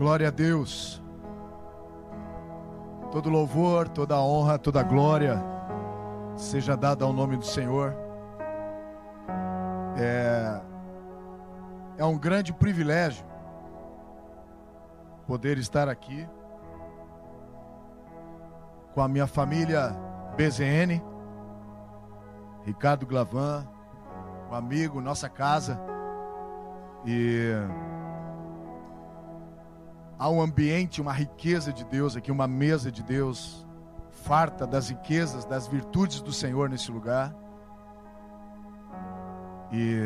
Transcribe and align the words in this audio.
Glória 0.00 0.28
a 0.28 0.30
Deus. 0.30 1.02
Todo 3.12 3.28
louvor, 3.28 3.86
toda 3.86 4.18
honra, 4.18 4.58
toda 4.58 4.82
glória 4.82 5.38
seja 6.34 6.74
dada 6.74 7.04
ao 7.04 7.12
nome 7.12 7.36
do 7.36 7.44
Senhor. 7.44 7.94
É, 9.98 10.62
é 11.98 12.04
um 12.06 12.16
grande 12.16 12.50
privilégio 12.50 13.26
poder 15.26 15.58
estar 15.58 15.86
aqui 15.86 16.26
com 18.94 19.02
a 19.02 19.08
minha 19.08 19.26
família 19.26 19.94
BZN, 20.34 21.02
Ricardo 22.64 23.04
Glavan, 23.04 23.68
um 24.50 24.54
amigo, 24.54 24.98
nossa 24.98 25.28
casa. 25.28 25.78
E 27.04 27.52
há 30.20 30.28
um 30.28 30.42
ambiente, 30.42 31.00
uma 31.00 31.14
riqueza 31.14 31.72
de 31.72 31.82
Deus 31.82 32.14
aqui, 32.14 32.30
uma 32.30 32.46
mesa 32.46 32.92
de 32.92 33.02
Deus, 33.02 33.66
farta 34.10 34.66
das 34.66 34.90
riquezas, 34.90 35.46
das 35.46 35.66
virtudes 35.66 36.20
do 36.20 36.30
Senhor 36.30 36.68
nesse 36.68 36.92
lugar. 36.92 37.34
E 39.72 39.98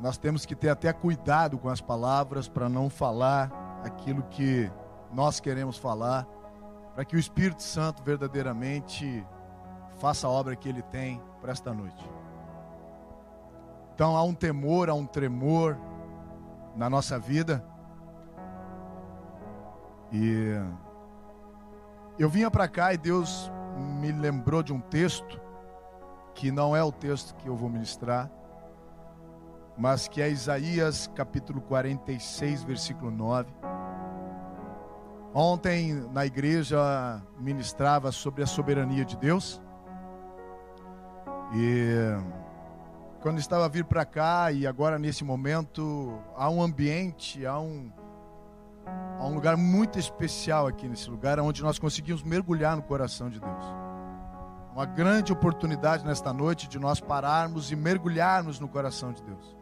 nós 0.00 0.18
temos 0.18 0.44
que 0.44 0.56
ter 0.56 0.70
até 0.70 0.92
cuidado 0.92 1.56
com 1.56 1.68
as 1.68 1.80
palavras 1.80 2.48
para 2.48 2.68
não 2.68 2.90
falar 2.90 3.52
aquilo 3.84 4.24
que 4.24 4.68
nós 5.12 5.38
queremos 5.38 5.78
falar, 5.78 6.26
para 6.96 7.04
que 7.04 7.14
o 7.14 7.18
Espírito 7.18 7.62
Santo 7.62 8.02
verdadeiramente 8.02 9.24
faça 10.00 10.26
a 10.26 10.30
obra 10.30 10.56
que 10.56 10.68
ele 10.68 10.82
tem 10.82 11.22
para 11.40 11.52
esta 11.52 11.72
noite. 11.72 12.04
Então 13.98 14.16
há 14.16 14.22
um 14.22 14.32
temor, 14.32 14.88
há 14.88 14.94
um 14.94 15.04
tremor 15.04 15.76
na 16.76 16.88
nossa 16.88 17.18
vida. 17.18 17.64
E 20.12 20.54
eu 22.16 22.30
vinha 22.30 22.48
para 22.48 22.68
cá 22.68 22.94
e 22.94 22.96
Deus 22.96 23.50
me 24.00 24.12
lembrou 24.12 24.62
de 24.62 24.72
um 24.72 24.78
texto 24.78 25.40
que 26.32 26.52
não 26.52 26.76
é 26.76 26.84
o 26.84 26.92
texto 26.92 27.34
que 27.34 27.48
eu 27.48 27.56
vou 27.56 27.68
ministrar, 27.68 28.30
mas 29.76 30.06
que 30.06 30.22
é 30.22 30.30
Isaías 30.30 31.10
capítulo 31.16 31.60
46, 31.60 32.62
versículo 32.62 33.10
9. 33.10 33.52
Ontem 35.34 36.08
na 36.12 36.24
igreja 36.24 37.20
ministrava 37.36 38.12
sobre 38.12 38.44
a 38.44 38.46
soberania 38.46 39.04
de 39.04 39.16
Deus. 39.16 39.60
E 41.52 42.38
quando 43.20 43.38
estava 43.38 43.64
a 43.64 43.68
vir 43.68 43.84
para 43.84 44.04
cá 44.04 44.52
e 44.52 44.66
agora 44.66 44.98
nesse 44.98 45.24
momento, 45.24 46.18
há 46.36 46.48
um 46.48 46.62
ambiente, 46.62 47.44
há 47.44 47.58
um, 47.58 47.90
há 49.18 49.26
um 49.26 49.34
lugar 49.34 49.56
muito 49.56 49.98
especial 49.98 50.66
aqui 50.66 50.88
nesse 50.88 51.10
lugar, 51.10 51.40
onde 51.40 51.62
nós 51.62 51.78
conseguimos 51.78 52.22
mergulhar 52.22 52.76
no 52.76 52.82
coração 52.82 53.28
de 53.28 53.40
Deus. 53.40 53.64
Uma 54.72 54.86
grande 54.86 55.32
oportunidade 55.32 56.06
nesta 56.06 56.32
noite 56.32 56.68
de 56.68 56.78
nós 56.78 57.00
pararmos 57.00 57.72
e 57.72 57.76
mergulharmos 57.76 58.60
no 58.60 58.68
coração 58.68 59.12
de 59.12 59.22
Deus. 59.24 59.56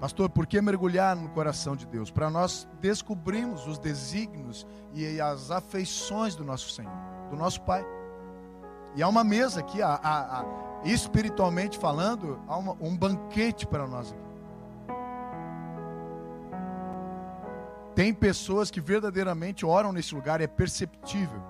Pastor, 0.00 0.28
por 0.30 0.46
que 0.46 0.60
mergulhar 0.60 1.14
no 1.14 1.28
coração 1.28 1.76
de 1.76 1.86
Deus? 1.86 2.10
Para 2.10 2.30
nós 2.30 2.66
descobrirmos 2.80 3.66
os 3.68 3.78
desígnios 3.78 4.66
e 4.92 5.20
as 5.20 5.50
afeições 5.50 6.34
do 6.34 6.42
nosso 6.42 6.70
Senhor, 6.70 6.92
do 7.28 7.36
nosso 7.36 7.60
Pai. 7.60 7.84
E 8.96 9.02
há 9.02 9.08
uma 9.08 9.22
mesa 9.22 9.60
aqui, 9.60 9.80
a, 9.80 9.90
a, 9.90 10.40
a 10.40 10.69
espiritualmente 10.84 11.78
falando, 11.78 12.40
há 12.48 12.56
uma, 12.56 12.76
um 12.80 12.96
banquete 12.96 13.66
para 13.66 13.86
nós 13.86 14.12
aqui. 14.12 14.30
Tem 17.94 18.14
pessoas 18.14 18.70
que 18.70 18.80
verdadeiramente 18.80 19.66
oram 19.66 19.92
nesse 19.92 20.14
lugar, 20.14 20.40
é 20.40 20.46
perceptível. 20.46 21.42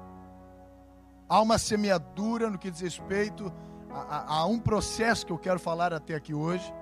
Há 1.28 1.40
uma 1.40 1.58
semeadura 1.58 2.50
no 2.50 2.58
que 2.58 2.70
diz 2.70 2.80
respeito 2.80 3.52
a, 3.90 4.00
a, 4.00 4.38
a 4.38 4.46
um 4.46 4.58
processo 4.58 5.24
que 5.24 5.32
eu 5.32 5.38
quero 5.38 5.60
falar 5.60 5.92
até 5.92 6.14
aqui 6.14 6.34
hoje, 6.34 6.74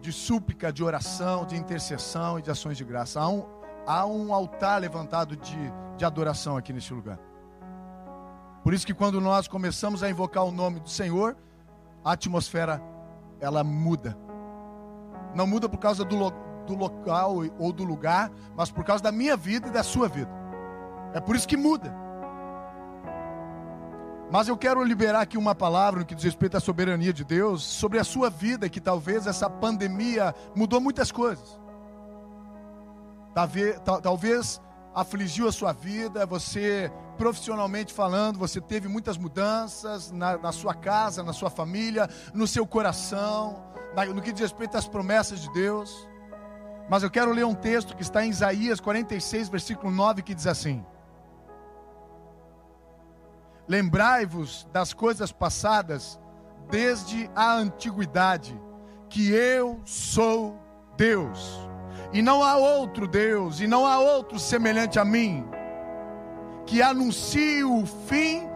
de 0.00 0.12
súplica, 0.12 0.72
de 0.72 0.82
oração, 0.82 1.44
de 1.44 1.56
intercessão 1.56 2.38
e 2.38 2.42
de 2.42 2.50
ações 2.50 2.76
de 2.76 2.84
graça. 2.84 3.20
Há 3.20 3.28
um, 3.28 3.44
há 3.86 4.06
um 4.06 4.34
altar 4.34 4.80
levantado 4.80 5.36
de, 5.36 5.72
de 5.96 6.04
adoração 6.04 6.56
aqui 6.56 6.72
nesse 6.72 6.92
lugar. 6.92 7.18
Por 8.68 8.74
isso 8.74 8.86
que 8.86 8.92
quando 8.92 9.18
nós 9.18 9.48
começamos 9.48 10.02
a 10.02 10.10
invocar 10.10 10.44
o 10.44 10.50
nome 10.50 10.78
do 10.78 10.90
Senhor, 10.90 11.34
a 12.04 12.12
atmosfera 12.12 12.82
ela 13.40 13.64
muda. 13.64 14.14
Não 15.34 15.46
muda 15.46 15.70
por 15.70 15.78
causa 15.78 16.04
do, 16.04 16.14
lo, 16.14 16.30
do 16.66 16.74
local 16.74 17.36
ou 17.58 17.72
do 17.72 17.82
lugar, 17.82 18.30
mas 18.54 18.70
por 18.70 18.84
causa 18.84 19.02
da 19.02 19.10
minha 19.10 19.38
vida 19.38 19.68
e 19.68 19.70
da 19.70 19.82
sua 19.82 20.06
vida. 20.06 20.30
É 21.14 21.18
por 21.18 21.34
isso 21.34 21.48
que 21.48 21.56
muda. 21.56 21.90
Mas 24.30 24.48
eu 24.48 24.56
quero 24.58 24.84
liberar 24.84 25.22
aqui 25.22 25.38
uma 25.38 25.54
palavra 25.54 26.00
no 26.00 26.04
que 26.04 26.14
diz 26.14 26.24
respeito 26.24 26.58
à 26.58 26.60
soberania 26.60 27.10
de 27.14 27.24
Deus, 27.24 27.62
sobre 27.62 27.98
a 27.98 28.04
sua 28.04 28.28
vida, 28.28 28.68
que 28.68 28.82
talvez 28.82 29.26
essa 29.26 29.48
pandemia 29.48 30.34
mudou 30.54 30.78
muitas 30.78 31.10
coisas. 31.10 31.58
Talvez, 33.34 33.80
talvez 34.02 34.60
afligiu 34.94 35.48
a 35.48 35.52
sua 35.52 35.72
vida, 35.72 36.26
você 36.26 36.92
profissionalmente 37.18 37.92
falando, 37.92 38.38
você 38.38 38.60
teve 38.60 38.86
muitas 38.86 39.18
mudanças 39.18 40.12
na, 40.12 40.38
na 40.38 40.52
sua 40.52 40.72
casa, 40.72 41.22
na 41.22 41.32
sua 41.32 41.50
família, 41.50 42.08
no 42.32 42.46
seu 42.46 42.64
coração, 42.64 43.62
na, 43.94 44.06
no 44.06 44.22
que 44.22 44.32
diz 44.32 44.40
respeito 44.40 44.76
às 44.76 44.86
promessas 44.86 45.40
de 45.40 45.52
Deus. 45.52 46.08
Mas 46.88 47.02
eu 47.02 47.10
quero 47.10 47.32
ler 47.32 47.44
um 47.44 47.54
texto 47.54 47.96
que 47.96 48.02
está 48.02 48.24
em 48.24 48.30
Isaías 48.30 48.80
46, 48.80 49.48
versículo 49.48 49.90
9, 49.90 50.22
que 50.22 50.34
diz 50.34 50.46
assim: 50.46 50.86
Lembrai-vos 53.66 54.66
das 54.72 54.94
coisas 54.94 55.32
passadas 55.32 56.18
desde 56.70 57.28
a 57.34 57.52
antiguidade, 57.52 58.58
que 59.10 59.30
eu 59.32 59.80
sou 59.84 60.56
Deus. 60.96 61.68
E 62.12 62.22
não 62.22 62.42
há 62.42 62.56
outro 62.56 63.06
Deus, 63.06 63.60
e 63.60 63.66
não 63.66 63.84
há 63.84 63.98
outro 63.98 64.38
semelhante 64.38 64.98
a 64.98 65.04
mim, 65.04 65.46
que 66.68 66.82
anuncie 66.82 67.64
o 67.64 67.86
fim 67.86 68.46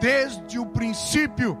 desde 0.00 0.58
o 0.58 0.64
princípio 0.64 1.58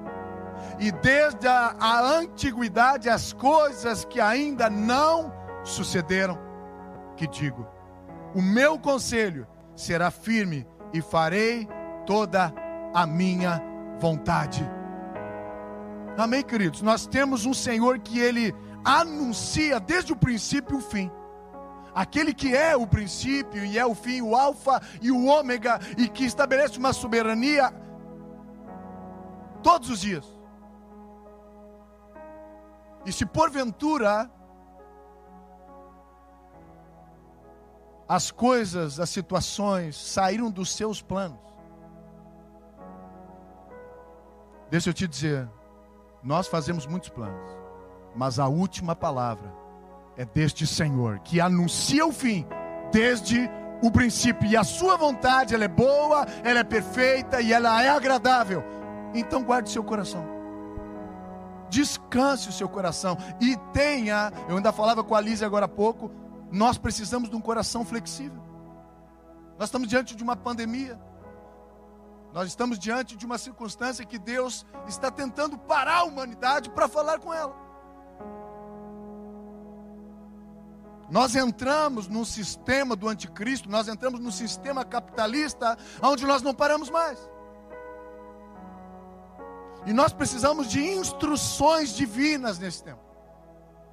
e 0.80 0.90
desde 0.90 1.46
a, 1.46 1.76
a 1.78 2.00
antiguidade 2.00 3.10
as 3.10 3.34
coisas 3.34 4.06
que 4.06 4.18
ainda 4.18 4.70
não 4.70 5.30
sucederam. 5.62 6.38
Que 7.14 7.26
digo: 7.26 7.68
o 8.34 8.40
meu 8.40 8.78
conselho 8.78 9.46
será 9.76 10.10
firme 10.10 10.66
e 10.94 11.02
farei 11.02 11.68
toda 12.06 12.54
a 12.94 13.06
minha 13.06 13.62
vontade. 14.00 14.66
Amém, 16.16 16.42
queridos? 16.42 16.80
Nós 16.80 17.06
temos 17.06 17.44
um 17.44 17.52
Senhor 17.52 17.98
que 17.98 18.18
ele 18.18 18.54
anuncia 18.82 19.78
desde 19.78 20.14
o 20.14 20.16
princípio 20.16 20.78
o 20.78 20.80
fim 20.80 21.10
aquele 21.94 22.32
que 22.32 22.54
é 22.54 22.76
o 22.76 22.86
princípio 22.86 23.64
e 23.64 23.78
é 23.78 23.84
o 23.84 23.94
fim, 23.94 24.20
o 24.20 24.36
alfa 24.36 24.80
e 25.00 25.10
o 25.10 25.26
ômega, 25.26 25.78
e 25.96 26.08
que 26.08 26.24
estabelece 26.24 26.78
uma 26.78 26.92
soberania 26.92 27.72
todos 29.62 29.90
os 29.90 30.00
dias. 30.00 30.26
E 33.04 33.12
se 33.12 33.24
porventura 33.24 34.30
as 38.08 38.30
coisas, 38.30 38.98
as 38.98 39.10
situações 39.10 39.96
saíram 39.96 40.50
dos 40.50 40.72
seus 40.72 41.02
planos, 41.02 41.38
deixa 44.70 44.90
eu 44.90 44.94
te 44.94 45.06
dizer, 45.06 45.48
nós 46.22 46.46
fazemos 46.46 46.86
muitos 46.86 47.10
planos, 47.10 47.50
mas 48.14 48.38
a 48.38 48.48
última 48.48 48.96
palavra 48.96 49.57
é 50.18 50.24
deste 50.24 50.66
Senhor 50.66 51.20
que 51.20 51.40
anuncia 51.40 52.04
o 52.04 52.12
fim 52.12 52.44
desde 52.92 53.48
o 53.80 53.88
princípio 53.88 54.48
e 54.48 54.56
a 54.56 54.64
sua 54.64 54.96
vontade 54.96 55.54
ela 55.54 55.64
é 55.64 55.68
boa, 55.68 56.26
ela 56.42 56.58
é 56.58 56.64
perfeita 56.64 57.40
e 57.40 57.52
ela 57.52 57.80
é 57.80 57.88
agradável. 57.88 58.64
Então 59.14 59.44
guarde 59.44 59.70
seu 59.70 59.84
coração. 59.84 60.26
Descanse 61.70 62.48
o 62.48 62.52
seu 62.52 62.68
coração 62.68 63.16
e 63.40 63.56
tenha, 63.72 64.32
eu 64.48 64.56
ainda 64.56 64.72
falava 64.72 65.04
com 65.04 65.14
a 65.14 65.20
Lise 65.20 65.44
agora 65.44 65.66
há 65.66 65.68
pouco, 65.68 66.10
nós 66.50 66.76
precisamos 66.76 67.30
de 67.30 67.36
um 67.36 67.40
coração 67.40 67.84
flexível. 67.84 68.42
Nós 69.56 69.68
estamos 69.68 69.86
diante 69.86 70.16
de 70.16 70.22
uma 70.24 70.34
pandemia. 70.34 70.98
Nós 72.32 72.48
estamos 72.48 72.78
diante 72.78 73.16
de 73.16 73.24
uma 73.24 73.38
circunstância 73.38 74.04
que 74.04 74.18
Deus 74.18 74.66
está 74.88 75.10
tentando 75.10 75.56
parar 75.56 75.98
a 75.98 76.04
humanidade 76.04 76.70
para 76.70 76.88
falar 76.88 77.20
com 77.20 77.32
ela. 77.32 77.67
Nós 81.10 81.34
entramos 81.34 82.06
no 82.06 82.24
sistema 82.24 82.94
do 82.94 83.08
anticristo, 83.08 83.68
nós 83.68 83.88
entramos 83.88 84.20
no 84.20 84.30
sistema 84.30 84.84
capitalista, 84.84 85.76
onde 86.02 86.26
nós 86.26 86.42
não 86.42 86.54
paramos 86.54 86.90
mais. 86.90 87.18
E 89.86 89.92
nós 89.92 90.12
precisamos 90.12 90.68
de 90.68 90.82
instruções 90.82 91.94
divinas 91.94 92.58
nesse 92.58 92.82
tempo. 92.82 93.08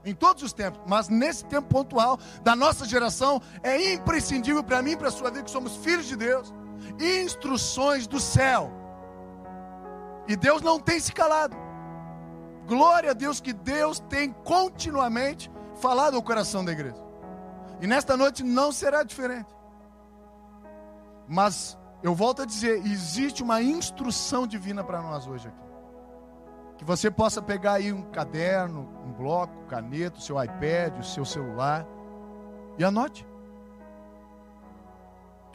em 0.07 0.13
todos 0.13 0.43
os 0.43 0.53
tempos, 0.53 0.79
mas 0.85 1.09
nesse 1.09 1.43
tempo 1.45 1.67
pontual 1.67 2.19
da 2.43 2.55
nossa 2.55 2.85
geração 2.85 3.41
é 3.63 3.93
imprescindível 3.93 4.63
para 4.63 4.79
mim 4.79 4.91
e 4.91 4.95
para 4.97 5.07
a 5.07 5.11
sua 5.11 5.31
vida 5.31 5.45
que 5.45 5.49
somos 5.49 5.77
filhos 5.77 6.05
de 6.05 6.15
Deus, 6.15 6.53
instruções 6.99 8.05
do 8.05 8.19
céu. 8.19 8.71
E 10.27 10.35
Deus 10.35 10.61
não 10.61 10.79
tem 10.79 10.99
se 10.99 11.11
calado. 11.11 11.57
Glória 12.67 13.09
a 13.11 13.13
Deus 13.13 13.41
que 13.41 13.51
Deus 13.51 13.99
tem 13.99 14.31
continuamente 14.31 15.49
falado 15.81 16.15
ao 16.17 16.21
coração 16.21 16.63
da 16.63 16.71
igreja. 16.71 17.04
E 17.81 17.87
nesta 17.87 18.15
noite 18.15 18.43
não 18.43 18.71
será 18.71 19.03
diferente. 19.03 19.53
Mas 21.27 21.77
eu 22.03 22.13
volto 22.13 22.43
a 22.43 22.45
dizer, 22.45 22.85
existe 22.85 23.41
uma 23.41 23.61
instrução 23.61 24.45
divina 24.45 24.83
para 24.83 25.01
nós 25.01 25.27
hoje 25.27 25.47
aqui. 25.47 25.65
Que 26.77 26.85
você 26.85 27.09
possa 27.09 27.41
pegar 27.41 27.73
aí 27.73 27.91
um 27.91 28.03
caderno, 28.11 28.87
um 29.05 29.11
bloco, 29.11 29.65
caneta, 29.65 30.19
o 30.19 30.21
seu 30.21 30.41
iPad, 30.41 30.99
o 30.99 31.03
seu 31.03 31.25
celular 31.25 31.85
e 32.77 32.83
anote. 32.83 33.25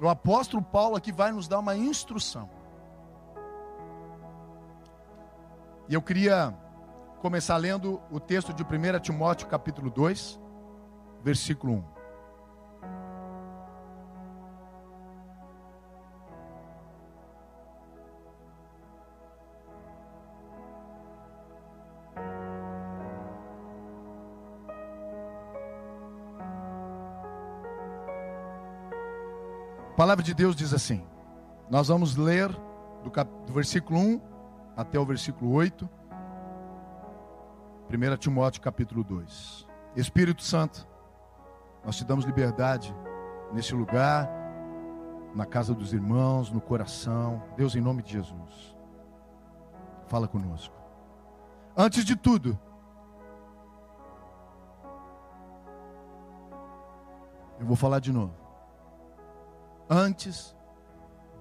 O 0.00 0.08
apóstolo 0.08 0.62
Paulo 0.62 0.96
aqui 0.96 1.12
vai 1.12 1.30
nos 1.30 1.46
dar 1.46 1.58
uma 1.58 1.76
instrução. 1.76 2.48
E 5.88 5.94
eu 5.94 6.00
queria 6.00 6.54
começar 7.20 7.56
lendo 7.58 8.00
o 8.10 8.18
texto 8.18 8.54
de 8.54 8.62
1 8.62 9.00
Timóteo, 9.00 9.46
capítulo 9.46 9.90
2, 9.90 10.40
versículo 11.22 11.74
1. 11.74 11.99
Palavra 30.00 30.24
de 30.24 30.32
Deus 30.32 30.56
diz 30.56 30.72
assim: 30.72 31.04
nós 31.68 31.88
vamos 31.88 32.16
ler 32.16 32.48
do, 33.04 33.10
cap, 33.10 33.30
do 33.46 33.52
versículo 33.52 34.00
1 34.00 34.20
até 34.74 34.98
o 34.98 35.04
versículo 35.04 35.52
8, 35.52 35.86
1 37.90 38.16
Timóteo 38.16 38.62
capítulo 38.62 39.04
2. 39.04 39.68
Espírito 39.94 40.42
Santo, 40.42 40.88
nós 41.84 41.98
te 41.98 42.04
damos 42.06 42.24
liberdade 42.24 42.96
nesse 43.52 43.74
lugar, 43.74 44.26
na 45.34 45.44
casa 45.44 45.74
dos 45.74 45.92
irmãos, 45.92 46.50
no 46.50 46.62
coração. 46.62 47.42
Deus, 47.54 47.76
em 47.76 47.82
nome 47.82 48.02
de 48.02 48.12
Jesus, 48.12 48.74
fala 50.08 50.26
conosco. 50.26 50.74
Antes 51.76 52.06
de 52.06 52.16
tudo, 52.16 52.58
eu 57.58 57.66
vou 57.66 57.76
falar 57.76 57.98
de 57.98 58.10
novo 58.10 58.49
antes 59.90 60.56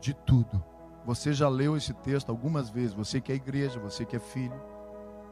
de 0.02 0.14
tudo. 0.14 0.64
Você 1.06 1.32
já 1.32 1.48
leu 1.48 1.78
esse 1.78 1.94
texto 1.94 2.30
algumas 2.30 2.70
vezes, 2.70 2.94
você 2.94 3.22
que 3.22 3.32
é 3.32 3.36
igreja, 3.36 3.80
você 3.80 4.04
que 4.04 4.16
é 4.16 4.20
filho, 4.20 4.60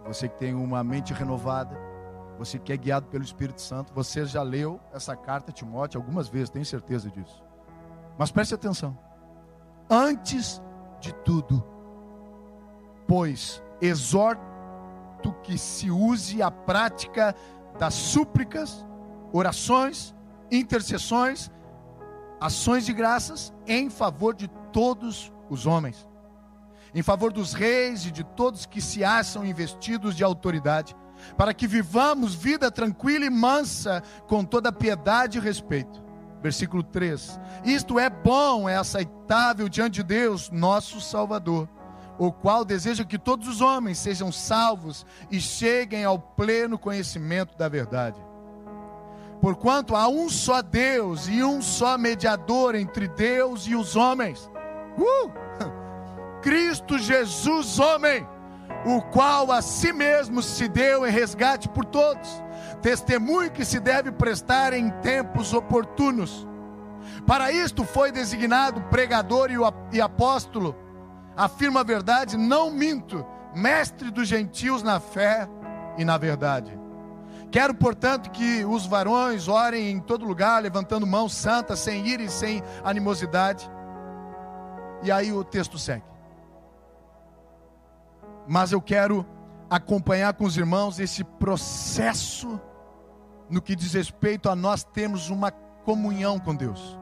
você 0.05 0.29
que 0.29 0.37
tem 0.37 0.53
uma 0.53 0.83
mente 0.83 1.13
renovada, 1.13 1.77
você 2.37 2.59
que 2.59 2.71
é 2.71 2.77
guiado 2.77 3.07
pelo 3.07 3.23
Espírito 3.23 3.61
Santo, 3.61 3.91
você 3.93 4.25
já 4.25 4.43
leu 4.43 4.79
essa 4.93 5.15
carta 5.15 5.51
a 5.51 5.53
Timóteo 5.53 5.99
algumas 5.99 6.29
vezes, 6.29 6.49
tenho 6.49 6.65
certeza 6.65 7.09
disso. 7.09 7.43
Mas 8.17 8.31
preste 8.31 8.53
atenção. 8.53 8.97
Antes 9.89 10.61
de 10.99 11.13
tudo, 11.13 11.63
pois 13.07 13.61
exorto 13.81 14.45
que 15.43 15.57
se 15.57 15.89
use 15.89 16.41
a 16.41 16.51
prática 16.51 17.35
das 17.77 17.93
súplicas, 17.93 18.85
orações, 19.31 20.15
intercessões 20.51 21.51
ações 22.39 22.85
de 22.85 22.93
graças 22.93 23.53
em 23.65 23.89
favor 23.89 24.35
de 24.35 24.47
todos 24.71 25.31
os 25.49 25.65
homens, 25.65 26.07
em 26.93 27.01
favor 27.01 27.31
dos 27.31 27.53
reis 27.53 28.05
e 28.05 28.11
de 28.11 28.23
todos 28.23 28.65
que 28.65 28.81
se 28.81 29.03
acham 29.03 29.45
investidos 29.45 30.15
de 30.15 30.23
autoridade, 30.23 30.95
para 31.35 31.53
que 31.53 31.67
vivamos 31.67 32.35
vida 32.35 32.71
tranquila 32.71 33.25
e 33.25 33.29
mansa, 33.29 34.03
com 34.27 34.43
toda 34.45 34.71
piedade 34.71 35.37
e 35.37 35.41
respeito. 35.41 36.03
Versículo 36.41 36.83
3: 36.83 37.39
Isto 37.65 37.99
é 37.99 38.09
bom, 38.09 38.69
é 38.69 38.77
aceitável 38.77 39.67
diante 39.67 39.95
de 39.95 40.03
Deus, 40.03 40.51
nosso 40.51 41.01
Salvador, 41.01 41.67
o 42.19 42.31
qual 42.31 42.63
deseja 42.63 43.03
que 43.03 43.17
todos 43.17 43.47
os 43.47 43.61
homens 43.61 43.97
sejam 43.97 44.31
salvos 44.31 45.05
e 45.31 45.41
cheguem 45.41 46.03
ao 46.03 46.19
pleno 46.19 46.77
conhecimento 46.77 47.57
da 47.57 47.67
verdade. 47.67 48.26
Porquanto 49.41 49.95
há 49.95 50.07
um 50.07 50.29
só 50.29 50.61
Deus 50.61 51.27
e 51.27 51.43
um 51.43 51.61
só 51.61 51.97
mediador 51.97 52.75
entre 52.75 53.07
Deus 53.07 53.67
e 53.67 53.75
os 53.75 53.95
homens. 53.95 54.49
Uh! 54.97 55.31
Cristo 56.41 56.97
Jesus, 56.97 57.79
homem, 57.79 58.27
o 58.85 59.01
qual 59.01 59.51
a 59.51 59.61
si 59.61 59.93
mesmo 59.93 60.41
se 60.41 60.67
deu 60.67 61.05
em 61.05 61.11
resgate 61.11 61.69
por 61.69 61.85
todos. 61.85 62.43
Testemunho 62.81 63.51
que 63.51 63.65
se 63.65 63.79
deve 63.79 64.11
prestar 64.11 64.73
em 64.73 64.89
tempos 65.01 65.53
oportunos. 65.53 66.47
Para 67.25 67.51
isto 67.51 67.83
foi 67.83 68.11
designado 68.11 68.81
pregador 68.83 69.49
e 69.91 70.01
apóstolo. 70.01 70.75
Afirma 71.35 71.81
a 71.81 71.83
verdade, 71.83 72.37
não 72.37 72.71
minto, 72.71 73.25
mestre 73.53 74.09
dos 74.09 74.27
gentios 74.27 74.81
na 74.81 74.99
fé 74.99 75.47
e 75.97 76.03
na 76.03 76.17
verdade 76.17 76.76
Quero, 77.57 77.73
portanto, 77.73 78.29
que 78.29 78.63
os 78.65 78.85
varões 78.85 79.47
orem 79.47 79.89
em 79.89 79.99
todo 79.99 80.23
lugar, 80.23 80.61
levantando 80.61 81.07
mãos 81.07 81.33
santas, 81.33 81.79
sem 81.79 82.05
ira 82.05 82.21
e 82.21 82.29
sem 82.29 82.61
animosidade. 82.83 83.67
E 85.01 85.11
aí 85.11 85.33
o 85.33 85.43
texto 85.43 85.75
segue. 85.79 86.05
Mas 88.47 88.71
eu 88.71 88.79
quero 88.79 89.25
acompanhar 89.71 90.35
com 90.35 90.45
os 90.45 90.55
irmãos 90.55 90.99
esse 90.99 91.23
processo 91.23 92.61
no 93.49 93.59
que 93.59 93.75
diz 93.75 93.91
respeito 93.95 94.51
a 94.51 94.55
nós 94.55 94.83
termos 94.83 95.31
uma 95.31 95.49
comunhão 95.49 96.37
com 96.37 96.53
Deus. 96.53 96.95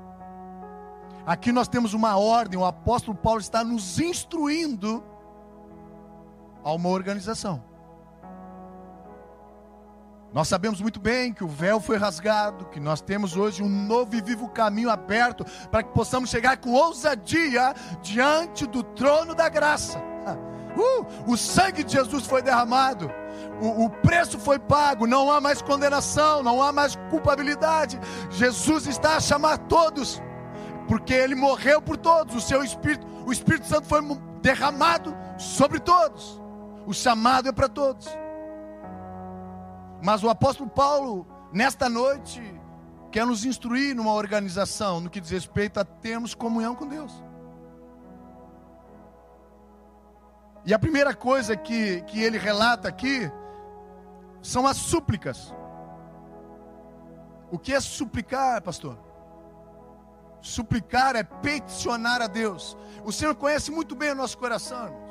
Aqui 1.25 1.52
nós 1.52 1.68
temos 1.68 1.94
uma 1.94 2.16
ordem, 2.16 2.57
o 2.57 2.63
apóstolo 2.63 3.18
Paulo 3.18 3.42
está 3.42 3.62
nos 3.62 4.00
instruindo 4.00 5.04
a 6.63 6.72
uma 6.72 6.88
organização. 6.88 7.75
Nós 10.35 10.49
sabemos 10.49 10.81
muito 10.81 10.99
bem 10.99 11.31
que 11.31 11.45
o 11.45 11.47
véu 11.47 11.80
foi 11.80 11.95
rasgado, 11.95 12.65
que 12.65 12.77
nós 12.77 12.99
temos 12.99 13.37
hoje 13.37 13.63
um 13.63 13.69
novo 13.69 14.18
e 14.18 14.21
vivo 14.21 14.49
caminho 14.49 14.89
aberto 14.89 15.45
para 15.71 15.81
que 15.81 15.94
possamos 15.94 16.30
chegar 16.30 16.57
com 16.57 16.73
ousadia 16.73 17.73
diante 18.01 18.68
do 18.68 18.83
trono 18.83 19.33
da 19.33 19.47
graça. 19.47 19.97
Uh, 20.75 21.31
o 21.31 21.37
sangue 21.37 21.85
de 21.85 21.94
Jesus 21.94 22.25
foi 22.25 22.42
derramado, 22.42 23.09
o, 23.61 23.85
o 23.85 23.89
preço 23.89 24.37
foi 24.37 24.59
pago, 24.59 25.07
não 25.07 25.31
há 25.31 25.39
mais 25.39 25.61
condenação, 25.61 26.44
não 26.44 26.61
há 26.61 26.73
mais 26.73 26.97
culpabilidade. 27.09 27.97
Jesus 28.30 28.85
está 28.85 29.15
a 29.15 29.21
chamar 29.21 29.57
todos, 29.57 30.21
porque 30.85 31.13
ele 31.13 31.33
morreu 31.33 31.81
por 31.81 31.95
todos, 31.95 32.35
o 32.35 32.42
seu 32.42 32.61
Espírito, 32.61 33.07
o 33.25 33.31
Espírito 33.31 33.68
Santo 33.68 33.87
foi 33.87 34.01
derramado 34.42 35.15
sobre 35.37 35.80
todos. 35.80 36.42
O 36.85 36.94
chamado 36.94 37.47
é 37.47 37.54
para 37.54 37.69
todos. 37.69 38.06
Mas 40.06 40.24
o 40.24 40.30
apóstolo 40.30 40.69
Paulo, 40.69 41.26
nesta 41.52 41.90
noite, 41.90 42.40
quer 43.12 43.26
nos 43.26 43.44
instruir 43.44 43.95
numa 43.95 44.14
organização 44.14 45.02
no 45.02 45.09
que 45.09 45.19
diz 45.19 45.31
respeito 45.31 45.80
a 45.80 45.83
termos 45.83 46.35
comunhão 46.35 46.76
com 46.76 46.88
Deus. 46.88 47.12
E 50.64 50.76
a 50.76 50.78
primeira 50.78 51.16
coisa 51.16 51.57
que, 51.57 52.04
que 52.04 52.21
ele 52.21 52.38
relata 52.38 52.88
aqui 52.88 53.31
são 54.44 54.68
as 54.68 54.78
súplicas. 54.78 55.52
O 57.50 57.57
que 57.57 57.74
é 57.74 57.80
suplicar, 57.80 58.62
pastor? 58.62 59.00
Suplicar 60.40 61.16
é 61.16 61.24
peticionar 61.24 62.21
a 62.21 62.28
Deus. 62.28 62.78
O 63.04 63.12
Senhor 63.12 63.33
conhece 63.33 63.71
muito 63.71 63.95
bem 63.95 64.12
o 64.12 64.16
nosso 64.16 64.38
coração. 64.38 65.05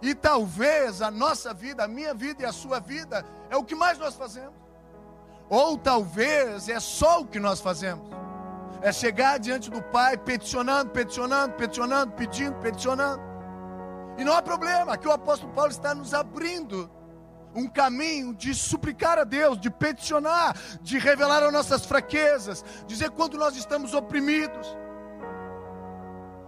E 0.00 0.14
talvez 0.14 1.02
a 1.02 1.10
nossa 1.10 1.52
vida, 1.52 1.84
a 1.84 1.88
minha 1.88 2.14
vida 2.14 2.42
e 2.42 2.46
a 2.46 2.52
sua 2.52 2.78
vida 2.78 3.24
é 3.50 3.56
o 3.56 3.64
que 3.64 3.74
mais 3.74 3.98
nós 3.98 4.14
fazemos. 4.14 4.54
Ou 5.48 5.76
talvez 5.76 6.68
é 6.68 6.78
só 6.78 7.22
o 7.22 7.26
que 7.26 7.40
nós 7.40 7.60
fazemos. 7.60 8.08
É 8.80 8.92
chegar 8.92 9.38
diante 9.38 9.70
do 9.70 9.82
Pai 9.82 10.16
peticionando, 10.16 10.90
peticionando, 10.90 11.54
peticionando, 11.54 12.12
pedindo, 12.12 12.54
peticionando. 12.58 13.20
E 14.16 14.24
não 14.24 14.34
há 14.34 14.42
problema, 14.42 14.92
aqui 14.92 15.08
o 15.08 15.12
apóstolo 15.12 15.52
Paulo 15.52 15.70
está 15.70 15.94
nos 15.94 16.12
abrindo 16.12 16.90
um 17.54 17.66
caminho 17.66 18.34
de 18.34 18.54
suplicar 18.54 19.18
a 19.18 19.24
Deus, 19.24 19.58
de 19.58 19.70
peticionar, 19.70 20.56
de 20.80 20.98
revelar 20.98 21.42
as 21.42 21.52
nossas 21.52 21.84
fraquezas, 21.84 22.64
dizer 22.86 23.10
quando 23.10 23.38
nós 23.38 23.56
estamos 23.56 23.94
oprimidos, 23.94 24.76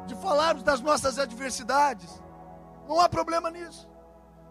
de 0.07 0.15
falarmos 0.17 0.63
das 0.63 0.81
nossas 0.81 1.19
adversidades. 1.19 2.21
Não 2.91 3.01
há 3.01 3.09
problema 3.09 3.53
nisso. 3.53 3.89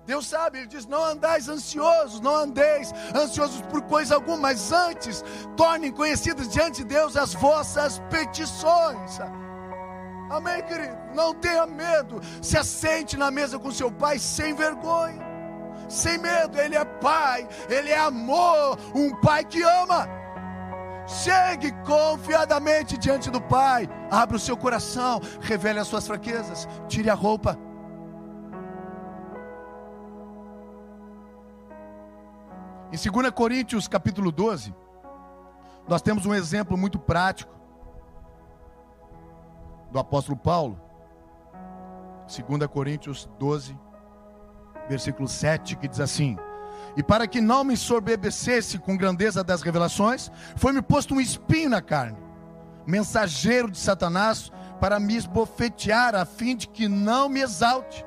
Deus 0.05 0.25
sabe, 0.25 0.59
Ele 0.59 0.67
diz: 0.67 0.85
não 0.85 1.03
andais 1.03 1.49
ansiosos, 1.49 2.21
não 2.21 2.33
andeis 2.33 2.93
ansiosos 3.13 3.61
por 3.63 3.81
coisa 3.81 4.15
alguma, 4.15 4.37
mas 4.37 4.71
antes 4.71 5.25
tornem 5.57 5.91
conhecidas 5.91 6.47
diante 6.47 6.77
de 6.77 6.85
Deus 6.85 7.17
as 7.17 7.33
vossas 7.33 7.99
petições. 8.09 9.19
Amém, 10.29 10.63
querido? 10.63 10.97
Não 11.13 11.33
tenha 11.33 11.67
medo, 11.67 12.21
se 12.41 12.57
assente 12.57 13.17
na 13.17 13.29
mesa 13.29 13.59
com 13.59 13.71
seu 13.71 13.91
pai 13.91 14.17
sem 14.17 14.53
vergonha, 14.53 15.21
sem 15.89 16.17
medo, 16.17 16.57
Ele 16.57 16.77
é 16.77 16.85
pai, 16.85 17.45
Ele 17.67 17.89
é 17.89 17.99
amor, 17.99 18.79
um 18.95 19.13
pai 19.19 19.43
que 19.43 19.61
ama. 19.63 20.07
Chegue 21.05 21.73
confiadamente 21.83 22.95
diante 22.95 23.31
do 23.31 23.41
Pai, 23.41 23.89
abra 24.11 24.37
o 24.37 24.39
seu 24.39 24.55
coração, 24.55 25.19
revele 25.41 25.79
as 25.79 25.87
suas 25.87 26.05
fraquezas, 26.05 26.67
tire 26.87 27.09
a 27.09 27.15
roupa 27.15 27.57
Em 32.91 32.97
2 32.97 33.29
Coríntios 33.29 33.87
capítulo 33.87 34.31
12, 34.31 34.73
nós 35.87 36.01
temos 36.01 36.25
um 36.25 36.33
exemplo 36.33 36.75
muito 36.75 36.97
prático 36.97 37.53
do 39.91 39.99
apóstolo 39.99 40.35
Paulo. 40.35 40.81
2 42.27 42.65
Coríntios 42.65 43.29
12, 43.37 43.77
versículo 44.87 45.27
7, 45.27 45.75
que 45.75 45.87
diz 45.87 45.99
assim: 45.99 46.35
E 46.97 47.03
para 47.03 47.27
que 47.27 47.39
não 47.39 47.63
me 47.63 47.77
sorbebecesse 47.77 48.79
com 48.79 48.97
grandeza 48.97 49.43
das 49.43 49.61
revelações, 49.61 50.31
foi-me 50.55 50.81
posto 50.81 51.13
um 51.13 51.21
espinho 51.21 51.69
na 51.69 51.83
carne, 51.83 52.17
mensageiro 52.87 53.69
de 53.69 53.77
Satanás, 53.77 54.51
para 54.79 54.99
me 54.99 55.15
esbofetear, 55.15 56.15
a 56.15 56.25
fim 56.25 56.55
de 56.55 56.67
que 56.67 56.87
não 56.87 57.29
me 57.29 57.39
exalte. 57.39 58.03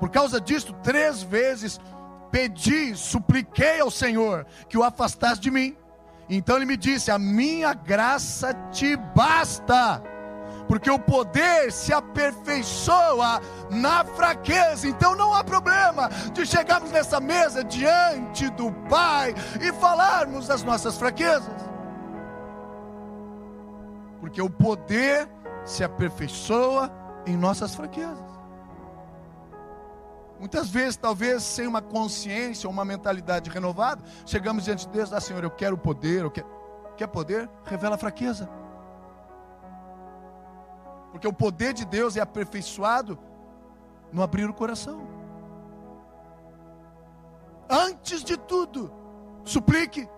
Por 0.00 0.08
causa 0.08 0.40
disto, 0.40 0.72
três 0.82 1.22
vezes 1.22 1.78
pedi, 2.32 2.96
supliquei 2.96 3.80
ao 3.80 3.90
Senhor 3.90 4.46
que 4.68 4.78
o 4.78 4.82
afastasse 4.82 5.40
de 5.40 5.50
mim. 5.50 5.76
Então 6.28 6.56
ele 6.56 6.64
me 6.64 6.78
disse: 6.78 7.10
A 7.10 7.18
minha 7.18 7.74
graça 7.74 8.54
te 8.72 8.96
basta, 8.96 10.02
porque 10.66 10.90
o 10.90 10.98
poder 10.98 11.70
se 11.70 11.92
aperfeiçoa 11.92 13.40
na 13.70 14.02
fraqueza. 14.04 14.88
Então 14.88 15.14
não 15.14 15.34
há 15.34 15.44
problema 15.44 16.08
de 16.32 16.46
chegarmos 16.46 16.90
nessa 16.90 17.20
mesa 17.20 17.62
diante 17.62 18.48
do 18.50 18.72
Pai 18.88 19.34
e 19.60 19.70
falarmos 19.74 20.46
das 20.46 20.62
nossas 20.62 20.96
fraquezas, 20.96 21.70
porque 24.20 24.40
o 24.40 24.48
poder 24.48 25.28
se 25.66 25.84
aperfeiçoa 25.84 26.90
em 27.26 27.36
nossas 27.36 27.74
fraquezas. 27.74 28.31
Muitas 30.42 30.68
vezes, 30.68 30.96
talvez 30.96 31.40
sem 31.44 31.68
uma 31.68 31.80
consciência 31.80 32.68
uma 32.68 32.84
mentalidade 32.84 33.48
renovada, 33.48 34.02
chegamos 34.26 34.64
diante 34.64 34.88
de 34.88 34.92
Deus, 34.92 35.12
ah 35.12 35.20
Senhor, 35.20 35.44
eu 35.44 35.50
quero 35.52 35.78
poder, 35.78 36.22
eu 36.22 36.32
quero. 36.32 36.48
Quer 36.96 37.06
poder? 37.06 37.48
Revela 37.64 37.96
fraqueza. 37.96 38.50
Porque 41.12 41.28
o 41.28 41.32
poder 41.32 41.72
de 41.72 41.84
Deus 41.84 42.16
é 42.16 42.20
aperfeiçoado 42.20 43.16
no 44.12 44.20
abrir 44.20 44.50
o 44.50 44.52
coração. 44.52 45.06
Antes 47.70 48.24
de 48.24 48.36
tudo, 48.36 48.92
suplique. 49.44 50.08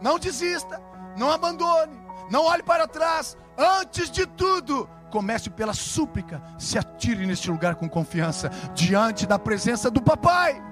Não 0.00 0.18
desista, 0.18 0.80
não 1.18 1.30
abandone, 1.30 2.00
não 2.30 2.46
olhe 2.46 2.62
para 2.62 2.88
trás. 2.88 3.36
Antes 3.58 4.10
de 4.10 4.24
tudo, 4.24 4.88
Comece 5.10 5.50
pela 5.50 5.74
súplica, 5.74 6.40
se 6.56 6.78
atire 6.78 7.26
neste 7.26 7.50
lugar 7.50 7.74
com 7.74 7.88
confiança, 7.88 8.48
diante 8.74 9.26
da 9.26 9.38
presença 9.38 9.90
do 9.90 10.00
Papai. 10.00 10.62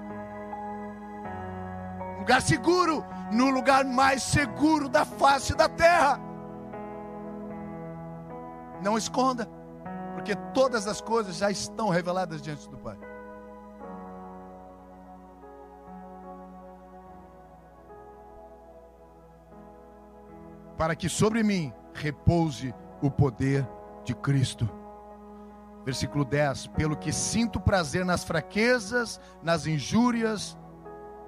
Lugar 2.19 2.41
seguro, 2.41 3.03
no 3.31 3.49
lugar 3.49 3.83
mais 3.83 4.23
seguro 4.23 4.87
da 4.87 5.03
face 5.03 5.53
da 5.55 5.67
terra. 5.67 6.19
Não 8.81 8.97
esconda, 8.97 9.45
porque 10.13 10.35
todas 10.53 10.87
as 10.87 11.01
coisas 11.01 11.35
já 11.37 11.51
estão 11.51 11.89
reveladas 11.89 12.41
diante 12.41 12.69
do 12.69 12.77
Pai. 12.77 12.97
Para 20.77 20.95
que 20.95 21.09
sobre 21.09 21.43
mim 21.43 21.73
repouse 21.93 22.73
o 23.01 23.11
poder 23.11 23.67
de 24.09 24.15
Cristo. 24.15 24.67
Versículo 25.85 26.25
10: 26.25 26.67
Pelo 26.67 26.97
que 26.97 27.11
sinto 27.11 27.59
prazer 27.59 28.03
nas 28.03 28.23
fraquezas, 28.23 29.21
nas 29.43 29.67
injúrias, 29.67 30.57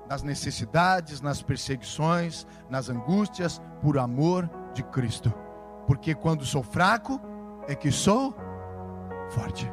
nas 0.09 0.23
necessidades, 0.23 1.21
nas 1.21 1.41
perseguições, 1.43 2.45
nas 2.69 2.89
angústias, 2.89 3.61
por 3.81 3.97
amor 3.99 4.49
de 4.73 4.83
Cristo. 4.83 5.31
Porque 5.85 6.15
quando 6.15 6.45
sou 6.45 6.63
fraco, 6.63 7.21
é 7.67 7.75
que 7.75 7.91
sou 7.91 8.35
forte. 9.29 9.71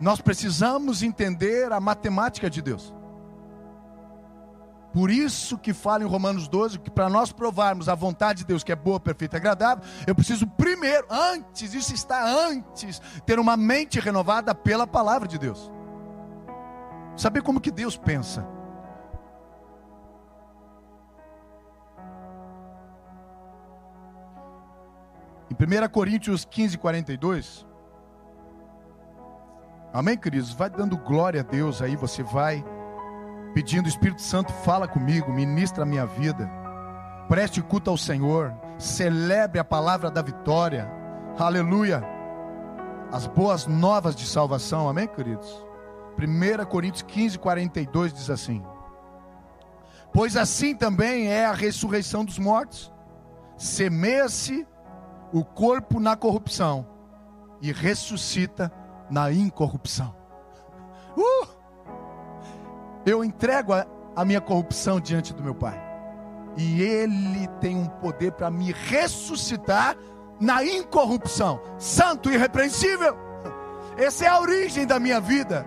Nós 0.00 0.20
precisamos 0.20 1.02
entender 1.02 1.72
a 1.72 1.78
matemática 1.78 2.50
de 2.50 2.60
Deus. 2.60 2.92
Por 4.92 5.10
isso 5.10 5.56
que 5.56 5.72
fala 5.72 6.04
em 6.04 6.06
Romanos 6.06 6.46
12 6.48 6.78
que 6.78 6.90
para 6.90 7.08
nós 7.08 7.32
provarmos 7.32 7.88
a 7.88 7.94
vontade 7.94 8.40
de 8.40 8.44
Deus 8.44 8.62
que 8.62 8.70
é 8.70 8.76
boa, 8.76 9.00
perfeita 9.00 9.36
e 9.36 9.38
agradável, 9.38 9.82
eu 10.06 10.14
preciso 10.14 10.46
primeiro, 10.46 11.06
antes, 11.10 11.72
isso 11.72 11.94
está 11.94 12.22
antes, 12.22 13.00
ter 13.24 13.38
uma 13.38 13.56
mente 13.56 13.98
renovada 13.98 14.54
pela 14.54 14.86
palavra 14.86 15.26
de 15.26 15.38
Deus. 15.38 15.72
Saber 17.16 17.42
como 17.42 17.60
que 17.60 17.70
Deus 17.70 17.96
pensa. 17.96 18.46
Em 25.50 25.54
1 25.54 25.88
Coríntios 25.90 26.44
15, 26.44 26.76
42. 26.78 27.66
Amém, 29.92 30.16
queridos? 30.16 30.52
Vai 30.52 30.70
dando 30.70 30.96
glória 30.96 31.40
a 31.40 31.44
Deus 31.44 31.82
aí, 31.82 31.96
você 31.96 32.22
vai 32.22 32.64
pedindo: 33.54 33.88
Espírito 33.88 34.22
Santo, 34.22 34.52
fala 34.52 34.88
comigo, 34.88 35.32
ministra 35.32 35.82
a 35.82 35.86
minha 35.86 36.06
vida. 36.06 36.50
Preste 37.28 37.62
culto 37.62 37.90
ao 37.90 37.96
Senhor, 37.96 38.52
celebre 38.78 39.58
a 39.58 39.64
palavra 39.64 40.10
da 40.10 40.22
vitória. 40.22 40.90
Aleluia. 41.38 42.02
As 43.10 43.26
boas 43.26 43.66
novas 43.66 44.16
de 44.16 44.26
salvação, 44.26 44.88
amém, 44.88 45.06
queridos? 45.06 45.64
1 46.18 46.64
Coríntios 46.66 47.02
15, 47.02 47.38
42 47.38 48.12
diz 48.12 48.30
assim: 48.30 48.62
Pois 50.12 50.36
assim 50.36 50.74
também 50.74 51.28
é 51.28 51.46
a 51.46 51.52
ressurreição 51.52 52.24
dos 52.24 52.38
mortos. 52.38 52.92
Semeia-se 53.56 54.66
o 55.32 55.44
corpo 55.44 56.00
na 56.00 56.16
corrupção 56.16 56.86
e 57.60 57.72
ressuscita 57.72 58.72
na 59.10 59.32
incorrupção. 59.32 60.14
Uh! 61.16 61.61
Eu 63.04 63.24
entrego 63.24 63.72
a, 63.72 63.86
a 64.14 64.24
minha 64.24 64.40
corrupção 64.40 65.00
diante 65.00 65.32
do 65.32 65.42
meu 65.42 65.54
Pai. 65.54 65.80
E 66.56 66.82
Ele 66.82 67.46
tem 67.60 67.76
um 67.76 67.86
poder 67.86 68.32
para 68.32 68.50
me 68.50 68.72
ressuscitar 68.72 69.96
na 70.40 70.64
incorrupção, 70.64 71.60
santo 71.78 72.30
e 72.30 72.34
irrepreensível. 72.34 73.16
Essa 73.96 74.24
é 74.24 74.28
a 74.28 74.40
origem 74.40 74.86
da 74.86 74.98
minha 74.98 75.20
vida. 75.20 75.66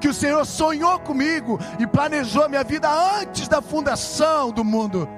Que 0.00 0.08
o 0.08 0.14
Senhor 0.14 0.44
sonhou 0.44 0.98
comigo 1.00 1.58
e 1.78 1.86
planejou 1.86 2.48
minha 2.48 2.64
vida 2.64 2.88
antes 3.20 3.48
da 3.48 3.60
fundação 3.60 4.50
do 4.50 4.64
mundo. 4.64 5.08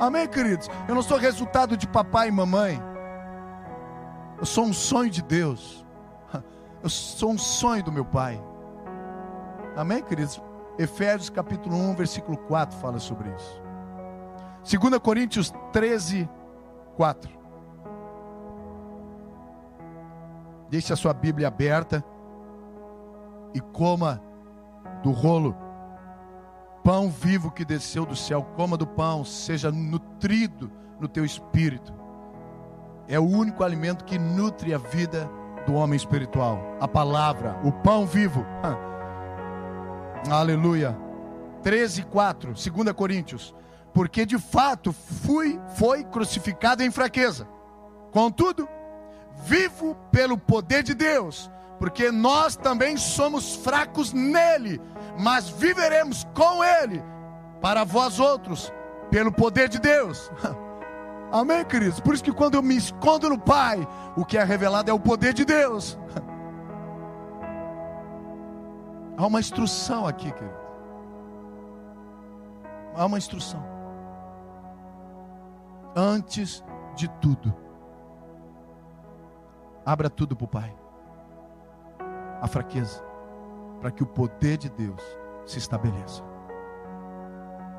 Amém, 0.00 0.26
queridos? 0.28 0.68
Eu 0.88 0.94
não 0.94 1.02
sou 1.02 1.16
resultado 1.16 1.76
de 1.76 1.86
papai 1.86 2.28
e 2.28 2.32
mamãe. 2.32 2.80
Eu 4.38 4.46
sou 4.46 4.64
um 4.64 4.72
sonho 4.72 5.10
de 5.10 5.22
Deus. 5.22 5.84
Eu 6.82 6.88
sou 6.88 7.32
um 7.32 7.38
sonho 7.38 7.82
do 7.82 7.90
meu 7.90 8.04
Pai. 8.04 8.40
Amém, 9.76 10.02
queridos? 10.02 10.40
Efésios 10.78 11.28
capítulo 11.28 11.76
1, 11.76 11.94
versículo 11.96 12.38
4 12.38 12.78
fala 12.78 13.00
sobre 13.00 13.34
isso. 13.34 13.60
2 14.78 14.98
Coríntios 15.00 15.52
13, 15.72 16.28
4. 16.96 17.38
Deixe 20.70 20.92
a 20.92 20.96
sua 20.96 21.12
Bíblia 21.12 21.48
aberta 21.48 22.04
e 23.52 23.60
coma 23.60 24.22
do 25.02 25.10
rolo. 25.10 25.56
Pão 26.84 27.10
vivo 27.10 27.50
que 27.50 27.64
desceu 27.64 28.06
do 28.06 28.14
céu, 28.14 28.42
coma 28.54 28.76
do 28.76 28.86
pão, 28.86 29.24
seja 29.24 29.72
nutrido 29.72 30.70
no 31.00 31.08
teu 31.08 31.24
espírito. 31.24 31.92
É 33.08 33.18
o 33.18 33.26
único 33.26 33.64
alimento 33.64 34.04
que 34.04 34.18
nutre 34.18 34.72
a 34.72 34.78
vida 34.78 35.28
do 35.66 35.74
homem 35.74 35.96
espiritual. 35.96 36.60
A 36.80 36.86
palavra, 36.86 37.58
o 37.64 37.72
pão 37.72 38.06
vivo. 38.06 38.44
Aleluia. 40.30 40.96
13, 41.62 42.02
4, 42.02 42.52
2 42.52 42.92
Coríntios. 42.92 43.54
Porque 43.92 44.24
de 44.24 44.38
fato 44.38 44.92
fui, 44.92 45.58
foi 45.76 46.04
crucificado 46.04 46.82
em 46.82 46.90
fraqueza. 46.90 47.48
Contudo, 48.10 48.68
vivo 49.44 49.94
pelo 50.10 50.36
poder 50.36 50.82
de 50.82 50.94
Deus, 50.94 51.50
porque 51.78 52.10
nós 52.10 52.56
também 52.56 52.96
somos 52.96 53.56
fracos 53.56 54.12
nele, 54.12 54.80
mas 55.18 55.48
viveremos 55.48 56.26
com 56.34 56.62
ele 56.62 57.02
para 57.60 57.84
vós 57.84 58.20
outros, 58.20 58.72
pelo 59.10 59.32
poder 59.32 59.68
de 59.68 59.78
Deus. 59.78 60.30
Amém, 61.30 61.64
queridos? 61.64 62.00
Por 62.00 62.14
isso 62.14 62.24
que 62.24 62.32
quando 62.32 62.54
eu 62.54 62.62
me 62.62 62.76
escondo 62.76 63.28
no 63.28 63.38
Pai, 63.38 63.86
o 64.16 64.24
que 64.24 64.38
é 64.38 64.44
revelado 64.44 64.90
é 64.90 64.94
o 64.94 65.00
poder 65.00 65.34
de 65.34 65.44
Deus. 65.44 65.98
Há 69.18 69.26
uma 69.26 69.40
instrução 69.40 70.06
aqui, 70.06 70.30
querido. 70.30 70.56
Há 72.94 73.04
uma 73.04 73.18
instrução. 73.18 73.60
Antes 75.96 76.64
de 76.94 77.08
tudo, 77.20 77.52
abra 79.84 80.08
tudo 80.08 80.36
para 80.36 80.44
o 80.44 80.48
Pai. 80.48 80.76
A 82.40 82.46
fraqueza, 82.46 83.02
para 83.80 83.90
que 83.90 84.04
o 84.04 84.06
poder 84.06 84.56
de 84.56 84.68
Deus 84.70 85.02
se 85.44 85.58
estabeleça. 85.58 86.22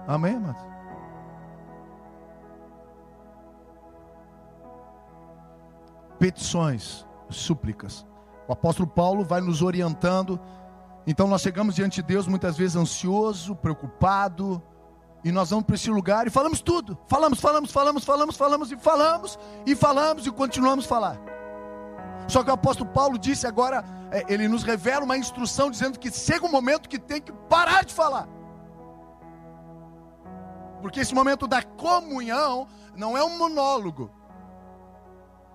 Amém, 0.06 0.36
amados? 0.36 0.62
Petições, 6.18 7.08
súplicas. 7.30 8.06
O 8.46 8.52
apóstolo 8.52 8.90
Paulo 8.90 9.24
vai 9.24 9.40
nos 9.40 9.62
orientando. 9.62 10.38
Então 11.08 11.28
nós 11.28 11.42
chegamos 11.42 11.76
diante 11.76 11.98
de 11.98 12.04
Deus 12.04 12.28
muitas 12.28 12.58
vezes 12.58 12.76
ansioso, 12.76 13.56
preocupado, 13.56 14.62
e 15.24 15.32
nós 15.32 15.50
vamos 15.50 15.66
para 15.66 15.76
esse 15.76 15.90
lugar 15.90 16.28
e 16.28 16.30
falamos 16.30 16.62
tudo. 16.62 16.98
Falamos, 17.08 17.40
falamos, 17.40 17.72
falamos, 17.72 18.04
falamos, 18.04 18.38
falamos 18.38 18.72
e 18.72 18.78
falamos 18.78 19.40
e 19.66 19.76
falamos 19.76 20.28
e 20.28 20.32
continuamos 20.32 20.86
a 20.86 20.90
falar. 20.90 21.18
Só 22.28 22.44
que 22.44 22.50
o 22.50 22.54
apóstolo 22.54 22.90
Paulo 22.92 23.18
disse 23.18 23.48
agora, 23.48 23.84
é, 24.12 24.24
ele 24.32 24.48
nos 24.48 24.64
revela 24.64 25.04
uma 25.04 25.18
instrução 25.18 25.72
dizendo 25.72 26.00
que 26.00 26.12
chega 26.12 26.46
um 26.46 26.52
momento 26.52 26.88
que 26.88 27.00
tem 27.00 27.22
que 27.22 27.34
parar 27.50 27.84
de 27.84 27.94
falar. 27.94 28.28
Porque 30.82 31.00
esse 31.00 31.14
momento 31.14 31.48
da 31.48 31.62
comunhão 31.62 32.68
não 32.96 33.18
é 33.18 33.24
um 33.24 33.38
monólogo, 33.38 34.10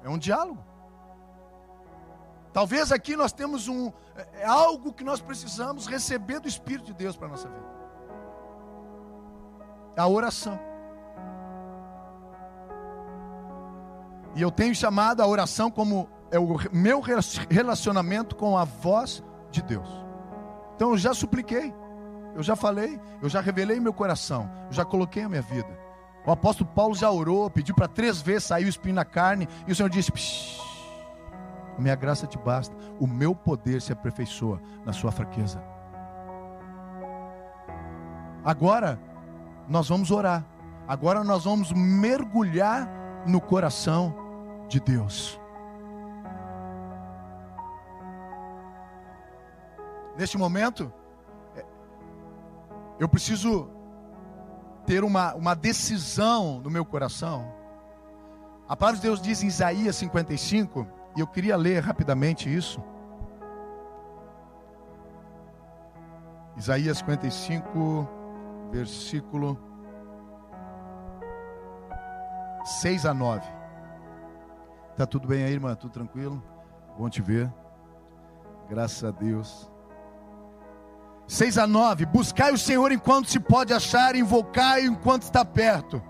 é 0.02 0.08
um 0.08 0.18
diálogo. 0.18 0.62
Talvez 2.54 2.92
aqui 2.92 3.16
nós 3.16 3.32
temos 3.32 3.66
um 3.66 3.92
é, 4.14 4.42
é 4.42 4.46
algo 4.46 4.92
que 4.92 5.02
nós 5.02 5.20
precisamos 5.20 5.88
receber 5.88 6.38
do 6.38 6.46
Espírito 6.46 6.86
de 6.86 6.94
Deus 6.94 7.16
para 7.16 7.26
a 7.26 7.30
nossa 7.32 7.48
vida. 7.48 7.74
A 9.96 10.06
oração. 10.06 10.58
E 14.36 14.40
eu 14.40 14.52
tenho 14.52 14.74
chamado 14.74 15.20
a 15.20 15.26
oração 15.26 15.68
como 15.68 16.08
é 16.30 16.38
o 16.38 16.56
meu 16.72 17.00
relacionamento 17.50 18.36
com 18.36 18.56
a 18.56 18.64
voz 18.64 19.22
de 19.50 19.60
Deus. 19.60 19.88
Então 20.76 20.90
eu 20.90 20.96
já 20.96 21.12
supliquei. 21.12 21.74
Eu 22.36 22.42
já 22.42 22.56
falei, 22.56 23.00
eu 23.22 23.28
já 23.28 23.40
revelei 23.40 23.78
meu 23.78 23.92
coração, 23.92 24.50
eu 24.66 24.72
já 24.72 24.84
coloquei 24.84 25.22
a 25.22 25.28
minha 25.28 25.42
vida. 25.42 25.68
O 26.26 26.32
apóstolo 26.32 26.68
Paulo 26.74 26.92
já 26.92 27.08
orou, 27.08 27.48
pediu 27.48 27.76
para 27.76 27.86
três 27.86 28.20
vezes 28.20 28.44
sair 28.44 28.64
o 28.64 28.68
espinho 28.68 28.96
na 28.96 29.04
carne, 29.04 29.48
e 29.68 29.72
o 29.72 29.74
Senhor 29.76 29.88
disse: 29.88 30.10
A 31.76 31.80
minha 31.80 31.94
graça 31.94 32.26
te 32.26 32.38
basta, 32.38 32.74
o 33.00 33.06
meu 33.06 33.34
poder 33.34 33.82
se 33.82 33.92
aperfeiçoa 33.92 34.60
na 34.84 34.92
sua 34.92 35.10
fraqueza. 35.10 35.62
Agora, 38.44 39.00
nós 39.68 39.88
vamos 39.88 40.10
orar, 40.10 40.44
agora 40.86 41.24
nós 41.24 41.44
vamos 41.44 41.72
mergulhar 41.72 42.88
no 43.26 43.40
coração 43.40 44.14
de 44.68 44.78
Deus. 44.78 45.40
Neste 50.16 50.38
momento, 50.38 50.92
eu 52.98 53.08
preciso 53.08 53.68
ter 54.86 55.02
uma, 55.02 55.34
uma 55.34 55.54
decisão 55.54 56.60
no 56.60 56.70
meu 56.70 56.84
coração. 56.84 57.52
A 58.68 58.76
palavra 58.76 59.00
de 59.00 59.06
Deus 59.06 59.20
diz 59.20 59.42
em 59.42 59.48
Isaías 59.48 59.96
55, 59.96 60.86
e 61.16 61.20
eu 61.20 61.26
queria 61.26 61.56
ler 61.56 61.80
rapidamente 61.80 62.52
isso. 62.52 62.82
Isaías 66.56 66.98
55, 66.98 68.08
versículo 68.70 69.58
6 72.80 73.06
a 73.06 73.14
9. 73.14 73.46
Tá 74.96 75.04
tudo 75.06 75.26
bem 75.26 75.44
aí, 75.44 75.52
irmã? 75.52 75.74
Tudo 75.74 75.92
tranquilo? 75.92 76.42
Bom 76.96 77.08
te 77.08 77.20
ver. 77.20 77.52
Graças 78.68 79.02
a 79.04 79.10
Deus. 79.10 79.70
6 81.26 81.58
a 81.58 81.66
9: 81.66 82.06
Buscai 82.06 82.52
o 82.52 82.58
Senhor 82.58 82.92
enquanto 82.92 83.28
se 83.28 83.40
pode 83.40 83.72
achar, 83.72 84.14
invocai 84.14 84.84
enquanto 84.84 85.22
está 85.22 85.44
perto. 85.44 86.00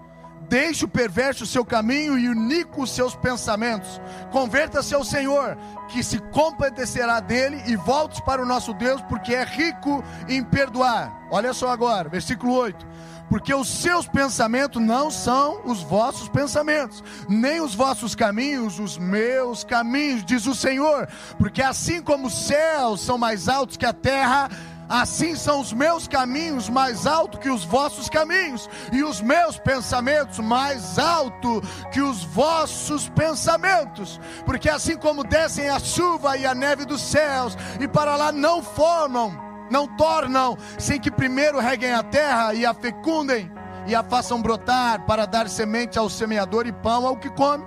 Deixe 0.49 0.85
o 0.85 0.89
perverso 0.89 1.45
o 1.45 1.47
seu 1.47 1.65
caminho 1.65 2.19
e 2.19 2.29
unico 2.29 2.83
os 2.83 2.91
seus 2.91 3.15
pensamentos. 3.15 4.01
Converta-se 4.31 4.95
ao 4.95 5.05
Senhor, 5.05 5.57
que 5.89 6.03
se 6.03 6.19
compadecerá 6.19 7.21
dele, 7.21 7.63
e 7.67 7.77
volte 7.77 8.23
para 8.23 8.43
o 8.43 8.47
nosso 8.47 8.73
Deus, 8.75 9.01
porque 9.03 9.35
é 9.35 9.45
rico 9.45 10.03
em 10.29 10.43
perdoar. 10.43 11.27
Olha 11.31 11.53
só 11.53 11.71
agora, 11.71 12.09
versículo 12.09 12.53
8 12.53 12.95
porque 13.29 13.55
os 13.55 13.69
seus 13.69 14.07
pensamentos 14.07 14.81
não 14.81 15.11
são 15.11 15.63
os 15.65 15.83
vossos 15.83 16.29
pensamentos, 16.29 17.03
nem 17.29 17.61
os 17.61 17.75
vossos 17.75 18.15
caminhos, 18.15 18.79
os 18.79 18.99
meus 18.99 19.65
caminhos, 19.65 20.25
diz 20.25 20.47
o 20.47 20.55
Senhor. 20.55 21.09
Porque 21.39 21.63
assim 21.63 22.01
como 22.03 22.27
os 22.27 22.47
céus 22.47 23.01
são 23.01 23.19
mais 23.19 23.49
altos 23.49 23.77
que 23.77 23.87
a 23.87 23.93
terra, 23.93 24.49
Assim 24.89 25.35
são 25.35 25.61
os 25.61 25.73
meus 25.73 26.07
caminhos 26.07 26.69
mais 26.69 27.07
altos 27.07 27.41
que 27.41 27.49
os 27.49 27.65
vossos 27.65 28.09
caminhos, 28.09 28.69
e 28.93 29.03
os 29.03 29.21
meus 29.21 29.59
pensamentos 29.59 30.39
mais 30.39 30.99
altos 30.99 31.63
que 31.91 32.01
os 32.01 32.23
vossos 32.25 33.09
pensamentos. 33.09 34.21
Porque 34.45 34.69
assim 34.69 34.97
como 34.97 35.25
descem 35.25 35.69
a 35.69 35.79
chuva 35.79 36.37
e 36.37 36.45
a 36.45 36.55
neve 36.55 36.85
dos 36.85 37.01
céus, 37.01 37.57
e 37.81 37.89
para 37.89 38.17
lá 38.17 38.31
não 38.31 38.63
formam, 38.63 39.35
não 39.71 39.87
tornam, 39.97 40.57
sem 40.79 41.01
que 41.01 41.11
primeiro 41.11 41.59
reguem 41.59 41.93
a 41.93 42.03
terra 42.03 42.53
e 42.53 42.67
a 42.67 42.75
fecundem, 42.75 43.51
e 43.87 43.95
a 43.95 44.03
façam 44.03 44.41
brotar, 44.41 45.05
para 45.07 45.27
dar 45.27 45.49
semente 45.49 45.99
ao 45.99 46.11
semeador 46.11 46.67
e 46.67 46.73
pão 46.73 47.07
ao 47.07 47.17
que 47.17 47.31
come. 47.31 47.65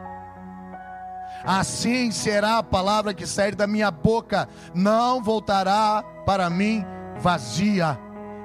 Assim 1.44 2.12
será 2.12 2.58
a 2.58 2.64
palavra 2.64 3.14
que 3.14 3.26
sair 3.26 3.56
da 3.56 3.68
minha 3.68 3.90
boca, 3.90 4.48
não 4.74 5.22
voltará 5.22 6.04
para 6.26 6.50
mim 6.50 6.86
vazia, 7.20 8.00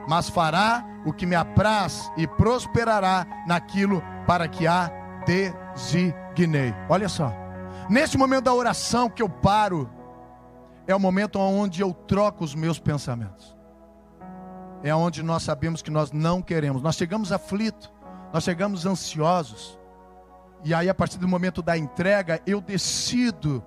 mas 0.09 0.29
fará 0.29 0.85
o 1.05 1.13
que 1.13 1.27
me 1.27 1.35
apraz 1.35 2.11
e 2.17 2.27
prosperará 2.27 3.27
naquilo 3.47 4.03
para 4.27 4.49
que 4.49 4.67
a 4.67 4.91
designei. 5.27 6.75
Olha 6.89 7.09
só, 7.09 7.33
nesse 7.89 8.17
momento 8.17 8.45
da 8.45 8.55
oração 8.55 9.09
que 9.09 9.23
eu 9.23 9.29
paro, 9.29 9.91
é 10.87 10.95
o 10.95 11.01
momento 11.01 11.39
onde 11.39 11.81
eu 11.81 11.93
troco 11.93 12.45
os 12.45 12.55
meus 12.55 12.79
pensamentos. 12.79 13.57
É 14.83 14.95
onde 14.95 15.23
nós 15.23 15.45
sabemos 15.45 15.81
que 15.81 15.91
nós 15.91 16.11
não 16.11 16.43
queremos. 16.43 16.83
Nós 16.83 16.97
chegamos 16.97 17.31
aflitos, 17.31 17.93
nós 18.33 18.43
chegamos 18.43 18.85
ansiosos. 18.85 19.79
E 20.65 20.75
aí, 20.75 20.89
a 20.89 20.95
partir 20.95 21.19
do 21.19 21.29
momento 21.29 21.63
da 21.63 21.77
entrega, 21.77 22.41
eu 22.47 22.61
decido, 22.61 23.63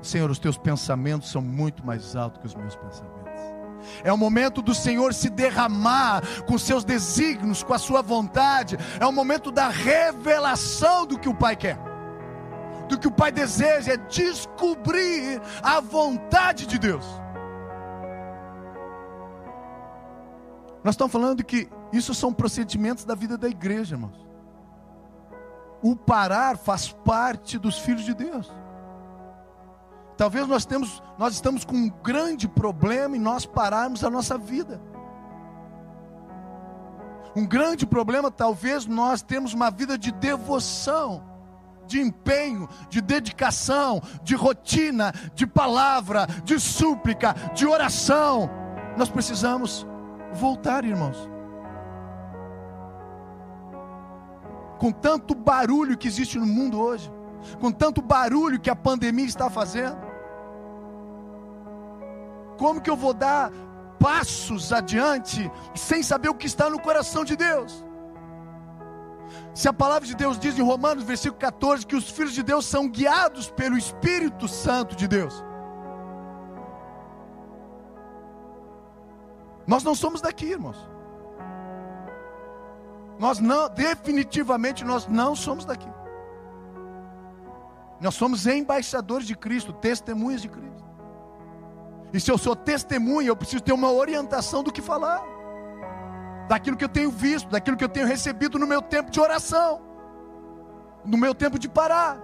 Senhor, 0.00 0.30
os 0.30 0.38
teus 0.38 0.56
pensamentos 0.56 1.30
são 1.30 1.42
muito 1.42 1.84
mais 1.84 2.14
altos 2.14 2.40
que 2.40 2.46
os 2.46 2.54
meus 2.54 2.76
pensamentos. 2.76 3.29
É 4.04 4.12
o 4.12 4.16
momento 4.16 4.62
do 4.62 4.74
Senhor 4.74 5.14
se 5.14 5.30
derramar 5.30 6.22
com 6.46 6.58
seus 6.58 6.84
desígnios, 6.84 7.62
com 7.62 7.74
a 7.74 7.78
sua 7.78 8.02
vontade. 8.02 8.76
É 8.98 9.06
o 9.06 9.12
momento 9.12 9.50
da 9.50 9.68
revelação 9.68 11.06
do 11.06 11.18
que 11.18 11.28
o 11.28 11.34
Pai 11.34 11.56
quer. 11.56 11.78
Do 12.88 12.98
que 12.98 13.08
o 13.08 13.12
Pai 13.12 13.30
deseja 13.30 13.92
é 13.92 13.96
descobrir 13.96 15.40
a 15.62 15.80
vontade 15.80 16.66
de 16.66 16.78
Deus. 16.78 17.06
Nós 20.82 20.94
estamos 20.94 21.12
falando 21.12 21.44
que 21.44 21.68
isso 21.92 22.14
são 22.14 22.32
procedimentos 22.32 23.04
da 23.04 23.14
vida 23.14 23.36
da 23.36 23.48
igreja, 23.48 23.94
irmãos. 23.94 24.26
O 25.82 25.94
parar 25.94 26.56
faz 26.56 26.92
parte 26.92 27.58
dos 27.58 27.78
filhos 27.78 28.04
de 28.04 28.14
Deus. 28.14 28.50
Talvez 30.20 30.46
nós 30.46 30.66
temos, 30.66 31.02
nós 31.16 31.32
estamos 31.32 31.64
com 31.64 31.74
um 31.74 31.88
grande 31.88 32.46
problema 32.46 33.16
em 33.16 33.18
nós 33.18 33.46
pararmos 33.46 34.04
a 34.04 34.10
nossa 34.10 34.36
vida. 34.36 34.78
Um 37.34 37.46
grande 37.46 37.86
problema, 37.86 38.30
talvez 38.30 38.84
nós 38.84 39.22
temos 39.22 39.54
uma 39.54 39.70
vida 39.70 39.96
de 39.96 40.12
devoção, 40.12 41.24
de 41.86 42.02
empenho, 42.02 42.68
de 42.90 43.00
dedicação, 43.00 44.02
de 44.22 44.34
rotina, 44.34 45.10
de 45.34 45.46
palavra, 45.46 46.26
de 46.44 46.60
súplica, 46.60 47.32
de 47.54 47.66
oração. 47.66 48.50
Nós 48.98 49.08
precisamos 49.08 49.86
voltar, 50.34 50.84
irmãos. 50.84 51.16
Com 54.78 54.92
tanto 54.92 55.34
barulho 55.34 55.96
que 55.96 56.06
existe 56.06 56.38
no 56.38 56.44
mundo 56.44 56.78
hoje, 56.78 57.10
com 57.58 57.72
tanto 57.72 58.02
barulho 58.02 58.60
que 58.60 58.68
a 58.68 58.76
pandemia 58.76 59.24
está 59.24 59.48
fazendo, 59.48 60.09
como 62.60 62.82
que 62.84 62.90
eu 62.90 62.96
vou 63.04 63.14
dar 63.14 63.50
passos 63.98 64.70
adiante 64.70 65.50
sem 65.74 66.02
saber 66.02 66.28
o 66.28 66.34
que 66.34 66.46
está 66.46 66.68
no 66.68 66.78
coração 66.78 67.24
de 67.24 67.34
Deus? 67.34 67.82
Se 69.54 69.66
a 69.66 69.72
palavra 69.72 70.06
de 70.06 70.14
Deus 70.14 70.38
diz 70.38 70.58
em 70.58 70.62
Romanos, 70.62 71.02
versículo 71.02 71.40
14, 71.40 71.86
que 71.86 71.96
os 71.96 72.10
filhos 72.10 72.34
de 72.34 72.42
Deus 72.42 72.66
são 72.66 72.86
guiados 72.86 73.50
pelo 73.50 73.78
Espírito 73.78 74.46
Santo 74.46 74.94
de 74.94 75.08
Deus. 75.08 75.42
Nós 79.66 79.82
não 79.82 79.94
somos 79.94 80.20
daqui, 80.20 80.46
irmãos. 80.46 80.78
Nós 83.18 83.38
não, 83.38 83.70
definitivamente 83.70 84.84
nós 84.84 85.06
não 85.06 85.34
somos 85.34 85.64
daqui. 85.64 85.90
Nós 88.00 88.14
somos 88.14 88.46
embaixadores 88.46 89.26
de 89.26 89.34
Cristo, 89.34 89.72
testemunhas 89.72 90.42
de 90.42 90.48
Cristo. 90.48 90.69
E 92.12 92.20
se 92.20 92.30
eu 92.30 92.36
sou 92.36 92.56
testemunha, 92.56 93.28
eu 93.28 93.36
preciso 93.36 93.62
ter 93.62 93.72
uma 93.72 93.90
orientação 93.90 94.62
do 94.62 94.72
que 94.72 94.82
falar, 94.82 95.22
daquilo 96.48 96.76
que 96.76 96.84
eu 96.84 96.88
tenho 96.88 97.10
visto, 97.10 97.48
daquilo 97.48 97.76
que 97.76 97.84
eu 97.84 97.88
tenho 97.88 98.06
recebido 98.06 98.58
no 98.58 98.66
meu 98.66 98.82
tempo 98.82 99.10
de 99.10 99.20
oração, 99.20 99.80
no 101.04 101.16
meu 101.16 101.34
tempo 101.34 101.58
de 101.58 101.68
parar. 101.68 102.20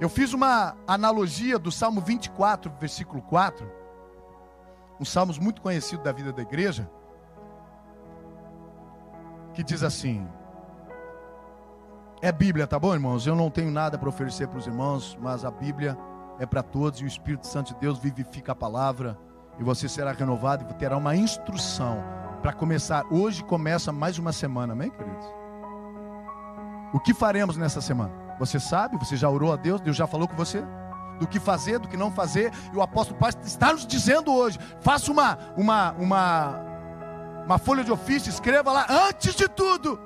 Eu 0.00 0.08
fiz 0.08 0.34
uma 0.34 0.76
analogia 0.86 1.58
do 1.58 1.72
Salmo 1.72 2.00
24, 2.00 2.70
versículo 2.78 3.22
4, 3.22 3.70
um 5.00 5.04
salmo 5.04 5.32
muito 5.40 5.62
conhecido 5.62 6.02
da 6.02 6.12
vida 6.12 6.32
da 6.32 6.42
igreja, 6.42 6.90
que 9.54 9.62
diz 9.62 9.82
assim: 9.82 10.28
é 12.20 12.30
Bíblia, 12.30 12.66
tá 12.66 12.78
bom, 12.78 12.92
irmãos? 12.92 13.26
Eu 13.26 13.34
não 13.34 13.50
tenho 13.50 13.70
nada 13.70 13.96
para 13.96 14.08
oferecer 14.08 14.48
para 14.48 14.58
os 14.58 14.66
irmãos, 14.66 15.16
mas 15.20 15.44
a 15.44 15.50
Bíblia 15.50 15.96
é 16.38 16.46
para 16.46 16.62
todos 16.62 17.00
e 17.00 17.04
o 17.04 17.06
Espírito 17.06 17.46
Santo 17.46 17.74
de 17.74 17.80
Deus 17.80 17.98
vivifica 17.98 18.52
a 18.52 18.54
palavra 18.54 19.18
e 19.58 19.62
você 19.62 19.88
será 19.88 20.12
renovado 20.12 20.66
e 20.68 20.74
terá 20.74 20.96
uma 20.96 21.14
instrução 21.14 22.02
para 22.42 22.52
começar. 22.52 23.04
Hoje 23.10 23.42
começa 23.44 23.92
mais 23.92 24.18
uma 24.18 24.32
semana, 24.32 24.72
amém, 24.72 24.90
queridos? 24.90 25.26
O 26.92 27.00
que 27.00 27.14
faremos 27.14 27.56
nessa 27.56 27.80
semana? 27.80 28.12
Você 28.38 28.58
sabe? 28.58 28.98
Você 28.98 29.16
já 29.16 29.28
orou 29.28 29.52
a 29.52 29.56
Deus? 29.56 29.80
Deus 29.80 29.96
já 29.96 30.06
falou 30.06 30.28
com 30.28 30.36
você? 30.36 30.62
Do 31.18 31.26
que 31.26 31.38
fazer, 31.38 31.78
do 31.78 31.88
que 31.88 31.96
não 31.96 32.10
fazer, 32.10 32.52
e 32.72 32.76
o 32.76 32.82
apóstolo 32.82 33.18
Paulo 33.18 33.36
está 33.44 33.72
nos 33.72 33.86
dizendo 33.86 34.32
hoje: 34.32 34.58
faça 34.80 35.12
uma, 35.12 35.38
uma, 35.56 35.92
uma, 35.92 36.60
uma 37.46 37.58
folha 37.58 37.84
de 37.84 37.92
ofício, 37.92 38.28
escreva 38.28 38.72
lá, 38.72 38.86
antes 39.08 39.36
de 39.36 39.48
tudo 39.48 39.98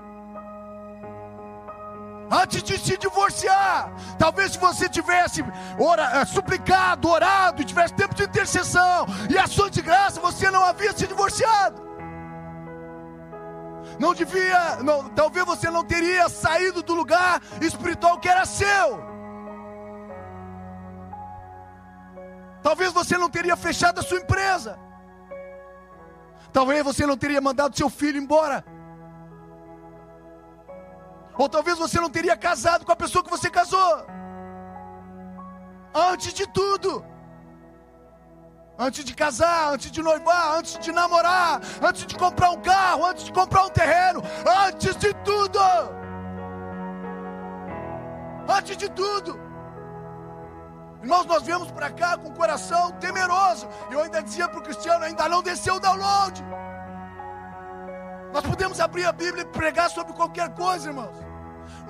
antes 2.30 2.62
de 2.62 2.78
se 2.78 2.96
divorciar. 2.96 3.92
Talvez 4.18 4.52
se 4.52 4.58
você 4.58 4.88
tivesse 4.88 5.44
ora, 5.78 6.20
eh, 6.20 6.24
suplicado, 6.24 7.08
orado, 7.08 7.64
tivesse 7.64 7.94
tempo 7.94 8.14
de 8.14 8.24
intercessão 8.24 9.06
e 9.30 9.38
ação 9.38 9.68
de 9.68 9.82
graça, 9.82 10.20
você 10.20 10.50
não 10.50 10.64
havia 10.64 10.92
se 10.92 11.06
divorciado. 11.06 11.86
Não 13.98 14.14
devia, 14.14 14.76
não, 14.76 15.08
talvez 15.08 15.44
você 15.44 15.70
não 15.70 15.84
teria 15.84 16.28
saído 16.28 16.82
do 16.82 16.94
lugar 16.94 17.42
espiritual 17.60 18.18
que 18.18 18.28
era 18.28 18.44
seu. 18.44 19.08
Talvez 22.62 22.92
você 22.92 23.16
não 23.16 23.30
teria 23.30 23.56
fechado 23.56 23.98
a 23.98 24.02
sua 24.02 24.18
empresa. 24.18 24.78
Talvez 26.52 26.84
você 26.84 27.06
não 27.06 27.16
teria 27.16 27.40
mandado 27.40 27.76
seu 27.76 27.88
filho 27.88 28.18
embora 28.18 28.64
ou 31.38 31.48
talvez 31.48 31.78
você 31.78 32.00
não 32.00 32.10
teria 32.10 32.36
casado 32.36 32.84
com 32.84 32.90
a 32.90 32.96
pessoa 32.96 33.22
que 33.22 33.30
você 33.30 33.48
casou. 33.48 34.04
Antes 35.94 36.34
de 36.34 36.46
tudo. 36.48 37.04
Antes 38.76 39.04
de 39.04 39.14
casar, 39.14 39.72
antes 39.72 39.90
de 39.90 40.02
noivar, 40.02 40.56
antes 40.56 40.78
de 40.78 40.90
namorar, 40.92 41.60
antes 41.80 42.06
de 42.06 42.16
comprar 42.16 42.50
um 42.50 42.60
carro, 42.60 43.06
antes 43.06 43.24
de 43.24 43.32
comprar 43.32 43.64
um 43.64 43.70
terreno, 43.70 44.22
antes 44.66 44.96
de 44.96 45.14
tudo. 45.30 45.60
Antes 48.48 48.76
de 48.76 48.88
tudo. 48.90 49.38
Irmãos, 51.02 51.26
nós 51.26 51.42
viemos 51.44 51.70
para 51.70 51.90
cá 51.90 52.16
com 52.16 52.28
o 52.28 52.34
coração 52.34 52.90
temeroso. 52.92 53.68
Eu 53.90 54.02
ainda 54.02 54.22
dizia 54.22 54.48
para 54.48 54.58
o 54.58 54.62
Cristiano: 54.62 55.04
ainda 55.04 55.28
não 55.28 55.42
desceu 55.42 55.76
o 55.76 55.80
download. 55.80 56.44
Nós 58.32 58.44
podemos 58.44 58.80
abrir 58.80 59.06
a 59.06 59.12
Bíblia 59.12 59.42
e 59.42 59.46
pregar 59.46 59.88
sobre 59.90 60.12
qualquer 60.12 60.50
coisa, 60.54 60.88
irmãos 60.88 61.27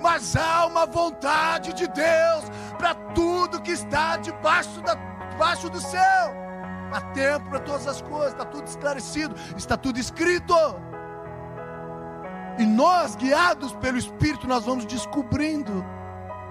mas 0.01 0.35
há 0.35 0.65
uma 0.65 0.85
vontade 0.85 1.73
de 1.73 1.87
Deus 1.87 2.45
para 2.77 2.93
tudo 3.13 3.61
que 3.61 3.71
está 3.71 4.17
debaixo, 4.17 4.81
da, 4.81 4.95
debaixo 5.29 5.69
do 5.69 5.79
céu. 5.79 6.33
Há 6.91 7.01
tempo 7.13 7.49
para 7.49 7.59
todas 7.59 7.87
as 7.87 8.01
coisas, 8.01 8.31
está 8.31 8.45
tudo 8.45 8.67
esclarecido, 8.67 9.35
está 9.55 9.77
tudo 9.77 9.99
escrito. 9.99 10.55
E 12.57 12.65
nós, 12.65 13.15
guiados 13.15 13.73
pelo 13.75 13.97
Espírito, 13.97 14.47
nós 14.47 14.65
vamos 14.65 14.85
descobrindo. 14.85 15.85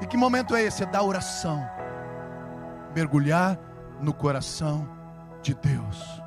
E 0.01 0.07
que 0.07 0.17
momento 0.17 0.55
é 0.55 0.63
esse? 0.63 0.85
É 0.85 0.87
da 0.87 1.03
oração. 1.03 1.69
Mergulhar 2.95 3.59
no 4.01 4.15
coração 4.15 4.89
de 5.43 5.55
Deus. 5.55 6.23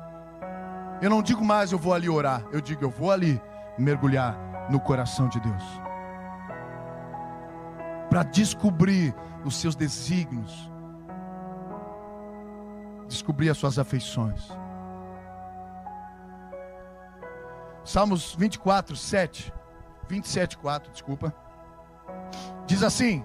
Eu 1.00 1.10
não 1.10 1.22
digo 1.22 1.44
mais 1.44 1.72
eu 1.72 1.78
vou 1.78 1.94
ali 1.94 2.08
orar, 2.08 2.44
eu 2.52 2.60
digo 2.60 2.84
eu 2.84 2.90
vou 2.90 3.10
ali 3.10 3.40
mergulhar 3.76 4.36
no 4.70 4.78
coração 4.78 5.28
de 5.28 5.40
Deus 5.40 5.91
para 8.12 8.24
descobrir 8.24 9.14
os 9.42 9.56
seus 9.56 9.74
desígnios, 9.74 10.70
descobrir 13.08 13.48
as 13.48 13.56
suas 13.56 13.78
afeições. 13.78 14.46
Salmos 17.82 18.34
24, 18.38 18.94
7, 18.94 19.50
27, 20.10 20.58
4, 20.58 20.92
desculpa. 20.92 21.34
Diz 22.66 22.82
assim: 22.82 23.24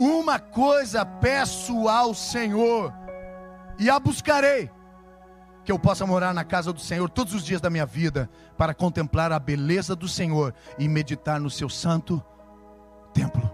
Uma 0.00 0.40
coisa 0.40 1.06
peço 1.06 1.88
ao 1.88 2.12
Senhor, 2.12 2.92
e 3.78 3.88
a 3.88 4.00
buscarei, 4.00 4.68
que 5.64 5.70
eu 5.70 5.78
possa 5.78 6.04
morar 6.04 6.34
na 6.34 6.42
casa 6.42 6.72
do 6.72 6.80
Senhor 6.80 7.08
todos 7.08 7.32
os 7.32 7.44
dias 7.44 7.60
da 7.60 7.70
minha 7.70 7.86
vida, 7.86 8.28
para 8.58 8.74
contemplar 8.74 9.30
a 9.30 9.38
beleza 9.38 9.94
do 9.94 10.08
Senhor 10.08 10.52
e 10.76 10.88
meditar 10.88 11.38
no 11.38 11.48
seu 11.48 11.68
santo 11.68 12.20
templo. 13.14 13.50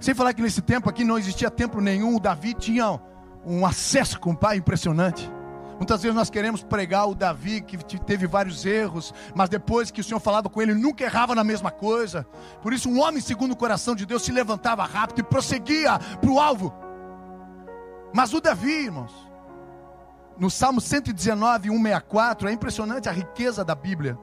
Sem 0.00 0.14
falar 0.14 0.32
que 0.32 0.42
nesse 0.42 0.62
tempo 0.62 0.88
aqui 0.88 1.04
não 1.04 1.18
existia 1.18 1.50
templo 1.50 1.80
nenhum, 1.80 2.16
o 2.16 2.20
Davi 2.20 2.54
tinha 2.54 3.00
um 3.44 3.66
acesso 3.66 4.18
com 4.18 4.30
o 4.30 4.36
pai 4.36 4.56
impressionante. 4.56 5.30
Muitas 5.76 6.02
vezes 6.02 6.14
nós 6.14 6.30
queremos 6.30 6.62
pregar 6.62 7.08
o 7.08 7.14
Davi 7.14 7.60
que 7.60 7.76
teve 8.00 8.26
vários 8.26 8.64
erros, 8.64 9.12
mas 9.34 9.48
depois 9.48 9.90
que 9.90 10.00
o 10.00 10.04
Senhor 10.04 10.20
falava 10.20 10.48
com 10.48 10.62
ele, 10.62 10.74
nunca 10.74 11.02
errava 11.02 11.34
na 11.34 11.42
mesma 11.42 11.70
coisa. 11.70 12.24
Por 12.62 12.72
isso, 12.72 12.88
um 12.88 13.00
homem 13.00 13.20
segundo 13.20 13.52
o 13.52 13.56
coração 13.56 13.94
de 13.94 14.06
Deus 14.06 14.22
se 14.22 14.30
levantava 14.30 14.84
rápido 14.84 15.20
e 15.20 15.24
prosseguia 15.24 15.98
para 15.98 16.30
o 16.30 16.38
alvo. 16.38 16.72
Mas 18.14 18.32
o 18.32 18.40
Davi, 18.40 18.84
irmãos, 18.84 19.12
no 20.38 20.50
Salmo 20.50 20.80
119, 20.80 21.68
164, 21.68 22.48
é 22.48 22.52
impressionante 22.52 23.08
a 23.08 23.12
riqueza 23.12 23.64
da 23.64 23.74
Bíblia. 23.74 24.18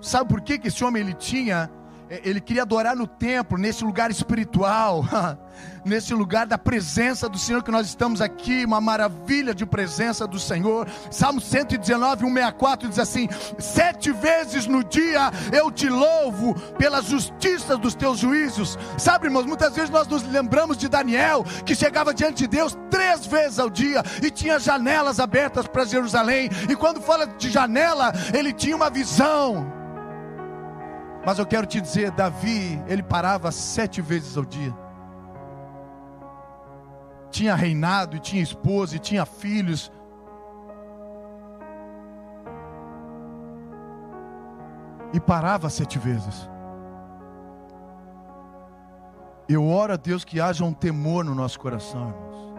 Sabe 0.00 0.28
por 0.28 0.40
que, 0.40 0.58
que 0.58 0.68
esse 0.68 0.84
homem 0.84 1.02
ele 1.02 1.14
tinha? 1.14 1.70
É, 2.10 2.22
ele 2.24 2.40
queria 2.40 2.62
adorar 2.62 2.96
no 2.96 3.06
templo, 3.06 3.58
nesse 3.58 3.84
lugar 3.84 4.10
espiritual, 4.10 5.04
nesse 5.84 6.14
lugar 6.14 6.46
da 6.46 6.56
presença 6.56 7.28
do 7.28 7.38
Senhor 7.38 7.62
que 7.62 7.70
nós 7.70 7.86
estamos 7.86 8.22
aqui, 8.22 8.64
uma 8.64 8.80
maravilha 8.80 9.54
de 9.54 9.66
presença 9.66 10.26
do 10.26 10.38
Senhor. 10.38 10.88
Salmo 11.10 11.40
119, 11.40 12.22
164 12.22 12.88
diz 12.88 12.98
assim: 12.98 13.28
Sete 13.58 14.10
vezes 14.10 14.66
no 14.66 14.82
dia 14.82 15.30
eu 15.52 15.70
te 15.70 15.88
louvo 15.88 16.54
pela 16.78 17.02
justiça 17.02 17.76
dos 17.76 17.94
teus 17.94 18.18
juízos. 18.18 18.78
Sabe, 18.96 19.26
irmãos, 19.26 19.44
muitas 19.44 19.74
vezes 19.74 19.90
nós 19.90 20.08
nos 20.08 20.22
lembramos 20.22 20.78
de 20.78 20.88
Daniel, 20.88 21.44
que 21.66 21.74
chegava 21.74 22.14
diante 22.14 22.38
de 22.38 22.46
Deus 22.46 22.76
três 22.90 23.26
vezes 23.26 23.58
ao 23.58 23.68
dia 23.68 24.02
e 24.22 24.30
tinha 24.30 24.58
janelas 24.58 25.20
abertas 25.20 25.66
para 25.66 25.84
Jerusalém. 25.84 26.48
E 26.70 26.74
quando 26.74 27.02
fala 27.02 27.26
de 27.26 27.50
janela, 27.50 28.12
ele 28.32 28.52
tinha 28.52 28.74
uma 28.74 28.88
visão 28.88 29.77
mas 31.28 31.38
eu 31.38 31.44
quero 31.44 31.66
te 31.66 31.78
dizer, 31.78 32.10
Davi, 32.10 32.82
ele 32.86 33.02
parava 33.02 33.52
sete 33.52 34.00
vezes 34.00 34.34
ao 34.34 34.46
dia. 34.46 34.74
Tinha 37.30 37.54
reinado, 37.54 38.16
e 38.16 38.18
tinha 38.18 38.42
esposa, 38.42 38.96
e 38.96 38.98
tinha 38.98 39.26
filhos. 39.26 39.92
E 45.12 45.20
parava 45.20 45.68
sete 45.68 45.98
vezes. 45.98 46.48
Eu 49.46 49.68
oro 49.68 49.92
a 49.92 49.96
Deus 49.96 50.24
que 50.24 50.40
haja 50.40 50.64
um 50.64 50.72
temor 50.72 51.26
no 51.26 51.34
nosso 51.34 51.60
coração, 51.60 52.08
irmãos. 52.08 52.54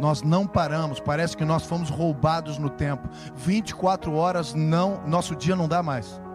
Nós 0.00 0.20
não 0.20 0.48
paramos, 0.48 0.98
parece 0.98 1.36
que 1.36 1.44
nós 1.44 1.64
fomos 1.64 1.90
roubados 1.90 2.58
no 2.58 2.68
tempo. 2.68 3.08
24 3.36 4.12
horas 4.12 4.52
não, 4.52 5.06
nosso 5.06 5.36
dia 5.36 5.54
não 5.54 5.68
dá 5.68 5.80
mais 5.80 6.25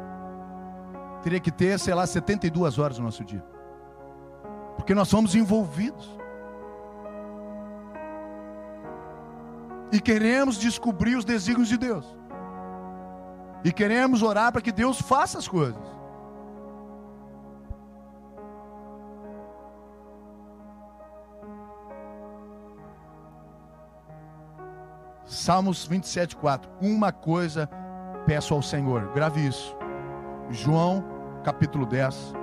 teria 1.21 1.39
que 1.39 1.51
ter, 1.51 1.79
sei 1.79 1.93
lá, 1.93 2.05
72 2.05 2.79
horas 2.79 2.97
no 2.97 3.05
nosso 3.05 3.23
dia. 3.23 3.43
Porque 4.75 4.93
nós 4.93 5.07
somos 5.07 5.35
envolvidos. 5.35 6.19
E 9.91 9.99
queremos 9.99 10.57
descobrir 10.57 11.15
os 11.15 11.25
desígnios 11.25 11.67
de 11.67 11.77
Deus. 11.77 12.05
E 13.63 13.71
queremos 13.71 14.23
orar 14.23 14.51
para 14.51 14.61
que 14.61 14.71
Deus 14.71 14.99
faça 15.01 15.37
as 15.37 15.47
coisas. 15.47 16.01
Salmos 25.25 25.85
27, 25.85 26.35
4. 26.35 26.69
Uma 26.81 27.11
coisa 27.11 27.69
peço 28.25 28.53
ao 28.53 28.61
Senhor, 28.61 29.11
grave 29.13 29.47
isso. 29.47 29.75
João, 30.49 31.03
capítulo 31.41 31.85
10. 31.85 32.33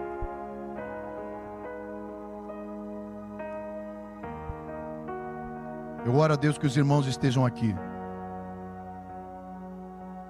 Eu 6.04 6.14
oro 6.16 6.32
a 6.32 6.36
Deus 6.36 6.56
que 6.56 6.66
os 6.66 6.76
irmãos 6.76 7.06
estejam 7.06 7.44
aqui. 7.44 7.74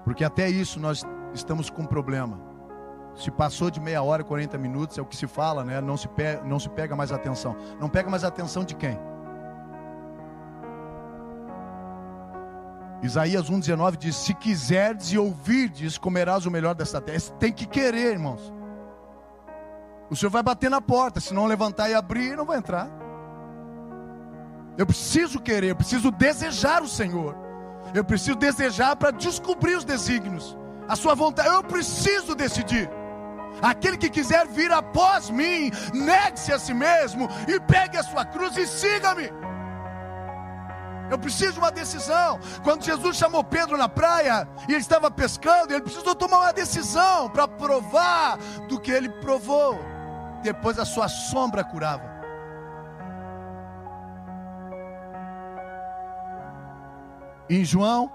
Porque 0.03 0.23
até 0.23 0.49
isso 0.49 0.79
nós 0.79 1.03
estamos 1.33 1.69
com 1.69 1.85
problema. 1.85 2.39
Se 3.15 3.31
passou 3.31 3.69
de 3.69 3.79
meia 3.79 4.01
hora, 4.01 4.23
40 4.23 4.57
minutos, 4.57 4.97
é 4.97 5.01
o 5.01 5.05
que 5.05 5.15
se 5.15 5.27
fala, 5.27 5.63
né? 5.63 5.81
Não 5.81 5.97
se, 5.97 6.07
pega, 6.07 6.43
não 6.43 6.59
se 6.59 6.69
pega 6.69 6.95
mais 6.95 7.11
atenção. 7.11 7.55
Não 7.79 7.89
pega 7.89 8.09
mais 8.09 8.23
atenção 8.23 8.63
de 8.63 8.75
quem? 8.75 8.99
Isaías 13.01 13.49
1,19 13.49 13.97
diz: 13.97 14.15
Se 14.15 14.33
quiserdes 14.33 15.13
e 15.13 15.17
ouvirdes, 15.17 15.97
comerás 15.97 16.45
o 16.45 16.51
melhor 16.51 16.75
desta 16.75 16.99
terra. 16.99 17.19
Tem 17.39 17.51
que 17.51 17.65
querer, 17.65 18.13
irmãos. 18.13 18.58
O 20.09 20.15
Senhor 20.15 20.31
vai 20.31 20.41
bater 20.41 20.69
na 20.69 20.81
porta, 20.81 21.19
se 21.19 21.33
não 21.33 21.45
levantar 21.45 21.89
e 21.89 21.93
abrir, 21.93 22.35
não 22.35 22.45
vai 22.45 22.57
entrar. 22.57 22.89
Eu 24.77 24.85
preciso 24.85 25.39
querer, 25.39 25.69
eu 25.69 25.75
preciso 25.75 26.09
desejar 26.09 26.81
o 26.81 26.87
Senhor. 26.87 27.35
Eu 27.93 28.03
preciso 28.03 28.37
desejar 28.37 28.95
para 28.95 29.11
descobrir 29.11 29.75
os 29.75 29.83
desígnios, 29.83 30.57
a 30.87 30.95
sua 30.95 31.15
vontade. 31.15 31.49
Eu 31.49 31.63
preciso 31.63 32.35
decidir. 32.35 32.89
Aquele 33.61 33.97
que 33.97 34.09
quiser 34.09 34.47
vir 34.47 34.71
após 34.71 35.29
mim, 35.29 35.71
negue-se 35.93 36.53
a 36.53 36.59
si 36.59 36.73
mesmo 36.73 37.27
e 37.47 37.59
pegue 37.59 37.97
a 37.97 38.03
sua 38.03 38.25
cruz 38.25 38.55
e 38.57 38.65
siga-me. 38.65 39.29
Eu 41.09 41.17
preciso 41.17 41.53
de 41.53 41.59
uma 41.59 41.71
decisão. 41.71 42.39
Quando 42.63 42.83
Jesus 42.83 43.17
chamou 43.17 43.43
Pedro 43.43 43.75
na 43.75 43.89
praia 43.89 44.47
e 44.67 44.71
ele 44.71 44.81
estava 44.81 45.09
pescando, 45.09 45.73
ele 45.73 45.81
precisou 45.81 46.13
tomar 46.13 46.39
uma 46.39 46.53
decisão 46.53 47.29
para 47.29 47.47
provar 47.47 48.37
do 48.67 48.79
que 48.79 48.91
ele 48.91 49.09
provou. 49.09 49.79
Depois 50.41 50.79
a 50.79 50.85
sua 50.85 51.07
sombra 51.07 51.63
curava. 51.63 52.19
Em 57.49 57.65
João, 57.65 58.11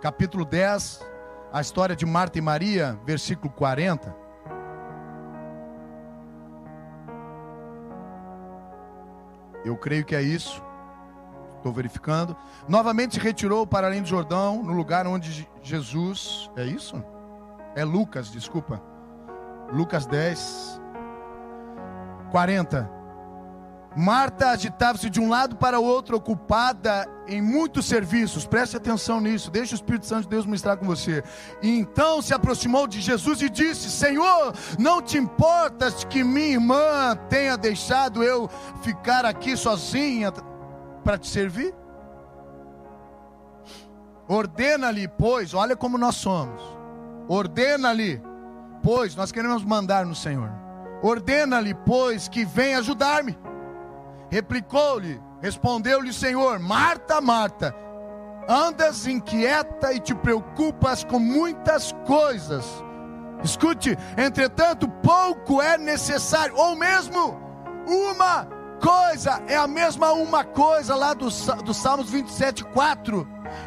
capítulo 0.00 0.44
10, 0.44 1.06
a 1.52 1.60
história 1.60 1.94
de 1.94 2.06
Marta 2.06 2.38
e 2.38 2.40
Maria, 2.40 2.98
versículo 3.04 3.52
40. 3.52 4.16
Eu 9.64 9.76
creio 9.76 10.04
que 10.04 10.16
é 10.16 10.22
isso. 10.22 10.62
Estou 11.56 11.72
verificando. 11.72 12.34
Novamente 12.66 13.20
retirou 13.20 13.66
para 13.66 13.86
além 13.86 14.00
do 14.00 14.08
Jordão, 14.08 14.62
no 14.62 14.72
lugar 14.72 15.06
onde 15.06 15.46
Jesus. 15.62 16.50
É 16.56 16.64
isso? 16.64 17.04
É 17.76 17.84
Lucas, 17.84 18.30
desculpa. 18.30 18.82
Lucas 19.70 20.06
10, 20.06 20.80
40. 22.30 23.00
Marta 23.96 24.50
agitava-se 24.50 25.10
de 25.10 25.20
um 25.20 25.28
lado 25.28 25.56
para 25.56 25.80
o 25.80 25.84
outro, 25.84 26.16
ocupada 26.16 27.08
em 27.26 27.42
muitos 27.42 27.86
serviços. 27.86 28.46
Preste 28.46 28.76
atenção 28.76 29.20
nisso, 29.20 29.50
deixa 29.50 29.72
o 29.72 29.74
Espírito 29.74 30.06
Santo 30.06 30.22
de 30.22 30.28
Deus 30.28 30.46
ministrar 30.46 30.76
com 30.76 30.86
você. 30.86 31.24
E 31.60 31.76
então 31.76 32.22
se 32.22 32.32
aproximou 32.32 32.86
de 32.86 33.00
Jesus 33.00 33.42
e 33.42 33.50
disse: 33.50 33.90
Senhor, 33.90 34.54
não 34.78 35.02
te 35.02 35.18
importas 35.18 36.04
que 36.04 36.22
minha 36.22 36.52
irmã 36.52 37.16
tenha 37.28 37.56
deixado 37.56 38.22
eu 38.22 38.48
ficar 38.80 39.24
aqui 39.24 39.56
sozinha 39.56 40.32
para 41.02 41.18
te 41.18 41.26
servir? 41.26 41.74
Ordena-lhe, 44.28 45.08
pois, 45.08 45.52
olha 45.52 45.74
como 45.74 45.98
nós 45.98 46.14
somos. 46.14 46.62
Ordena-lhe, 47.28 48.22
pois, 48.84 49.16
nós 49.16 49.32
queremos 49.32 49.64
mandar 49.64 50.06
no 50.06 50.14
Senhor. 50.14 50.69
Ordena-lhe, 51.02 51.74
pois, 51.74 52.28
que 52.28 52.44
venha 52.44 52.78
ajudar-me. 52.78 53.38
Replicou-lhe, 54.30 55.20
respondeu-lhe 55.40 56.10
o 56.10 56.14
Senhor: 56.14 56.58
Marta, 56.58 57.20
Marta, 57.20 57.74
andas 58.48 59.06
inquieta 59.06 59.92
e 59.92 60.00
te 60.00 60.14
preocupas 60.14 61.02
com 61.04 61.18
muitas 61.18 61.92
coisas. 62.06 62.64
Escute, 63.42 63.96
entretanto, 64.18 64.86
pouco 65.02 65.62
é 65.62 65.78
necessário, 65.78 66.54
ou 66.56 66.76
mesmo 66.76 67.40
uma 67.86 68.46
coisa, 68.82 69.42
é 69.46 69.56
a 69.56 69.66
mesma 69.66 70.12
uma 70.12 70.44
coisa 70.44 70.94
lá 70.94 71.14
do, 71.14 71.28
do 71.64 71.72
Salmos 71.72 72.10
27, 72.10 72.64
4, 72.64 73.26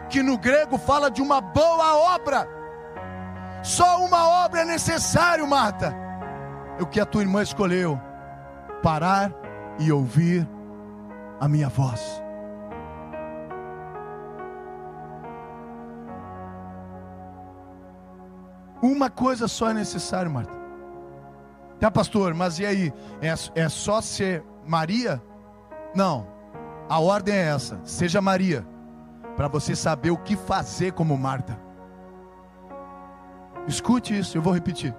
que 0.09 0.21
no 0.21 0.37
grego 0.37 0.77
fala 0.77 1.09
de 1.09 1.21
uma 1.21 1.41
boa 1.41 1.95
obra. 2.15 2.47
Só 3.63 4.03
uma 4.03 4.27
obra 4.45 4.61
é 4.61 4.65
necessário, 4.65 5.47
Marta. 5.47 6.02
O 6.79 6.85
que 6.85 6.99
a 6.99 7.05
tua 7.05 7.21
irmã 7.21 7.41
escolheu: 7.41 7.99
parar 8.81 9.31
e 9.79 9.91
ouvir 9.91 10.47
a 11.39 11.47
minha 11.47 11.69
voz. 11.69 12.21
Uma 18.81 19.09
coisa 19.09 19.47
só 19.47 19.69
é 19.69 19.73
necessário, 19.73 20.29
Marta. 20.29 20.53
Tá, 21.79 21.89
pastor, 21.89 22.33
mas 22.33 22.59
e 22.59 22.65
aí? 22.65 22.93
É, 23.21 23.61
é 23.61 23.69
só 23.69 24.01
ser 24.01 24.43
Maria? 24.65 25.21
Não. 25.95 26.27
A 26.89 26.99
ordem 26.99 27.33
é 27.33 27.47
essa: 27.47 27.79
seja 27.83 28.21
Maria, 28.21 28.65
para 29.35 29.47
você 29.47 29.75
saber 29.75 30.11
o 30.11 30.17
que 30.17 30.35
fazer 30.35 30.91
como 30.93 31.17
Marta. 31.17 31.57
Escute 33.67 34.17
isso, 34.17 34.37
eu 34.37 34.41
vou 34.41 34.53
repetir. 34.53 34.93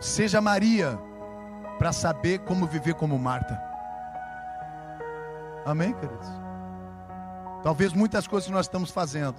Seja 0.00 0.40
Maria, 0.40 0.98
para 1.78 1.92
saber 1.92 2.40
como 2.40 2.66
viver 2.66 2.94
como 2.94 3.18
Marta. 3.18 3.60
Amém, 5.64 5.92
queridos? 5.94 6.28
Talvez 7.62 7.92
muitas 7.92 8.26
coisas 8.26 8.46
que 8.46 8.52
nós 8.52 8.66
estamos 8.66 8.90
fazendo, 8.90 9.36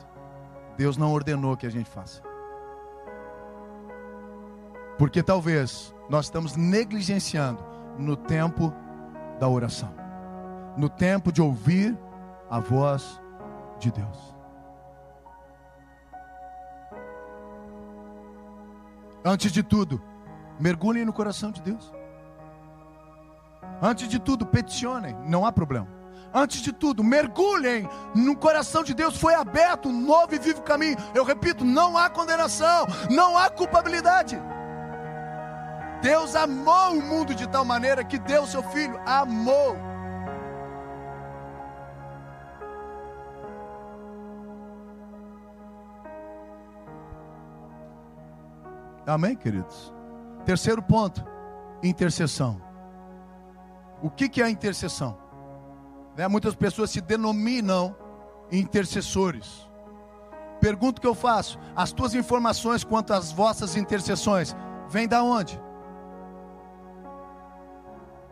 Deus 0.75 0.97
não 0.97 1.13
ordenou 1.13 1.55
que 1.55 1.65
a 1.65 1.69
gente 1.69 1.89
faça. 1.89 2.21
Porque 4.97 5.23
talvez 5.23 5.93
nós 6.09 6.25
estamos 6.25 6.55
negligenciando 6.55 7.63
no 7.97 8.15
tempo 8.15 8.73
da 9.39 9.47
oração, 9.47 9.93
no 10.75 10.89
tempo 10.89 11.31
de 11.31 11.41
ouvir 11.41 11.97
a 12.49 12.59
voz 12.59 13.21
de 13.79 13.91
Deus. 13.91 14.35
Antes 19.23 19.51
de 19.51 19.61
tudo, 19.61 20.01
mergulhem 20.59 21.05
no 21.05 21.13
coração 21.13 21.51
de 21.51 21.61
Deus. 21.61 21.91
Antes 23.81 24.07
de 24.07 24.19
tudo, 24.19 24.45
peticionem, 24.45 25.15
não 25.25 25.45
há 25.45 25.51
problema. 25.51 25.87
Antes 26.33 26.61
de 26.61 26.73
tudo, 26.73 27.03
mergulhem 27.03 27.87
no 28.13 28.35
coração 28.35 28.83
de 28.83 28.93
Deus, 28.93 29.17
foi 29.17 29.33
aberto 29.33 29.89
um 29.89 30.01
novo 30.01 30.35
e 30.35 30.39
vivo 30.39 30.61
caminho. 30.61 30.97
Eu 31.13 31.23
repito, 31.23 31.63
não 31.63 31.97
há 31.97 32.09
condenação, 32.09 32.85
não 33.09 33.37
há 33.37 33.49
culpabilidade. 33.49 34.39
Deus 36.01 36.35
amou 36.35 36.93
o 36.93 37.01
mundo 37.01 37.33
de 37.33 37.47
tal 37.47 37.65
maneira 37.65 38.03
que 38.03 38.19
deu 38.19 38.45
seu 38.45 38.61
filho, 38.63 38.99
amou. 39.05 39.75
Amém, 49.05 49.35
queridos? 49.35 49.96
Terceiro 50.47 50.81
ponto: 50.81 51.25
intercessão. 51.83 52.61
O 54.01 54.09
que, 54.09 54.29
que 54.29 54.41
é 54.41 54.45
a 54.45 54.49
intercessão? 54.49 55.17
Né? 56.15 56.25
Muitas 56.29 56.55
pessoas 56.55 56.89
se 56.89 57.01
denominam 57.01 57.93
intercessores. 58.49 59.69
Pergunta 60.61 61.01
que 61.01 61.07
eu 61.07 61.13
faço: 61.13 61.59
as 61.75 61.91
tuas 61.91 62.15
informações 62.15 62.85
quanto 62.85 63.11
às 63.11 63.29
vossas 63.29 63.75
intercessões 63.75 64.55
vêm 64.87 65.05
da 65.05 65.21
onde? 65.21 65.61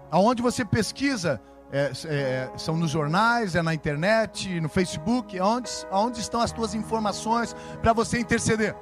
Aonde 0.09 0.41
você 0.41 0.63
pesquisa, 0.63 1.41
é, 1.69 1.91
é, 2.05 2.51
são 2.57 2.77
nos 2.77 2.91
jornais, 2.91 3.55
é 3.55 3.61
na 3.61 3.73
internet, 3.73 4.61
no 4.61 4.69
Facebook, 4.69 5.37
aonde, 5.37 5.69
aonde 5.91 6.21
estão 6.21 6.39
as 6.39 6.53
tuas 6.53 6.73
informações 6.73 7.53
para 7.81 7.91
você 7.91 8.17
interceder? 8.17 8.73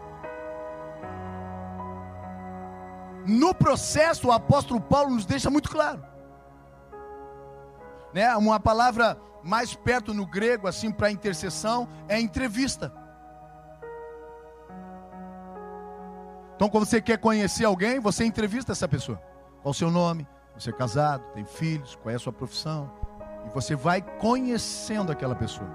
No 3.25 3.53
processo, 3.53 4.27
o 4.27 4.31
apóstolo 4.31 4.81
Paulo 4.81 5.12
nos 5.12 5.25
deixa 5.25 5.49
muito 5.49 5.69
claro. 5.69 6.03
Né? 8.13 8.36
Uma 8.36 8.59
palavra 8.59 9.17
mais 9.43 9.75
perto 9.75 10.13
no 10.13 10.25
grego, 10.25 10.67
assim, 10.67 10.91
para 10.91 11.12
intercessão, 11.12 11.88
é 12.07 12.19
entrevista. 12.19 12.93
Então, 16.55 16.69
quando 16.69 16.86
você 16.86 17.01
quer 17.01 17.17
conhecer 17.17 17.65
alguém, 17.65 17.99
você 17.99 18.23
entrevista 18.23 18.71
essa 18.71 18.88
pessoa. 18.88 19.21
Qual 19.62 19.71
o 19.71 19.73
seu 19.73 19.89
nome? 19.89 20.27
Você 20.57 20.69
é 20.69 20.73
casado, 20.73 21.23
tem 21.33 21.43
filhos, 21.43 21.95
qual 21.95 22.12
é 22.12 22.15
a 22.15 22.19
sua 22.19 22.31
profissão? 22.31 22.91
E 23.45 23.49
você 23.49 23.75
vai 23.75 24.01
conhecendo 24.01 25.12
aquela 25.12 25.36
pessoa. 25.36 25.69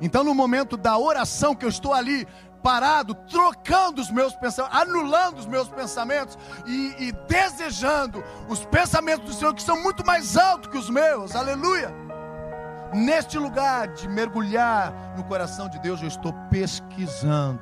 Então, 0.00 0.24
no 0.24 0.34
momento 0.34 0.76
da 0.76 0.98
oração 0.98 1.54
que 1.54 1.64
eu 1.64 1.68
estou 1.68 1.94
ali 1.94 2.26
parado, 2.64 3.14
trocando 3.14 4.00
os 4.00 4.10
meus 4.10 4.34
pensamentos, 4.34 4.80
anulando 4.80 5.38
os 5.38 5.46
meus 5.46 5.68
pensamentos 5.68 6.38
e, 6.66 6.94
e 6.98 7.12
desejando 7.28 8.24
os 8.48 8.64
pensamentos 8.64 9.26
do 9.26 9.34
Senhor 9.34 9.52
que 9.52 9.62
são 9.62 9.82
muito 9.82 10.04
mais 10.04 10.34
altos 10.34 10.70
que 10.70 10.78
os 10.78 10.88
meus, 10.88 11.36
aleluia. 11.36 11.94
Neste 12.94 13.38
lugar 13.38 13.88
de 13.88 14.08
mergulhar 14.08 14.94
no 15.14 15.22
coração 15.24 15.68
de 15.68 15.78
Deus, 15.78 16.00
eu 16.00 16.08
estou 16.08 16.32
pesquisando 16.50 17.60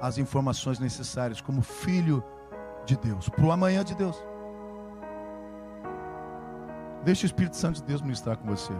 as 0.00 0.18
informações 0.18 0.80
necessárias 0.80 1.40
como 1.40 1.62
filho 1.62 2.24
de 2.84 2.96
Deus, 2.96 3.28
para 3.28 3.44
o 3.44 3.52
amanhã 3.52 3.84
de 3.84 3.94
Deus. 3.94 4.16
Deixe 7.04 7.24
o 7.24 7.28
Espírito 7.28 7.56
Santo 7.56 7.76
de 7.76 7.84
Deus 7.84 8.02
ministrar 8.02 8.36
com 8.38 8.46
você. 8.48 8.72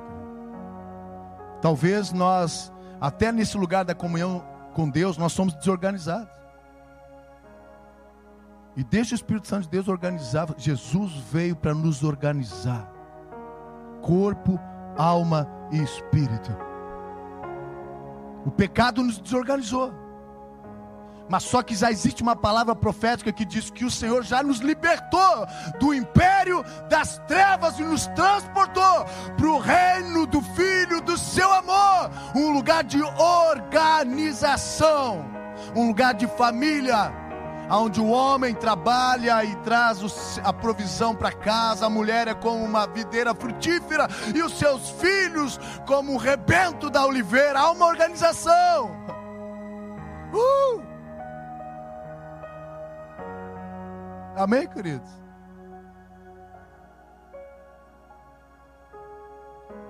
Talvez 1.62 2.10
nós, 2.10 2.72
até 3.00 3.30
nesse 3.30 3.56
lugar 3.56 3.84
da 3.84 3.94
comunhão 3.94 4.53
com 4.74 4.90
Deus, 4.90 5.16
nós 5.16 5.32
somos 5.32 5.54
desorganizados. 5.54 6.34
E 8.76 8.82
deixa 8.82 9.14
o 9.14 9.14
Espírito 9.14 9.46
Santo 9.46 9.64
de 9.64 9.70
Deus 9.70 9.88
organizar. 9.88 10.48
Jesus 10.58 11.12
veio 11.30 11.54
para 11.54 11.72
nos 11.72 12.02
organizar. 12.02 12.90
Corpo, 14.02 14.58
alma 14.96 15.48
e 15.70 15.78
espírito. 15.78 16.50
O 18.44 18.50
pecado 18.50 19.02
nos 19.02 19.18
desorganizou. 19.18 20.03
Mas 21.28 21.42
só 21.44 21.62
que 21.62 21.74
já 21.74 21.90
existe 21.90 22.22
uma 22.22 22.36
palavra 22.36 22.76
profética 22.76 23.32
que 23.32 23.44
diz 23.44 23.68
que 23.70 23.84
o 23.84 23.90
Senhor 23.90 24.22
já 24.22 24.42
nos 24.42 24.58
libertou 24.58 25.46
do 25.80 25.94
império 25.94 26.62
das 26.88 27.18
trevas 27.26 27.78
e 27.78 27.82
nos 27.82 28.06
transportou 28.08 29.06
para 29.36 29.46
o 29.46 29.58
reino 29.58 30.26
do 30.26 30.42
Filho 30.42 31.00
do 31.00 31.16
seu 31.16 31.50
amor 31.52 32.10
um 32.34 32.52
lugar 32.52 32.84
de 32.84 33.02
organização, 33.02 35.24
um 35.74 35.88
lugar 35.88 36.12
de 36.14 36.26
família, 36.26 37.10
onde 37.70 37.98
o 38.00 38.08
homem 38.08 38.54
trabalha 38.54 39.44
e 39.44 39.54
traz 39.56 40.38
a 40.44 40.52
provisão 40.52 41.14
para 41.14 41.32
casa, 41.32 41.86
a 41.86 41.90
mulher 41.90 42.28
é 42.28 42.34
como 42.34 42.62
uma 42.62 42.86
videira 42.86 43.34
frutífera 43.34 44.06
e 44.34 44.42
os 44.42 44.58
seus 44.58 44.90
filhos 44.90 45.58
como 45.86 46.12
um 46.12 46.18
rebento 46.18 46.90
da 46.90 47.06
oliveira. 47.06 47.60
Há 47.60 47.70
uma 47.70 47.86
organização. 47.86 48.94
Uh! 50.32 50.93
Amém, 54.36 54.66
queridos? 54.66 55.08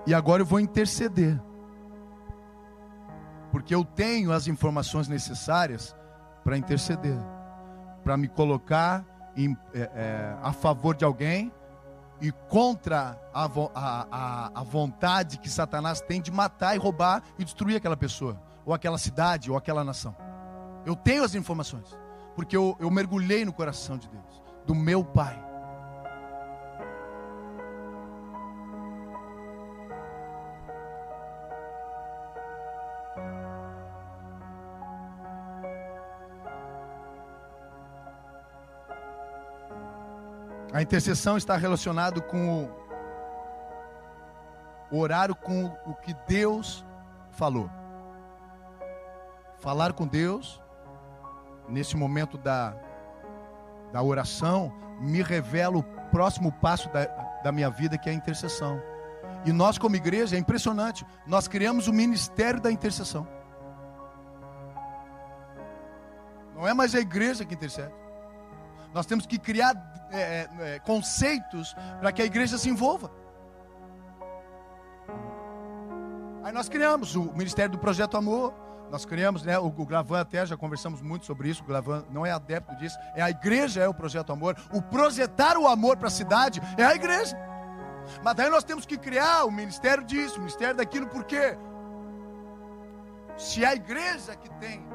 E 0.06 0.12
agora 0.12 0.42
eu 0.42 0.46
vou 0.46 0.60
interceder. 0.60 1.40
Porque 3.50 3.74
eu 3.74 3.84
tenho 3.84 4.32
as 4.32 4.46
informações 4.46 5.08
necessárias 5.08 5.96
para 6.42 6.58
interceder. 6.58 7.16
Para 8.02 8.16
me 8.16 8.28
colocar 8.28 9.04
em, 9.34 9.56
é, 9.72 9.90
é, 9.94 10.36
a 10.42 10.52
favor 10.52 10.94
de 10.94 11.04
alguém 11.04 11.50
e 12.20 12.30
contra 12.48 13.18
a, 13.32 13.44
a, 13.44 14.06
a, 14.10 14.60
a 14.60 14.62
vontade 14.62 15.38
que 15.38 15.48
Satanás 15.48 16.00
tem 16.00 16.20
de 16.20 16.30
matar 16.30 16.74
e 16.74 16.78
roubar 16.78 17.22
e 17.38 17.44
destruir 17.44 17.76
aquela 17.76 17.96
pessoa, 17.96 18.40
ou 18.64 18.74
aquela 18.74 18.98
cidade, 18.98 19.50
ou 19.50 19.56
aquela 19.56 19.82
nação. 19.82 20.14
Eu 20.84 20.94
tenho 20.94 21.24
as 21.24 21.34
informações 21.34 22.03
porque 22.34 22.56
eu, 22.56 22.76
eu 22.80 22.90
mergulhei 22.90 23.44
no 23.44 23.52
coração 23.52 23.96
de 23.96 24.08
Deus, 24.08 24.42
do 24.66 24.74
meu 24.74 25.04
Pai. 25.04 25.42
A 40.72 40.82
intercessão 40.82 41.36
está 41.36 41.56
relacionado 41.56 42.20
com 42.20 42.68
o 44.90 44.98
horário 44.98 45.36
com 45.36 45.66
o 45.86 45.94
que 45.94 46.12
Deus 46.26 46.84
falou. 47.30 47.70
Falar 49.60 49.92
com 49.92 50.04
Deus 50.04 50.60
nesse 51.68 51.96
momento 51.96 52.36
da, 52.36 52.74
da 53.92 54.02
oração, 54.02 54.72
me 55.00 55.22
revela 55.22 55.78
o 55.78 55.82
próximo 56.10 56.52
passo 56.52 56.88
da, 56.90 57.04
da 57.42 57.52
minha 57.52 57.70
vida, 57.70 57.98
que 57.98 58.08
é 58.08 58.12
a 58.12 58.14
intercessão. 58.14 58.80
E 59.44 59.52
nós, 59.52 59.76
como 59.76 59.96
igreja, 59.96 60.36
é 60.36 60.38
impressionante, 60.38 61.04
nós 61.26 61.46
criamos 61.46 61.86
o 61.86 61.92
ministério 61.92 62.60
da 62.60 62.70
intercessão. 62.70 63.26
Não 66.54 66.66
é 66.66 66.72
mais 66.72 66.94
a 66.94 67.00
igreja 67.00 67.44
que 67.44 67.54
intercede. 67.54 67.92
Nós 68.94 69.06
temos 69.06 69.26
que 69.26 69.38
criar 69.38 69.74
é, 70.10 70.20
é, 70.20 70.74
é 70.74 70.78
conceitos 70.78 71.74
para 72.00 72.12
que 72.12 72.22
a 72.22 72.24
igreja 72.24 72.56
se 72.56 72.70
envolva. 72.70 73.10
Aí 76.44 76.52
nós 76.52 76.68
criamos 76.68 77.16
o 77.16 77.32
Ministério 77.32 77.72
do 77.72 77.78
Projeto 77.78 78.16
Amor, 78.16 78.54
nós 78.90 79.04
criamos, 79.04 79.42
né? 79.42 79.58
O, 79.58 79.70
Glavan 79.70 80.20
até 80.20 80.44
já 80.46 80.56
conversamos 80.56 81.02
muito 81.02 81.26
sobre 81.26 81.48
isso. 81.48 81.62
O 81.62 81.66
Glavan 81.66 82.04
não 82.10 82.24
é 82.24 82.30
adepto 82.30 82.76
disso. 82.76 82.96
É 83.14 83.22
a 83.22 83.30
igreja 83.30 83.82
é 83.82 83.88
o 83.88 83.94
projeto 83.94 84.32
amor. 84.32 84.56
O 84.72 84.80
projetar 84.80 85.56
o 85.56 85.66
amor 85.66 85.96
para 85.96 86.08
a 86.08 86.10
cidade 86.10 86.60
é 86.76 86.84
a 86.84 86.94
igreja. 86.94 87.36
Mas 88.22 88.34
daí 88.34 88.50
nós 88.50 88.64
temos 88.64 88.86
que 88.86 88.96
criar 88.96 89.44
o 89.44 89.50
ministério 89.50 90.04
disso, 90.04 90.36
o 90.36 90.40
ministério 90.40 90.76
daquilo, 90.76 91.06
porque 91.08 91.56
se 93.36 93.64
a 93.64 93.74
igreja 93.74 94.36
que 94.36 94.50
tem 94.60 94.86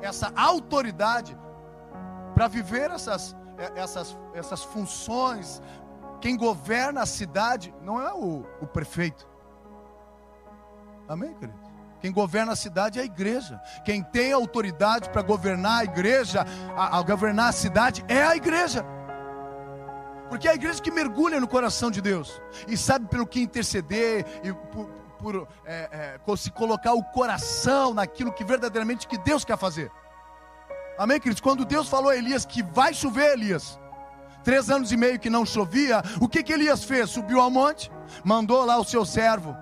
essa 0.00 0.32
autoridade 0.34 1.38
para 2.34 2.48
viver 2.48 2.90
essas, 2.90 3.36
é, 3.58 3.80
essas, 3.80 4.18
essas 4.34 4.64
funções, 4.64 5.62
quem 6.20 6.36
governa 6.36 7.02
a 7.02 7.06
cidade 7.06 7.74
não 7.82 8.00
é 8.00 8.12
o, 8.12 8.44
o 8.60 8.66
prefeito. 8.66 9.28
Amém, 11.08 11.34
querido? 11.34 11.75
Quem 12.00 12.12
governa 12.12 12.52
a 12.52 12.56
cidade 12.56 12.98
é 12.98 13.02
a 13.02 13.04
igreja. 13.04 13.60
Quem 13.84 14.02
tem 14.02 14.32
autoridade 14.32 15.08
para 15.10 15.22
governar 15.22 15.80
a 15.80 15.84
igreja, 15.84 16.44
a, 16.76 17.02
governar 17.02 17.48
a 17.48 17.52
cidade, 17.52 18.04
é 18.08 18.22
a 18.22 18.36
igreja. 18.36 18.84
Porque 20.28 20.48
é 20.48 20.52
a 20.52 20.54
igreja 20.54 20.82
que 20.82 20.90
mergulha 20.90 21.40
no 21.40 21.48
coração 21.48 21.90
de 21.90 22.00
Deus 22.00 22.40
e 22.66 22.76
sabe 22.76 23.06
pelo 23.08 23.26
que 23.26 23.40
interceder 23.40 24.26
e 24.42 24.52
por, 24.52 24.86
por 25.18 25.48
é, 25.64 26.18
é, 26.26 26.36
se 26.36 26.50
colocar 26.50 26.92
o 26.94 27.02
coração 27.02 27.94
naquilo 27.94 28.32
que 28.32 28.44
verdadeiramente 28.44 29.06
que 29.06 29.18
Deus 29.18 29.44
quer 29.44 29.56
fazer. 29.56 29.90
Amém, 30.98 31.20
queridos? 31.20 31.40
Quando 31.40 31.64
Deus 31.64 31.88
falou 31.88 32.10
a 32.10 32.16
Elias 32.16 32.44
que 32.44 32.62
vai 32.62 32.92
chover, 32.92 33.32
Elias, 33.34 33.78
três 34.42 34.70
anos 34.70 34.90
e 34.92 34.96
meio 34.96 35.18
que 35.18 35.30
não 35.30 35.44
chovia, 35.44 36.02
o 36.20 36.28
que 36.28 36.42
que 36.42 36.52
Elias 36.52 36.84
fez? 36.84 37.10
Subiu 37.10 37.40
ao 37.40 37.50
monte, 37.50 37.90
mandou 38.24 38.64
lá 38.64 38.78
o 38.78 38.84
seu 38.84 39.04
servo, 39.04 39.54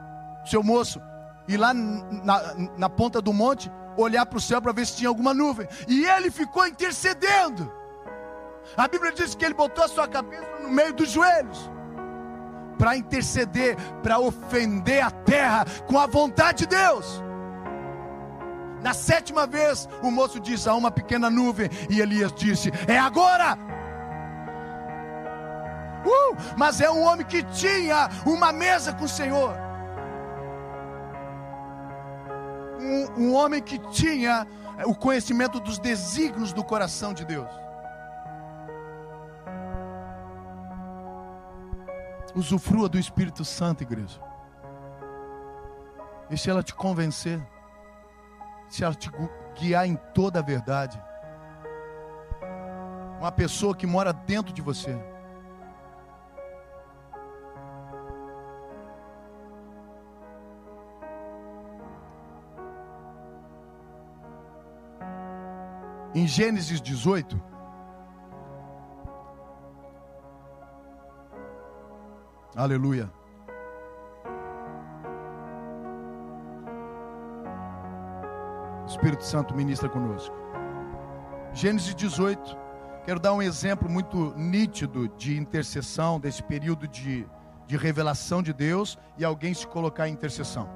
o 0.44 0.48
seu 0.48 0.62
moço, 0.62 1.00
ir 1.46 1.57
lá 1.57 1.72
na, 1.74 2.54
na 2.76 2.88
ponta 2.88 3.20
do 3.20 3.33
monte, 3.33 3.70
olhar 3.96 4.26
para 4.26 4.38
o 4.38 4.40
céu 4.40 4.61
para 4.61 4.72
ver 4.72 4.87
se 4.87 4.96
tinha 4.96 5.09
alguma 5.09 5.35
nuvem. 5.35 5.68
E 5.87 6.04
ele 6.04 6.31
ficou 6.31 6.66
intercedendo. 6.66 7.71
A 8.77 8.88
Bíblia 8.88 9.12
diz 9.12 9.35
que 9.35 9.44
ele 9.44 9.54
botou 9.54 9.85
a 9.85 9.88
sua 9.88 10.08
cabeça 10.08 10.60
no 10.62 10.71
meio 10.71 10.92
dos 10.94 11.10
joelhos 11.10 11.71
para 12.79 12.96
interceder, 12.96 13.77
para 14.02 14.18
ofender 14.18 15.04
a 15.04 15.10
terra 15.10 15.64
com 15.87 15.98
a 15.98 16.06
vontade 16.06 16.66
de 16.66 16.77
Deus. 16.77 17.23
Na 18.83 18.92
sétima 18.92 19.46
vez, 19.46 19.88
o 20.02 20.10
moço 20.10 20.40
disse: 20.40 20.68
Há 20.68 20.75
uma 20.75 20.90
pequena 20.90 21.31
nuvem, 21.31 21.71
e 21.88 22.00
Elias 22.00 22.33
disse: 22.33 22.71
É 22.87 22.98
agora. 22.98 23.56
Uh, 26.04 26.37
mas 26.56 26.83
é 26.83 26.90
um 26.90 27.02
homem 27.02 27.25
que 27.25 27.42
tinha 27.44 28.10
uma 28.27 28.52
mesa 28.52 28.92
com 28.92 29.04
o 29.04 29.08
Senhor. 29.08 29.56
Um, 32.85 33.22
um 33.22 33.35
homem 33.35 33.62
que 33.62 33.78
tinha 33.90 34.46
o 34.85 34.94
conhecimento 34.94 35.58
dos 35.60 35.78
desígnios 35.78 36.52
do 36.52 36.62
coração 36.62 37.12
de 37.14 37.24
Deus. 37.24 37.48
Usufrua 42.35 42.88
do 42.88 42.98
Espírito 42.98 43.44
Santo, 43.44 43.82
igreja. 43.82 44.20
Deixe 46.28 46.50
ela 46.50 46.62
te 46.62 46.74
convencer. 46.74 47.40
Deixe 48.64 48.85
ela 48.85 48.94
te 48.94 49.10
guiar 49.54 49.87
em 49.87 49.96
toda 50.12 50.40
a 50.40 50.42
verdade. 50.42 51.00
uma 53.20 53.32
pessoa 53.32 53.74
que 53.74 53.87
mora 53.87 54.12
dentro 54.12 54.52
de 54.52 54.60
você. 54.60 55.13
Em 66.15 66.29
Gênesis 66.29 66.81
18, 66.81 67.40
Aleluia. 72.56 73.10
O 78.83 78.87
Espírito 78.87 79.25
Santo 79.25 79.56
ministra 79.56 79.88
conosco. 79.88 80.35
Gênesis 81.52 81.94
18. 81.96 82.56
Quero 83.04 83.19
dar 83.19 83.33
um 83.33 83.42
exemplo 83.42 83.88
muito 83.88 84.33
nítido 84.37 85.08
de 85.08 85.37
intercessão, 85.37 86.21
desse 86.21 86.42
período 86.42 86.87
de, 86.87 87.27
de 87.67 87.77
revelação 87.77 88.40
de 88.40 88.52
Deus 88.52 88.96
e 89.19 89.25
alguém 89.25 89.52
se 89.52 89.67
colocar 89.67 90.08
em 90.08 90.12
intercessão. 90.12 90.69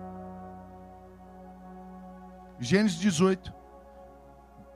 Gênesis 2.59 2.99
18, 2.99 3.55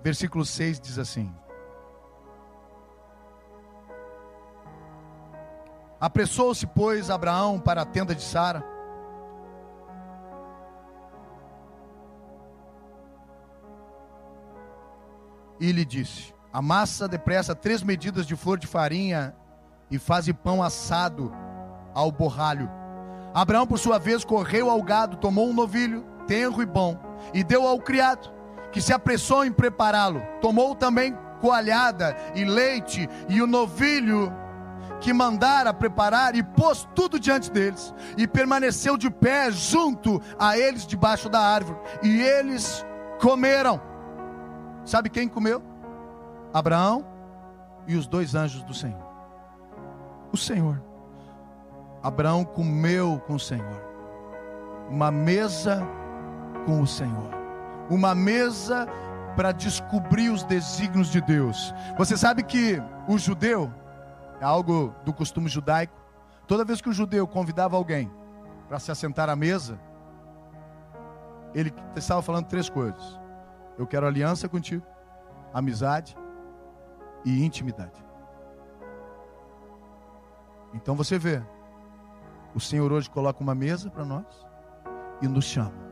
versículo 0.03 0.45
6 0.45 0.81
diz 0.81 0.99
assim: 0.99 1.33
Apressou-se, 6.01 6.67
pois, 6.67 7.11
Abraão 7.11 7.61
para 7.61 7.83
a 7.83 7.87
tenda 7.87 8.13
de 8.13 8.23
Sara. 8.23 8.65
E 15.61 15.71
lhe 15.71 15.85
disse: 15.85 16.35
Amassa 16.53 17.07
depressa 17.07 17.55
três 17.55 17.85
medidas 17.85 18.27
de 18.27 18.35
flor 18.35 18.59
de 18.59 18.67
farinha 18.67 19.33
e 19.89 19.97
faze 19.97 20.33
pão 20.33 20.61
assado 20.61 21.33
ao 21.95 22.11
borralho. 22.11 22.69
Abraão, 23.33 23.67
por 23.67 23.79
sua 23.79 23.99
vez, 23.99 24.25
correu 24.25 24.69
ao 24.69 24.83
gado, 24.83 25.17
tomou 25.17 25.49
um 25.49 25.55
novilho, 25.55 26.05
tenro 26.27 26.61
e 26.61 26.67
bom, 26.67 26.99
e 27.33 27.45
deu 27.45 27.67
ao 27.67 27.79
criado, 27.79 28.29
que 28.73 28.81
se 28.81 28.93
apressou 28.93 29.45
em 29.45 29.53
prepará-lo. 29.53 30.23
Tomou 30.41 30.75
também 30.75 31.17
coalhada 31.41 32.17
e 32.35 32.45
leite 32.45 33.09
e 33.29 33.43
o 33.43 33.47
novilho 33.47 34.33
que 35.03 35.13
mandara 35.13 35.75
preparar 35.75 36.37
e 36.37 36.43
pôs 36.43 36.89
tudo 36.95 37.19
diante 37.19 37.51
deles, 37.51 37.93
e 38.17 38.27
permaneceu 38.27 38.97
de 38.97 39.11
pé 39.11 39.51
junto 39.51 40.23
a 40.39 40.57
eles 40.57 40.87
debaixo 40.87 41.29
da 41.29 41.41
árvore, 41.41 41.77
e 42.03 42.23
eles 42.23 42.87
comeram. 43.21 43.81
Sabe 44.85 45.11
quem 45.11 45.29
comeu? 45.29 45.61
Abraão 46.55 47.05
e 47.87 47.97
os 47.97 48.07
dois 48.07 48.37
anjos 48.37 48.63
do 48.63 48.73
Senhor. 48.73 49.03
O 50.33 50.37
Senhor. 50.37 50.81
Abraão 52.01 52.45
comeu 52.45 53.21
com 53.27 53.35
o 53.35 53.41
Senhor, 53.41 53.81
uma 54.89 55.11
mesa 55.11 55.87
com 56.67 56.81
o 56.81 56.87
Senhor, 56.87 57.31
uma 57.91 58.15
mesa 58.15 58.87
para 59.37 59.53
descobrir 59.53 60.29
os 60.31 60.45
desígnios 60.45 61.09
de 61.09 61.21
Deus. 61.21 61.75
Você 61.97 62.17
sabe 62.17 62.43
que 62.43 62.83
o 63.09 63.19
judeu, 63.19 63.73
é 64.41 64.45
algo 64.45 64.95
do 65.05 65.13
costume 65.13 65.49
judaico. 65.49 65.95
Toda 66.47 66.65
vez 66.65 66.81
que 66.81 66.89
o 66.89 66.93
judeu 66.93 67.27
convidava 67.27 67.77
alguém 67.77 68.11
para 68.69 68.79
se 68.79 68.91
assentar 68.91 69.31
à 69.31 69.37
mesa, 69.37 69.79
ele 71.55 71.73
estava 71.97 72.23
falando 72.23 72.47
três 72.47 72.69
coisas: 72.69 73.21
eu 73.79 73.87
quero 73.87 74.07
aliança 74.07 74.49
contigo, 74.49 74.85
amizade 75.53 76.17
e 77.25 77.45
intimidade. 77.45 78.05
Então 80.75 80.95
você 80.95 81.19
vê, 81.19 81.43
o 82.55 82.61
Senhor 82.61 82.91
hoje 82.91 83.09
coloca 83.11 83.43
uma 83.43 83.55
mesa 83.55 83.91
para 83.91 84.05
nós 84.05 84.27
e 85.21 85.29
nos 85.29 85.45
chama. 85.45 85.92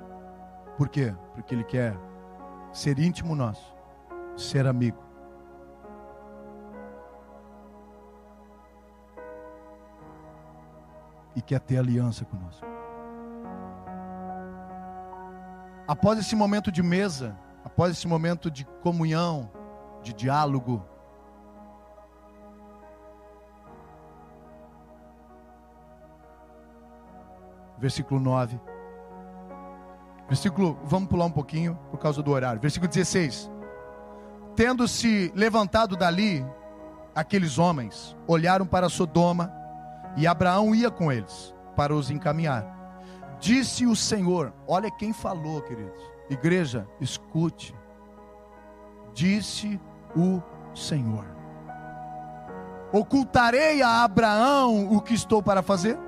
Por 0.81 0.89
quê? 0.89 1.15
Porque 1.35 1.55
Ele 1.55 1.63
quer 1.63 1.95
ser 2.73 2.99
íntimo 2.99 3.35
nosso, 3.35 3.77
ser 4.35 4.67
amigo. 4.67 4.99
e 11.37 11.43
quer 11.43 11.61
ter 11.61 11.77
aliança 11.77 12.25
conosco. 12.25 12.67
Após 15.87 16.19
esse 16.19 16.35
momento 16.35 16.73
de 16.73 16.83
mesa, 16.83 17.39
após 17.63 17.93
esse 17.93 18.09
momento 18.09 18.51
de 18.51 18.65
comunhão, 18.83 19.51
de 20.03 20.15
diálogo, 20.15 20.83
versículo 27.79 28.19
9. 28.19 28.59
Versículo, 30.31 30.79
vamos 30.85 31.09
pular 31.09 31.27
um 31.27 31.31
pouquinho 31.31 31.77
por 31.91 31.99
causa 31.99 32.23
do 32.23 32.31
horário. 32.31 32.61
Versículo 32.61 32.89
16. 32.89 33.51
Tendo-se 34.55 35.33
levantado 35.35 35.97
dali, 35.97 36.47
aqueles 37.13 37.59
homens 37.59 38.17
olharam 38.29 38.65
para 38.65 38.89
Sodoma 38.89 39.53
e 40.17 40.29
Abraão 40.29 40.73
ia 40.73 40.89
com 40.89 41.11
eles 41.11 41.53
para 41.75 41.93
os 41.93 42.13
encaminhar. 42.13 42.65
Disse 43.41 43.87
o 43.87 43.97
Senhor: 43.97 44.53
Olha 44.69 44.89
quem 44.89 45.13
falou, 45.13 45.63
queridos. 45.63 46.01
Igreja, 46.31 46.87
escute. 47.01 47.75
Disse 49.13 49.81
o 50.15 50.41
Senhor: 50.73 51.25
Ocultarei 52.93 53.83
a 53.83 54.05
Abraão 54.05 54.95
o 54.95 55.01
que 55.01 55.13
estou 55.13 55.43
para 55.43 55.61
fazer? 55.61 55.99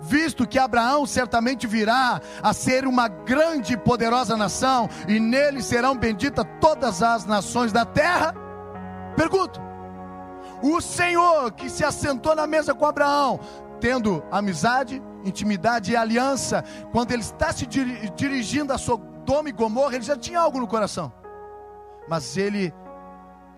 Visto 0.00 0.46
que 0.46 0.58
Abraão 0.58 1.06
certamente 1.06 1.66
virá 1.66 2.20
a 2.42 2.52
ser 2.52 2.86
uma 2.86 3.08
grande 3.08 3.74
e 3.74 3.76
poderosa 3.76 4.36
nação, 4.36 4.88
e 5.08 5.18
nele 5.18 5.62
serão 5.62 5.96
benditas 5.96 6.44
todas 6.60 7.02
as 7.02 7.24
nações 7.24 7.72
da 7.72 7.84
terra. 7.84 8.34
Pergunto: 9.16 9.60
o 10.62 10.80
Senhor 10.80 11.52
que 11.52 11.68
se 11.68 11.84
assentou 11.84 12.34
na 12.34 12.46
mesa 12.46 12.74
com 12.74 12.86
Abraão, 12.86 13.40
tendo 13.80 14.22
amizade, 14.30 15.02
intimidade 15.24 15.92
e 15.92 15.96
aliança, 15.96 16.64
quando 16.92 17.12
ele 17.12 17.22
está 17.22 17.52
se 17.52 17.66
dirigindo 17.66 18.72
a 18.72 18.78
Sodoma 18.78 19.48
e 19.48 19.52
Gomorra, 19.52 19.96
ele 19.96 20.04
já 20.04 20.16
tinha 20.16 20.40
algo 20.40 20.58
no 20.58 20.66
coração. 20.66 21.12
Mas 22.08 22.36
ele 22.36 22.72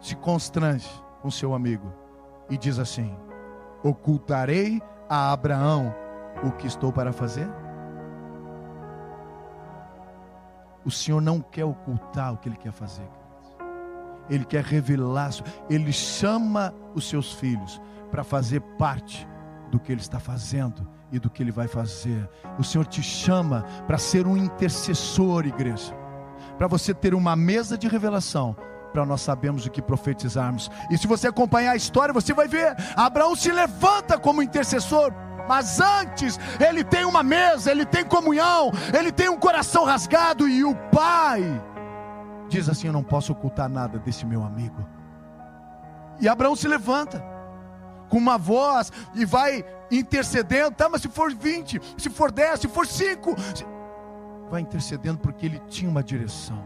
se 0.01 0.17
constrange 0.17 0.89
com 1.21 1.31
seu 1.31 1.55
amigo 1.55 1.93
e 2.49 2.57
diz 2.57 2.79
assim: 2.79 3.17
Ocultarei 3.83 4.83
a 5.09 5.33
Abraão 5.33 5.95
o 6.43 6.53
que 6.53 6.67
estou 6.67 6.93
para 6.93 7.13
fazer? 7.13 7.49
O 10.85 10.91
Senhor 10.91 11.21
não 11.21 11.41
quer 11.41 11.65
ocultar 11.65 12.33
o 12.33 12.37
que 12.37 12.49
ele 12.49 12.57
quer 12.57 12.73
fazer. 12.73 13.09
Ele 14.31 14.45
quer 14.45 14.63
revelar, 14.63 15.31
ele 15.69 15.93
chama 15.93 16.75
os 16.95 17.09
seus 17.09 17.33
filhos 17.33 17.81
para 18.11 18.23
fazer 18.23 18.61
parte 18.79 19.27
do 19.71 19.79
que 19.79 19.93
ele 19.93 20.01
está 20.01 20.19
fazendo 20.19 20.87
e 21.11 21.19
do 21.19 21.31
que 21.31 21.43
ele 21.43 21.51
vai 21.51 21.69
fazer. 21.69 22.29
O 22.59 22.65
Senhor 22.65 22.87
te 22.87 23.03
chama 23.03 23.65
para 23.87 23.99
ser 23.99 24.27
um 24.27 24.37
intercessor, 24.37 25.47
igreja, 25.47 25.95
para 26.57 26.67
você 26.67 26.93
ter 26.95 27.15
uma 27.15 27.35
mesa 27.35 27.77
de 27.77 27.89
revelação. 27.89 28.57
Para 28.93 29.05
nós 29.05 29.21
sabermos 29.21 29.67
o 29.67 29.71
que 29.71 29.83
profetizarmos, 29.83 30.71
e 30.91 30.97
se 30.97 31.07
você 31.07 31.29
acompanhar 31.29 31.73
a 31.73 31.77
história, 31.77 32.13
você 32.13 32.33
vai 32.33 32.49
ver: 32.49 32.75
Abraão 32.97 33.37
se 33.37 33.53
levanta 33.53 34.19
como 34.19 34.43
intercessor, 34.43 35.13
mas 35.49 35.81
antes 35.81 36.39
ele 36.61 36.85
tem 36.85 37.05
uma 37.05 37.23
mesa, 37.23 37.71
ele 37.71 37.87
tem 37.87 38.05
comunhão, 38.05 38.71
ele 38.97 39.11
tem 39.11 39.29
um 39.29 39.39
coração 39.39 39.85
rasgado, 39.85 40.47
e 40.47 40.63
o 40.63 40.75
Pai 40.93 41.43
diz 42.49 42.69
assim: 42.69 42.87
Eu 42.89 42.93
não 42.93 43.03
posso 43.03 43.33
ocultar 43.33 43.69
nada 43.69 43.99
desse 43.99 44.27
meu 44.27 44.45
amigo. 44.45 44.87
E 46.21 46.29
Abraão 46.29 46.55
se 46.55 46.69
levanta 46.69 47.25
com 48.09 48.19
uma 48.19 48.37
voz 48.37 48.93
e 49.15 49.25
vai 49.25 49.65
intercedendo, 49.91 50.75
tá, 50.75 50.89
mas 50.89 51.03
se 51.03 51.09
for 51.09 51.33
20, 51.33 51.81
se 51.97 52.11
for 52.11 52.31
10, 52.33 52.61
se 52.61 52.69
for 52.69 52.87
5, 52.87 53.35
vai 54.51 54.61
intercedendo 54.61 55.19
porque 55.19 55.47
ele 55.47 55.59
tinha 55.69 55.91
uma 55.91 56.03
direção, 56.03 56.63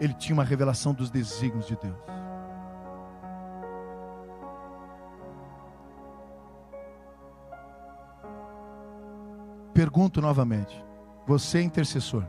ele 0.00 0.14
tinha 0.14 0.34
uma 0.34 0.44
revelação 0.44 0.94
dos 0.94 1.10
desígnios 1.10 1.66
de 1.66 1.76
Deus. 1.76 2.21
Pergunto 9.72 10.20
novamente: 10.20 10.84
você 11.26 11.58
é 11.58 11.62
intercessor? 11.62 12.24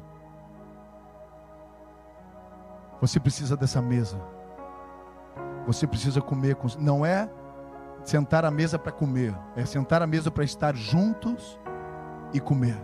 Você 3.02 3.20
precisa 3.20 3.58
dessa 3.58 3.82
mesa. 3.82 4.20
Você 5.68 5.86
precisa 5.86 6.22
comer 6.22 6.56
com. 6.56 6.68
Não 6.80 7.06
é 7.06 7.30
sentar 8.04 8.46
à 8.46 8.52
mesa 8.52 8.78
para 8.78 8.92
comer, 8.92 9.34
é 9.56 9.66
sentar 9.66 10.02
à 10.02 10.08
mesa 10.08 10.30
para 10.30 10.44
estar 10.44 10.76
juntos 10.76 11.60
e 12.34 12.40
comer. 12.40 12.78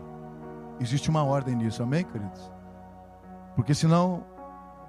Existe 0.80 1.10
uma 1.10 1.24
ordem 1.24 1.55
nisso, 1.55 1.84
amém, 1.84 2.05
queridos? 2.05 2.51
Porque 3.55 3.74
senão 3.74 4.24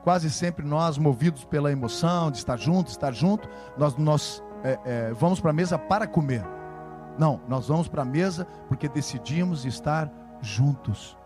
quase 0.05 0.31
sempre 0.31 0.65
nós, 0.65 0.97
movidos 0.99 1.45
pela 1.45 1.73
emoção 1.73 2.31
de 2.31 2.39
estar 2.39 2.57
junto, 2.57 2.89
estar 2.89 3.13
junto, 3.13 3.49
nós, 3.77 3.97
nós 3.97 4.43
é, 4.63 4.79
é, 4.85 5.13
vamos 5.13 5.41
para 5.41 5.51
a 5.51 5.55
mesa 5.55 5.79
para 5.79 6.07
comer. 6.07 6.45
Não, 7.19 7.41
nós 7.49 7.69
vamos 7.69 7.89
para 7.89 8.03
a 8.03 8.05
mesa 8.05 8.47
porque 8.69 8.89
decidimos 8.89 9.65
estar 9.65 10.11
juntos. 10.41 11.17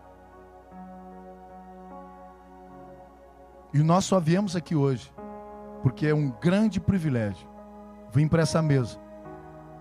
E 3.73 3.79
nós 3.79 4.05
só 4.05 4.19
viemos 4.19 4.55
aqui 4.55 4.75
hoje 4.75 5.13
porque 5.83 6.07
é 6.07 6.15
um 6.15 6.31
grande 6.41 6.79
privilégio 6.79 7.47
vir 8.11 8.27
para 8.29 8.41
essa 8.41 8.61
mesa 8.61 8.97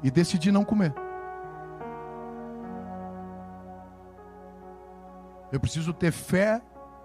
e 0.03 0.11
decidir 0.11 0.53
não 0.53 0.65
comer. 0.65 0.93
Eu 5.51 5.61
preciso 5.61 5.93
ter 5.93 6.11
fé, 6.11 6.61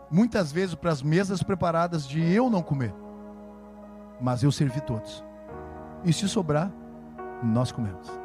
muitas 0.09 0.51
vezes, 0.51 0.73
para 0.73 0.91
as 0.91 1.03
mesas 1.03 1.43
preparadas 1.43 2.07
de 2.07 2.19
eu 2.33 2.49
não 2.49 2.63
comer, 2.63 2.93
mas 4.19 4.41
eu 4.41 4.51
servir 4.51 4.81
todos. 4.81 5.23
E 6.03 6.11
se 6.11 6.27
sobrar, 6.27 6.71
nós 7.43 7.71
comemos. 7.71 8.18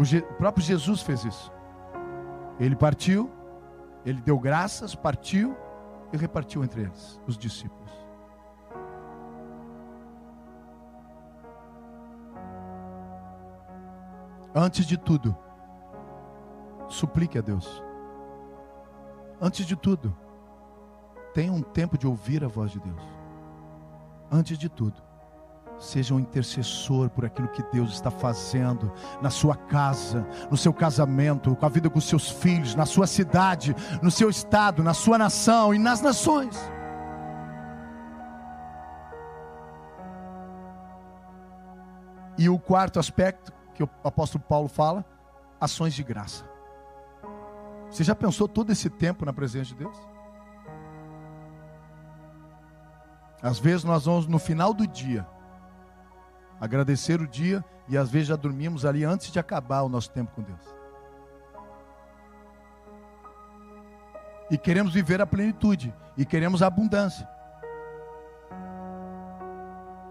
O, 0.00 0.04
Je 0.04 0.20
o 0.20 0.34
próprio 0.34 0.64
Jesus 0.64 1.02
fez 1.02 1.26
isso. 1.26 1.52
Ele 2.58 2.74
partiu, 2.74 3.30
ele 4.02 4.18
deu 4.22 4.38
graças, 4.38 4.94
partiu 4.94 5.54
e 6.10 6.16
repartiu 6.16 6.64
entre 6.64 6.80
eles, 6.80 7.20
os 7.26 7.36
discípulos. 7.36 7.92
Antes 14.54 14.86
de 14.86 14.96
tudo, 14.96 15.36
suplique 16.88 17.36
a 17.36 17.42
Deus. 17.42 17.82
Antes 19.38 19.66
de 19.66 19.76
tudo, 19.76 20.16
tenha 21.34 21.52
um 21.52 21.60
tempo 21.60 21.98
de 21.98 22.06
ouvir 22.06 22.42
a 22.42 22.48
voz 22.48 22.70
de 22.70 22.80
Deus. 22.80 23.02
Antes 24.32 24.56
de 24.56 24.70
tudo, 24.70 25.09
seja 25.80 26.14
um 26.14 26.20
intercessor 26.20 27.08
por 27.08 27.24
aquilo 27.24 27.48
que 27.48 27.62
Deus 27.72 27.92
está 27.94 28.10
fazendo 28.10 28.92
na 29.20 29.30
sua 29.30 29.56
casa, 29.56 30.26
no 30.50 30.56
seu 30.56 30.72
casamento, 30.72 31.56
com 31.56 31.66
a 31.66 31.68
vida 31.68 31.88
com 31.88 32.00
seus 32.00 32.28
filhos, 32.28 32.74
na 32.74 32.84
sua 32.84 33.06
cidade, 33.06 33.74
no 34.02 34.10
seu 34.10 34.28
estado, 34.28 34.82
na 34.82 34.92
sua 34.92 35.16
nação 35.16 35.74
e 35.74 35.78
nas 35.78 36.02
nações. 36.02 36.56
E 42.36 42.48
o 42.48 42.58
quarto 42.58 42.98
aspecto 43.00 43.52
que 43.74 43.82
o 43.82 43.88
apóstolo 44.04 44.44
Paulo 44.46 44.68
fala, 44.68 45.04
ações 45.58 45.94
de 45.94 46.02
graça. 46.02 46.44
Você 47.90 48.04
já 48.04 48.14
pensou 48.14 48.46
todo 48.46 48.70
esse 48.70 48.88
tempo 48.88 49.24
na 49.24 49.32
presença 49.32 49.70
de 49.70 49.76
Deus? 49.76 49.96
Às 53.42 53.58
vezes 53.58 53.84
nós 53.84 54.04
vamos 54.04 54.26
no 54.26 54.38
final 54.38 54.74
do 54.74 54.86
dia 54.86 55.26
agradecer 56.60 57.20
o 57.20 57.26
dia 57.26 57.64
e 57.88 57.96
às 57.96 58.10
vezes 58.10 58.28
já 58.28 58.36
dormimos 58.36 58.84
ali 58.84 59.02
antes 59.02 59.32
de 59.32 59.38
acabar 59.38 59.82
o 59.82 59.88
nosso 59.88 60.10
tempo 60.10 60.32
com 60.32 60.42
Deus. 60.42 60.60
E 64.50 64.58
queremos 64.58 64.92
viver 64.92 65.20
a 65.22 65.26
plenitude 65.26 65.94
e 66.16 66.24
queremos 66.26 66.62
a 66.62 66.66
abundância. 66.66 67.26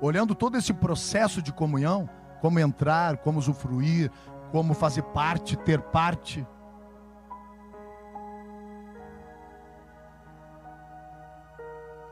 Olhando 0.02 0.34
todo 0.34 0.58
esse 0.58 0.74
processo 0.74 1.42
de 1.42 1.52
comunhão, 1.52 2.10
como 2.42 2.58
entrar, 2.58 3.18
como 3.18 3.38
usufruir, 3.38 4.10
como 4.52 4.74
fazer 4.74 5.04
parte, 5.04 5.58
ter 5.58 5.82
parte. 5.82 6.48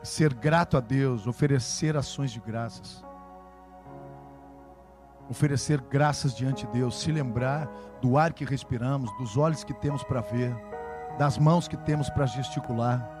Ser 0.02 0.32
grato 0.34 0.76
a 0.76 0.80
Deus, 0.80 1.26
oferecer 1.26 1.96
ações 1.96 2.30
de 2.30 2.40
graças. 2.40 3.07
Oferecer 5.30 5.80
graças 5.90 6.34
diante 6.34 6.66
de 6.66 6.72
Deus, 6.72 7.00
se 7.00 7.12
lembrar 7.12 7.70
do 8.00 8.16
ar 8.16 8.32
que 8.32 8.44
respiramos, 8.44 9.10
dos 9.18 9.36
olhos 9.36 9.62
que 9.62 9.74
temos 9.74 10.02
para 10.02 10.20
ver, 10.20 10.56
das 11.18 11.36
mãos 11.38 11.68
que 11.68 11.76
temos 11.76 12.08
para 12.10 12.26
gesticular 12.26 13.18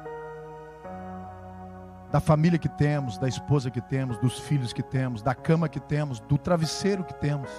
da 2.10 2.20
família 2.20 2.58
que 2.58 2.68
temos, 2.68 3.18
da 3.18 3.28
esposa 3.28 3.70
que 3.70 3.80
temos, 3.80 4.16
dos 4.18 4.38
filhos 4.38 4.72
que 4.72 4.82
temos, 4.82 5.22
da 5.22 5.34
cama 5.34 5.68
que 5.68 5.80
temos, 5.80 6.20
do 6.20 6.38
travesseiro 6.38 7.04
que 7.04 7.14
temos, 7.14 7.50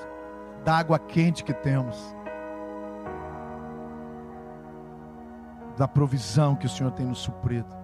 da 0.66 0.78
água 0.78 0.98
quente 0.98 1.44
que 1.44 1.54
temos, 1.54 2.16
da 5.78 5.88
provisão 5.88 6.56
que 6.56 6.66
o 6.66 6.70
Senhor 6.70 6.92
tem 6.92 7.06
nos 7.06 7.20
suprido. 7.20 7.79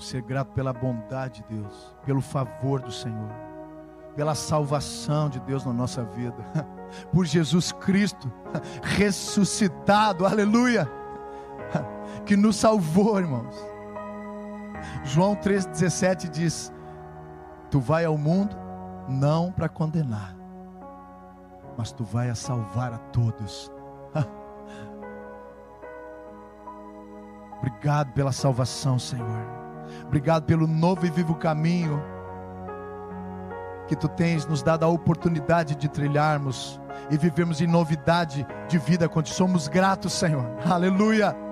Ser 0.00 0.22
grato 0.22 0.52
pela 0.52 0.72
bondade 0.72 1.42
de 1.42 1.56
Deus, 1.56 1.94
pelo 2.04 2.20
favor 2.20 2.80
do 2.80 2.90
Senhor, 2.90 3.30
pela 4.16 4.34
salvação 4.34 5.28
de 5.28 5.38
Deus 5.40 5.64
na 5.64 5.72
nossa 5.72 6.02
vida. 6.02 6.36
por 7.12 7.26
Jesus 7.26 7.70
Cristo 7.70 8.32
ressuscitado, 8.82 10.26
aleluia, 10.26 10.90
que 12.24 12.36
nos 12.36 12.56
salvou, 12.56 13.18
irmãos. 13.18 13.54
João 15.04 15.36
3,17 15.36 16.28
diz: 16.30 16.72
Tu 17.70 17.78
vai 17.78 18.04
ao 18.06 18.16
mundo 18.16 18.56
não 19.06 19.52
para 19.52 19.68
condenar, 19.68 20.34
mas 21.76 21.92
tu 21.92 22.04
vai 22.04 22.30
a 22.30 22.34
salvar 22.34 22.92
a 22.94 22.98
todos. 22.98 23.70
Obrigado 27.60 28.12
pela 28.14 28.32
salvação, 28.32 28.98
Senhor. 28.98 29.69
Obrigado 30.06 30.44
pelo 30.44 30.66
novo 30.66 31.06
e 31.06 31.10
vivo 31.10 31.34
caminho 31.34 32.02
que 33.88 33.96
tu 33.96 34.08
tens 34.08 34.46
nos 34.46 34.62
dado 34.62 34.84
a 34.84 34.88
oportunidade 34.88 35.74
de 35.74 35.88
trilharmos 35.88 36.80
e 37.10 37.18
vivermos 37.18 37.60
em 37.60 37.66
novidade 37.66 38.46
de 38.68 38.78
vida 38.78 39.08
somos 39.30 39.66
gratos, 39.66 40.12
Senhor. 40.12 40.46
Aleluia. 40.64 41.49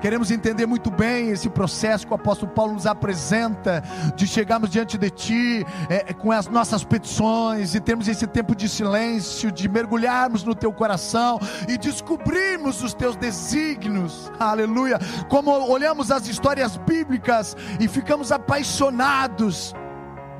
Queremos 0.00 0.30
entender 0.30 0.66
muito 0.66 0.90
bem 0.90 1.30
esse 1.30 1.48
processo 1.48 2.06
que 2.06 2.12
o 2.12 2.16
apóstolo 2.16 2.52
Paulo 2.52 2.74
nos 2.74 2.86
apresenta, 2.86 3.82
de 4.16 4.26
chegarmos 4.26 4.70
diante 4.70 4.98
de 4.98 5.10
Ti 5.10 5.66
é, 5.88 6.10
é, 6.10 6.12
com 6.12 6.32
as 6.32 6.48
nossas 6.48 6.84
petições 6.84 7.74
e 7.74 7.80
termos 7.80 8.08
esse 8.08 8.26
tempo 8.26 8.54
de 8.54 8.68
silêncio, 8.68 9.50
de 9.50 9.68
mergulharmos 9.68 10.44
no 10.44 10.54
Teu 10.54 10.72
coração 10.72 11.38
e 11.68 11.76
descobrirmos 11.78 12.82
os 12.82 12.94
Teus 12.94 13.16
desígnios, 13.16 14.30
aleluia. 14.38 14.98
Como 15.28 15.50
olhamos 15.50 16.10
as 16.10 16.26
histórias 16.26 16.76
bíblicas 16.76 17.56
e 17.80 17.88
ficamos 17.88 18.32
apaixonados 18.32 19.74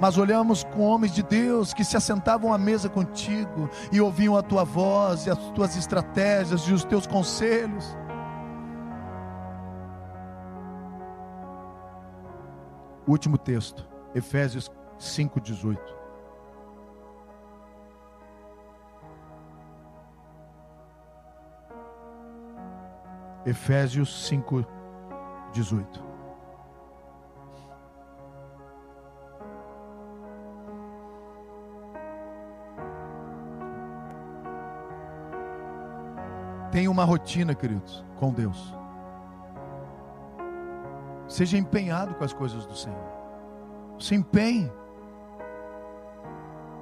mas 0.03 0.19
olhamos 0.19 0.65
com 0.65 0.81
homens 0.81 1.13
de 1.13 1.23
Deus 1.23 1.73
que 1.73 1.85
se 1.85 1.97
assentavam 1.97 2.53
à 2.53 2.59
mesa 2.59 2.89
contigo 2.89 3.71
e 3.93 4.01
ouviam 4.01 4.37
a 4.37 4.43
tua 4.43 4.65
voz 4.65 5.27
e 5.27 5.31
as 5.31 5.39
tuas 5.55 5.77
estratégias 5.77 6.63
e 6.63 6.73
os 6.73 6.83
teus 6.83 7.07
conselhos. 7.07 7.97
Último 13.07 13.37
texto, 13.37 13.87
Efésios 14.15 14.71
5,18. 14.99 15.79
Efésios 23.45 24.31
5,18. 24.31 26.13
Tenha 36.71 36.91
uma 36.91 37.05
rotina, 37.05 37.55
queridos, 37.55 38.03
com 38.19 38.33
Deus. 38.33 38.82
Seja 41.33 41.57
empenhado 41.57 42.15
com 42.15 42.25
as 42.25 42.33
coisas 42.35 42.67
do 42.67 42.77
Senhor. 42.77 43.09
Se 43.99 44.15
empenhe. 44.15 44.71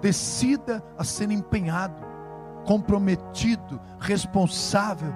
Decida 0.00 0.82
a 0.98 1.04
ser 1.04 1.30
empenhado, 1.30 2.04
comprometido, 2.66 3.80
responsável. 4.00 5.14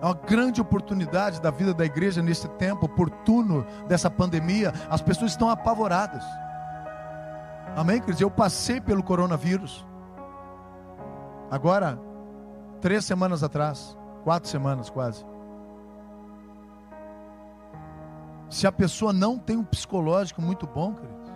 É 0.00 0.04
uma 0.04 0.14
grande 0.14 0.60
oportunidade 0.60 1.40
da 1.40 1.50
vida 1.50 1.74
da 1.74 1.84
igreja 1.84 2.22
nesse 2.22 2.46
tempo 2.50 2.86
oportuno 2.86 3.66
dessa 3.88 4.08
pandemia. 4.08 4.72
As 4.88 5.02
pessoas 5.02 5.32
estão 5.32 5.50
apavoradas. 5.50 6.22
Amém, 7.74 7.98
queridos? 7.98 8.20
Eu 8.20 8.30
passei 8.30 8.80
pelo 8.80 9.02
coronavírus. 9.02 9.84
Agora, 11.50 11.98
três 12.80 13.04
semanas 13.04 13.42
atrás, 13.42 13.98
quatro 14.22 14.48
semanas 14.48 14.88
quase. 14.88 15.26
Se 18.48 18.66
a 18.66 18.72
pessoa 18.72 19.12
não 19.12 19.38
tem 19.38 19.56
um 19.56 19.64
psicológico 19.64 20.40
muito 20.40 20.66
bom, 20.66 20.94
queridos, 20.94 21.26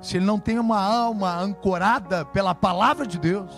se 0.00 0.16
ele 0.16 0.26
não 0.26 0.38
tem 0.38 0.58
uma 0.58 0.80
alma 0.80 1.38
ancorada 1.38 2.24
pela 2.24 2.54
palavra 2.54 3.06
de 3.06 3.18
Deus, 3.18 3.50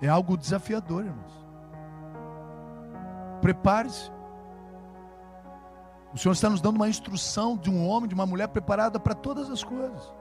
é 0.00 0.08
algo 0.08 0.36
desafiador, 0.36 1.04
irmãos. 1.04 1.46
Prepare-se. 3.40 4.10
O 6.12 6.18
Senhor 6.18 6.32
está 6.32 6.48
nos 6.48 6.60
dando 6.60 6.76
uma 6.76 6.88
instrução 6.88 7.56
de 7.56 7.70
um 7.70 7.86
homem, 7.86 8.08
de 8.08 8.14
uma 8.14 8.26
mulher 8.26 8.48
preparada 8.48 8.98
para 8.98 9.14
todas 9.14 9.50
as 9.50 9.62
coisas. 9.62 10.12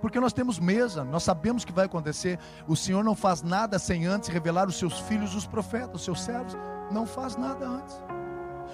Porque 0.00 0.20
nós 0.20 0.32
temos 0.32 0.58
mesa, 0.58 1.04
nós 1.04 1.22
sabemos 1.22 1.62
o 1.62 1.66
que 1.66 1.72
vai 1.72 1.86
acontecer. 1.86 2.38
O 2.66 2.76
Senhor 2.76 3.02
não 3.02 3.14
faz 3.14 3.42
nada 3.42 3.78
sem 3.78 4.06
antes 4.06 4.28
revelar 4.28 4.68
os 4.68 4.78
seus 4.78 5.00
filhos, 5.00 5.34
os 5.34 5.46
profetas, 5.46 5.96
os 5.96 6.04
seus 6.04 6.20
servos. 6.20 6.56
Não 6.90 7.06
faz 7.06 7.36
nada 7.36 7.66
antes. 7.66 8.00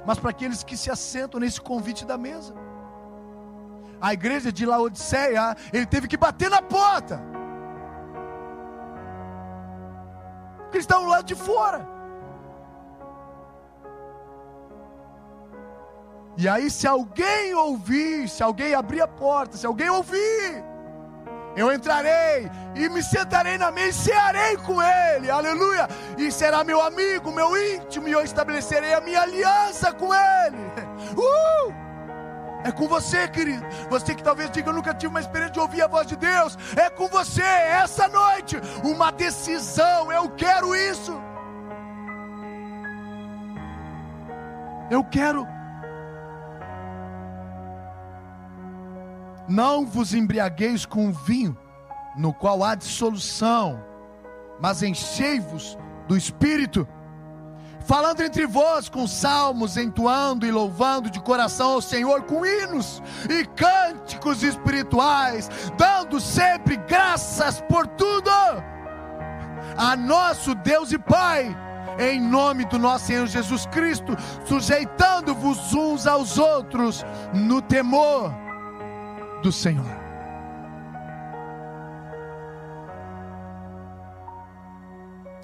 Mas 0.05 0.19
para 0.19 0.31
aqueles 0.31 0.65
que 0.65 0.77
se 0.77 0.91
assentam 0.91 1.41
nesse 1.41 1.61
convite 1.61 2.05
da 2.05 2.19
mesa. 2.19 2.55
A 4.01 4.13
igreja 4.13 4.53
de 4.53 4.67
Laodiceia, 4.67 5.57
ele 5.73 5.87
teve 5.87 6.09
que 6.09 6.17
bater 6.17 6.51
na 6.51 6.61
porta. 6.61 7.23
Porque 10.57 10.79
eles 10.79 10.85
estavam 10.85 11.09
lá 11.09 11.23
de 11.23 11.37
fora. 11.37 11.87
E 16.37 16.49
aí, 16.49 16.71
se 16.71 16.87
alguém 16.87 17.55
ouvir, 17.55 18.29
se 18.29 18.43
alguém 18.43 18.75
abrir 18.75 19.03
a 19.03 19.07
porta, 19.07 19.57
se 19.57 19.67
alguém 19.67 19.91
ouvir, 19.91 20.65
eu 21.57 21.73
entrarei 21.73 22.51
e 22.75 22.89
me 22.89 23.03
sentarei 23.03 23.59
na 23.59 23.71
mesa 23.71 23.89
e 23.89 23.93
cearei 23.93 24.57
com 24.59 24.81
ele, 24.83 25.31
aleluia. 25.31 25.89
E 26.17 26.31
será 26.31 26.65
meu 26.65 26.81
amigo, 26.81 27.31
meu 27.31 27.57
íntimo, 27.57 28.09
e 28.09 28.13
eu 28.13 28.23
estabelecerei 28.23 28.95
a 28.95 29.01
minha 29.01 29.23
aliança 29.23 29.93
com 29.93 30.13
ele. 30.15 30.59
Uh! 31.13 31.83
É 32.65 32.71
com 32.71 32.87
você, 32.87 33.27
querido. 33.29 33.65
Você 33.91 34.15
que 34.15 34.23
talvez 34.23 34.51
diga, 34.51 34.71
eu 34.71 34.75
nunca 34.75 34.95
tive 34.95 35.09
uma 35.09 35.21
experiência 35.21 35.55
de 35.55 35.61
ouvir 35.61 35.83
a 35.83 35.89
voz 35.89 36.07
de 36.07 36.17
Deus. 36.17 36.57
É 36.77 36.89
com 36.89 37.09
você, 37.09 37.43
essa 37.43 38.09
noite, 38.09 38.57
uma 38.85 39.11
decisão. 39.11 40.13
Eu 40.13 40.31
quero 40.31 40.75
isso. 40.75 41.21
Eu 44.91 45.03
quero 45.03 45.47
Não 49.53 49.85
vos 49.85 50.15
embriagueis 50.15 50.87
com 50.87 51.13
vinho, 51.13 51.55
no 52.17 52.33
qual 52.33 52.65
há 52.65 52.75
dissolução, 52.75 53.85
mas 54.59 54.83
enchei-vos 54.83 55.77
do 56.09 56.17
Espírito, 56.17 56.89
falando 57.85 58.23
entre 58.23 58.47
vós 58.47 58.89
com 58.89 59.07
salmos, 59.07 59.77
entoando 59.77 60.47
e 60.47 60.51
louvando 60.51 61.11
de 61.11 61.21
coração 61.21 61.73
ao 61.73 61.83
Senhor 61.83 62.23
com 62.23 62.47
hinos 62.47 63.03
e 63.29 63.45
cânticos 63.45 64.43
espirituais, 64.43 65.51
dando 65.77 66.19
sempre 66.19 66.79
graças 66.89 67.61
por 67.61 67.87
tudo. 67.87 68.31
A 69.77 69.95
nosso 69.95 70.55
Deus 70.55 70.93
e 70.93 70.99
Pai, 70.99 71.55
em 71.99 72.19
nome 72.19 72.65
do 72.65 72.79
nosso 72.79 73.05
Senhor 73.05 73.27
Jesus 73.27 73.67
Cristo, 73.67 74.17
sujeitando-vos 74.47 75.75
uns 75.75 76.07
aos 76.07 76.39
outros 76.39 77.05
no 77.35 77.61
temor 77.61 78.42
do 79.43 79.51
Senhor. 79.53 79.85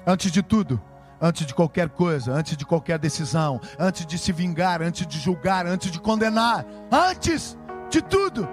Antes 0.07 0.31
de 0.31 0.41
tudo, 0.41 0.81
antes 1.21 1.45
de 1.45 1.53
qualquer 1.53 1.89
coisa, 1.89 2.31
antes 2.33 2.57
de 2.57 2.65
qualquer 2.65 2.97
decisão, 2.97 3.59
antes 3.77 4.05
de 4.05 4.17
se 4.17 4.31
vingar, 4.31 4.81
antes 4.81 5.05
de 5.05 5.19
julgar, 5.19 5.67
antes 5.67 5.91
de 5.91 5.99
condenar, 5.99 6.65
antes 6.91 7.57
de 7.89 8.01
tudo, 8.01 8.47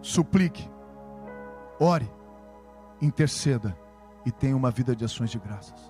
suplique, 0.00 0.70
ore, 1.80 2.08
interceda 3.00 3.76
e 4.24 4.30
tenha 4.30 4.56
uma 4.56 4.70
vida 4.70 4.94
de 4.94 5.04
ações 5.04 5.30
de 5.30 5.38
graças 5.38 5.89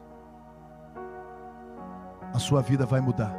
a 2.32 2.38
sua 2.38 2.62
vida 2.62 2.86
vai 2.86 3.00
mudar. 3.00 3.34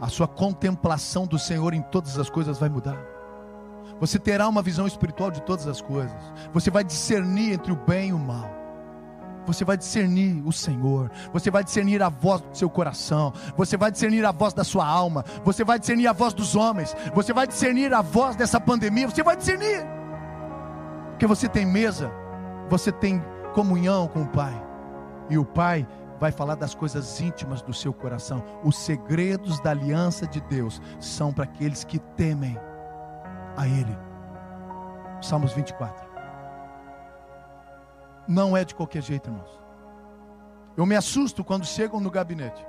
A 0.00 0.08
sua 0.08 0.28
contemplação 0.28 1.26
do 1.26 1.38
Senhor 1.38 1.72
em 1.72 1.82
todas 1.82 2.18
as 2.18 2.28
coisas 2.28 2.58
vai 2.58 2.68
mudar. 2.68 2.98
Você 3.98 4.18
terá 4.18 4.46
uma 4.48 4.60
visão 4.60 4.86
espiritual 4.86 5.30
de 5.30 5.40
todas 5.42 5.66
as 5.66 5.80
coisas. 5.80 6.16
Você 6.52 6.70
vai 6.70 6.84
discernir 6.84 7.52
entre 7.54 7.72
o 7.72 7.76
bem 7.76 8.10
e 8.10 8.12
o 8.12 8.18
mal. 8.18 8.50
Você 9.46 9.64
vai 9.64 9.76
discernir 9.76 10.42
o 10.44 10.52
Senhor. 10.52 11.10
Você 11.32 11.50
vai 11.50 11.62
discernir 11.62 12.02
a 12.02 12.08
voz 12.08 12.40
do 12.42 12.56
seu 12.56 12.68
coração. 12.68 13.32
Você 13.56 13.76
vai 13.76 13.90
discernir 13.90 14.24
a 14.24 14.32
voz 14.32 14.52
da 14.52 14.64
sua 14.64 14.86
alma. 14.86 15.24
Você 15.44 15.64
vai 15.64 15.78
discernir 15.78 16.08
a 16.08 16.12
voz 16.12 16.34
dos 16.34 16.56
homens. 16.56 16.94
Você 17.14 17.32
vai 17.32 17.46
discernir 17.46 17.94
a 17.94 18.02
voz 18.02 18.36
dessa 18.36 18.60
pandemia. 18.60 19.08
Você 19.08 19.22
vai 19.22 19.36
discernir. 19.36 19.86
Porque 21.10 21.26
você 21.26 21.48
tem 21.48 21.64
mesa. 21.64 22.10
Você 22.68 22.90
tem 22.90 23.22
comunhão 23.54 24.08
com 24.08 24.22
o 24.22 24.26
Pai. 24.26 24.60
E 25.30 25.38
o 25.38 25.44
Pai 25.44 25.86
vai 26.18 26.32
falar 26.32 26.54
das 26.54 26.74
coisas 26.74 27.20
íntimas 27.20 27.62
do 27.62 27.72
seu 27.72 27.92
coração. 27.92 28.42
Os 28.64 28.76
segredos 28.76 29.60
da 29.60 29.70
aliança 29.70 30.26
de 30.26 30.40
Deus 30.40 30.80
são 31.00 31.32
para 31.32 31.44
aqueles 31.44 31.84
que 31.84 31.98
temem 31.98 32.58
a 33.56 33.66
Ele. 33.66 33.96
Salmos 35.20 35.52
24. 35.52 36.06
Não 38.28 38.56
é 38.56 38.64
de 38.64 38.74
qualquer 38.74 39.02
jeito, 39.02 39.30
irmãos. 39.30 39.60
Eu 40.76 40.84
me 40.84 40.94
assusto 40.94 41.42
quando 41.44 41.64
chegam 41.64 42.00
no 42.00 42.10
gabinete 42.10 42.64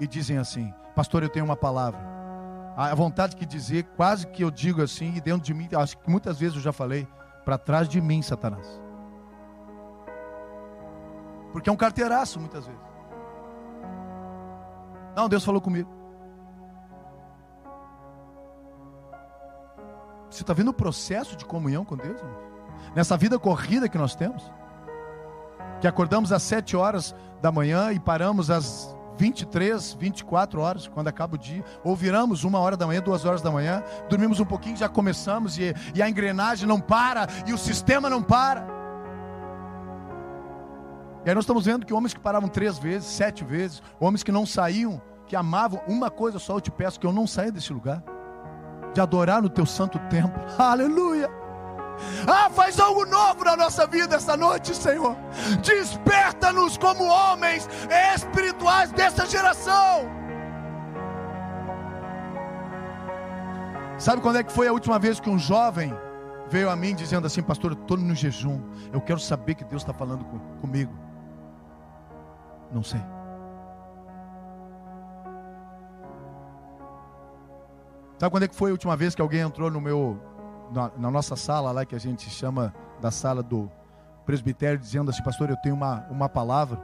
e 0.00 0.06
dizem 0.06 0.38
assim: 0.38 0.72
Pastor, 0.94 1.22
eu 1.22 1.28
tenho 1.28 1.44
uma 1.44 1.56
palavra. 1.56 2.00
A 2.76 2.94
vontade 2.94 3.36
que 3.36 3.44
dizer, 3.44 3.84
quase 3.96 4.26
que 4.26 4.42
eu 4.42 4.50
digo 4.50 4.82
assim, 4.82 5.14
e 5.14 5.20
dentro 5.20 5.42
de 5.42 5.52
mim, 5.52 5.68
acho 5.76 5.98
que 5.98 6.10
muitas 6.10 6.38
vezes 6.38 6.56
eu 6.56 6.62
já 6.62 6.72
falei: 6.72 7.06
para 7.44 7.58
trás 7.58 7.88
de 7.88 8.00
mim, 8.00 8.22
Satanás. 8.22 8.81
Porque 11.52 11.68
é 11.68 11.72
um 11.72 11.76
carteiraço 11.76 12.40
muitas 12.40 12.66
vezes. 12.66 12.80
Não, 15.14 15.28
Deus 15.28 15.44
falou 15.44 15.60
comigo. 15.60 15.90
Você 20.30 20.42
está 20.42 20.54
vendo 20.54 20.68
o 20.68 20.74
processo 20.74 21.36
de 21.36 21.44
comunhão 21.44 21.84
com 21.84 21.96
Deus? 21.96 22.18
Irmão? 22.18 22.52
Nessa 22.94 23.16
vida 23.16 23.38
corrida 23.38 23.88
que 23.88 23.98
nós 23.98 24.14
temos? 24.14 24.50
Que 25.80 25.86
acordamos 25.86 26.32
às 26.32 26.42
7 26.42 26.76
horas 26.76 27.14
da 27.42 27.52
manhã 27.52 27.92
e 27.92 28.00
paramos 28.00 28.50
às 28.50 28.96
23, 29.18 29.94
24 29.94 30.60
horas, 30.60 30.88
quando 30.88 31.08
acaba 31.08 31.34
o 31.34 31.38
dia, 31.38 31.62
ou 31.84 31.94
viramos 31.94 32.44
uma 32.44 32.58
hora 32.58 32.76
da 32.76 32.86
manhã, 32.86 33.00
duas 33.00 33.24
horas 33.24 33.42
da 33.42 33.50
manhã, 33.50 33.82
dormimos 34.08 34.40
um 34.40 34.44
pouquinho, 34.44 34.76
já 34.76 34.88
começamos, 34.88 35.58
e, 35.58 35.74
e 35.94 36.02
a 36.02 36.08
engrenagem 36.08 36.66
não 36.66 36.80
para, 36.80 37.28
e 37.46 37.52
o 37.52 37.58
sistema 37.58 38.08
não 38.08 38.22
para. 38.22 38.66
E 41.24 41.28
aí 41.28 41.34
nós 41.34 41.44
estamos 41.44 41.66
vendo 41.66 41.86
que 41.86 41.94
homens 41.94 42.12
que 42.12 42.20
paravam 42.20 42.48
três 42.48 42.78
vezes, 42.78 43.08
sete 43.08 43.44
vezes, 43.44 43.82
homens 44.00 44.22
que 44.22 44.32
não 44.32 44.44
saíam, 44.44 45.00
que 45.26 45.36
amavam, 45.36 45.80
uma 45.86 46.10
coisa 46.10 46.38
só 46.38 46.56
eu 46.56 46.60
te 46.60 46.70
peço, 46.70 46.98
que 46.98 47.06
eu 47.06 47.12
não 47.12 47.26
saia 47.26 47.52
desse 47.52 47.72
lugar, 47.72 48.02
de 48.92 49.00
adorar 49.00 49.40
no 49.40 49.48
teu 49.48 49.64
santo 49.64 49.98
templo. 50.10 50.42
Aleluia! 50.58 51.30
Ah, 52.26 52.50
faz 52.50 52.80
algo 52.80 53.04
novo 53.04 53.44
na 53.44 53.56
nossa 53.56 53.86
vida 53.86 54.16
esta 54.16 54.36
noite, 54.36 54.74
Senhor. 54.74 55.16
Desperta-nos 55.62 56.76
como 56.76 57.04
homens 57.04 57.68
espirituais 58.14 58.90
dessa 58.92 59.24
geração. 59.26 60.10
Sabe 63.96 64.20
quando 64.20 64.38
é 64.38 64.42
que 64.42 64.52
foi 64.52 64.66
a 64.66 64.72
última 64.72 64.98
vez 64.98 65.20
que 65.20 65.30
um 65.30 65.38
jovem 65.38 65.94
veio 66.48 66.68
a 66.68 66.74
mim 66.74 66.94
dizendo 66.94 67.26
assim, 67.26 67.42
pastor, 67.42 67.72
eu 67.72 67.80
estou 67.80 67.96
no 67.96 68.14
jejum, 68.14 68.60
eu 68.92 69.00
quero 69.00 69.20
saber 69.20 69.54
que 69.54 69.64
Deus 69.64 69.82
está 69.82 69.92
falando 69.92 70.24
com, 70.24 70.38
comigo. 70.60 70.92
Não 72.72 72.82
sei. 72.82 73.00
Sabe 78.18 78.30
quando 78.30 78.44
é 78.44 78.48
que 78.48 78.54
foi 78.54 78.70
a 78.70 78.72
última 78.72 78.96
vez 78.96 79.14
que 79.14 79.20
alguém 79.20 79.40
entrou 79.40 79.70
no 79.70 79.80
meu 79.80 80.16
na, 80.70 80.90
na, 80.96 81.10
nossa 81.10 81.36
sala 81.36 81.72
lá 81.72 81.84
que 81.84 81.94
a 81.94 81.98
gente 81.98 82.30
chama 82.30 82.72
da 83.00 83.10
sala 83.10 83.42
do 83.42 83.70
presbitério 84.24 84.78
dizendo 84.78 85.10
assim, 85.10 85.22
pastor, 85.22 85.50
eu 85.50 85.56
tenho 85.56 85.74
uma, 85.74 86.06
uma 86.08 86.28
palavra. 86.28 86.80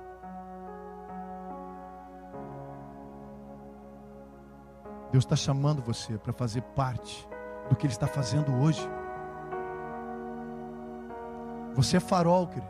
Deus 5.10 5.24
está 5.24 5.36
chamando 5.36 5.80
você 5.80 6.18
para 6.18 6.32
fazer 6.32 6.60
parte 6.60 7.26
do 7.70 7.76
que 7.76 7.86
Ele 7.86 7.92
está 7.92 8.06
fazendo 8.06 8.54
hoje. 8.54 8.86
Você 11.74 11.96
é 11.96 12.00
farol, 12.00 12.48
querido. 12.48 12.68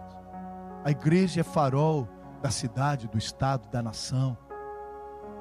A 0.85 0.91
igreja 0.91 1.41
é 1.41 1.43
farol 1.43 2.07
da 2.41 2.51
cidade, 2.51 3.09
do 3.09 3.19
estado, 3.19 3.69
da 3.69 3.83
nação. 3.83 4.37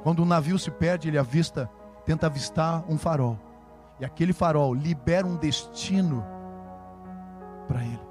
Quando 0.03 0.23
um 0.23 0.25
navio 0.25 0.57
se 0.57 0.71
perde, 0.71 1.07
ele 1.07 1.17
avista, 1.17 1.69
tenta 2.05 2.27
avistar 2.27 2.83
um 2.89 2.97
farol. 2.97 3.37
E 3.99 4.05
aquele 4.05 4.33
farol 4.33 4.73
libera 4.73 5.25
um 5.25 5.35
destino 5.35 6.23
para 7.67 7.83
ele. 7.83 8.07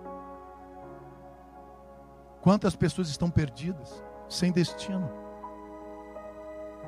Quantas 2.41 2.76
pessoas 2.76 3.09
estão 3.09 3.30
perdidas, 3.30 4.05
sem 4.28 4.53
destino? 4.53 5.11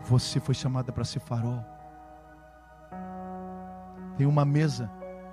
Você 0.03 0.39
foi 0.41 0.55
chamada 0.55 0.93
para 0.93 1.05
ser 1.05 1.21
farol. 1.21 1.65
Tem 4.17 4.27
uma 4.27 4.45
mesa 4.45 4.91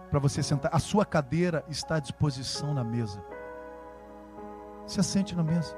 para 0.10 0.20
você 0.20 0.42
sentar. 0.42 0.74
A 0.74 0.80
sua 0.80 1.06
cadeira 1.06 1.64
está 1.68 1.96
à 1.96 2.00
disposição 2.00 2.74
na 2.74 2.84
mesa. 2.84 3.24
Se 4.86 5.00
assente 5.00 5.36
na 5.36 5.44
mesa. 5.44 5.76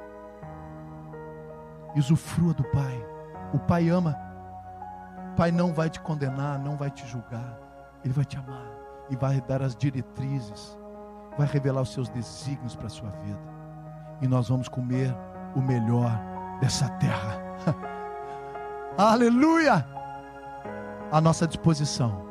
E 1.97 1.99
usufrua 1.99 2.53
do 2.53 2.63
Pai. 2.65 3.03
O 3.51 3.57
Pai 3.57 3.89
ama. 3.89 4.15
O 5.31 5.35
Pai 5.35 5.51
não 5.51 5.73
vai 5.73 5.89
te 5.89 5.99
condenar, 5.99 6.59
não 6.59 6.77
vai 6.77 6.91
te 6.91 7.07
julgar. 7.07 7.57
Ele 8.03 8.13
vai 8.13 8.23
te 8.23 8.37
amar 8.37 8.67
e 9.09 9.15
vai 9.15 9.41
dar 9.41 9.63
as 9.63 9.75
diretrizes, 9.75 10.77
vai 11.35 11.47
revelar 11.47 11.81
os 11.81 11.91
seus 11.91 12.07
desígnios 12.09 12.75
para 12.75 12.85
a 12.85 12.91
sua 12.91 13.09
vida. 13.09 13.39
E 14.21 14.27
nós 14.27 14.47
vamos 14.47 14.67
comer 14.67 15.11
o 15.55 15.59
melhor 15.59 16.11
dessa 16.61 16.87
terra. 16.99 17.41
Aleluia! 18.95 19.83
À 21.11 21.19
nossa 21.19 21.47
disposição. 21.47 22.27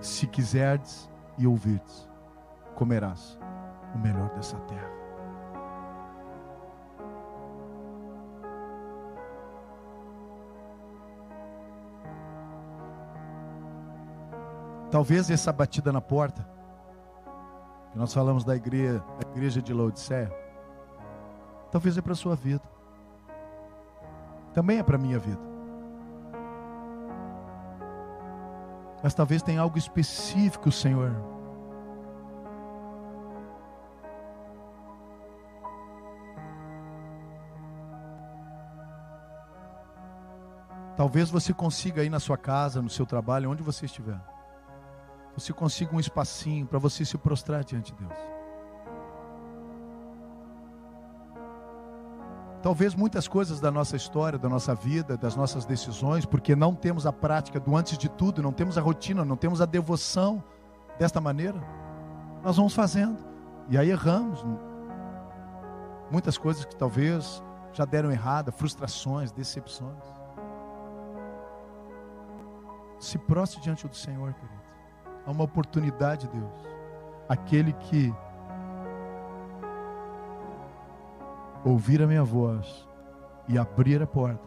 Se 0.00 0.26
quiserdes 0.26 1.10
e 1.36 1.46
ouvirdes, 1.46 2.08
comerás 2.74 3.38
o 3.94 3.98
melhor 3.98 4.30
dessa 4.30 4.56
terra. 4.60 5.01
Talvez 14.92 15.30
essa 15.30 15.50
batida 15.50 15.90
na 15.90 16.02
porta, 16.02 16.46
que 17.90 17.98
nós 17.98 18.12
falamos 18.12 18.44
da 18.44 18.54
igreja, 18.54 19.02
da 19.18 19.30
igreja 19.30 19.62
de 19.62 19.72
Laodiceia, 19.72 20.30
talvez 21.70 21.96
é 21.96 22.02
para 22.02 22.12
a 22.12 22.14
sua 22.14 22.36
vida, 22.36 22.62
também 24.52 24.80
é 24.80 24.82
para 24.82 24.96
a 24.96 24.98
minha 24.98 25.18
vida. 25.18 25.40
Mas 29.02 29.14
talvez 29.14 29.42
tenha 29.42 29.62
algo 29.62 29.78
específico, 29.78 30.70
Senhor. 30.70 31.10
Talvez 40.98 41.30
você 41.30 41.54
consiga 41.54 42.02
aí 42.02 42.10
na 42.10 42.20
sua 42.20 42.36
casa, 42.36 42.82
no 42.82 42.90
seu 42.90 43.06
trabalho, 43.06 43.50
onde 43.50 43.62
você 43.62 43.86
estiver 43.86 44.31
você 45.36 45.52
consiga 45.52 45.94
um 45.94 46.00
espacinho 46.00 46.66
para 46.66 46.78
você 46.78 47.04
se 47.04 47.16
prostrar 47.16 47.64
diante 47.64 47.92
de 47.92 47.98
Deus. 48.04 48.18
Talvez 52.62 52.94
muitas 52.94 53.26
coisas 53.26 53.58
da 53.58 53.72
nossa 53.72 53.96
história, 53.96 54.38
da 54.38 54.48
nossa 54.48 54.72
vida, 54.72 55.16
das 55.16 55.34
nossas 55.34 55.64
decisões, 55.64 56.24
porque 56.24 56.54
não 56.54 56.74
temos 56.74 57.06
a 57.06 57.12
prática 57.12 57.58
do 57.58 57.76
antes 57.76 57.98
de 57.98 58.08
tudo, 58.08 58.40
não 58.40 58.52
temos 58.52 58.78
a 58.78 58.80
rotina, 58.80 59.24
não 59.24 59.36
temos 59.36 59.60
a 59.60 59.66
devoção 59.66 60.42
desta 60.96 61.20
maneira, 61.20 61.60
nós 62.42 62.56
vamos 62.56 62.72
fazendo 62.72 63.18
e 63.68 63.76
aí 63.76 63.90
erramos. 63.90 64.44
Muitas 66.08 66.38
coisas 66.38 66.64
que 66.64 66.76
talvez 66.76 67.42
já 67.72 67.84
deram 67.84 68.12
errada, 68.12 68.52
frustrações, 68.52 69.32
decepções. 69.32 70.04
Se 73.00 73.18
prostre 73.18 73.60
diante 73.60 73.88
do 73.88 73.96
Senhor, 73.96 74.32
querido. 74.34 74.61
Há 75.26 75.30
uma 75.30 75.44
oportunidade, 75.44 76.28
Deus. 76.28 76.68
Aquele 77.28 77.72
que 77.74 78.12
ouvir 81.64 82.02
a 82.02 82.06
minha 82.06 82.24
voz 82.24 82.88
e 83.48 83.56
abrir 83.56 84.02
a 84.02 84.06
porta 84.06 84.42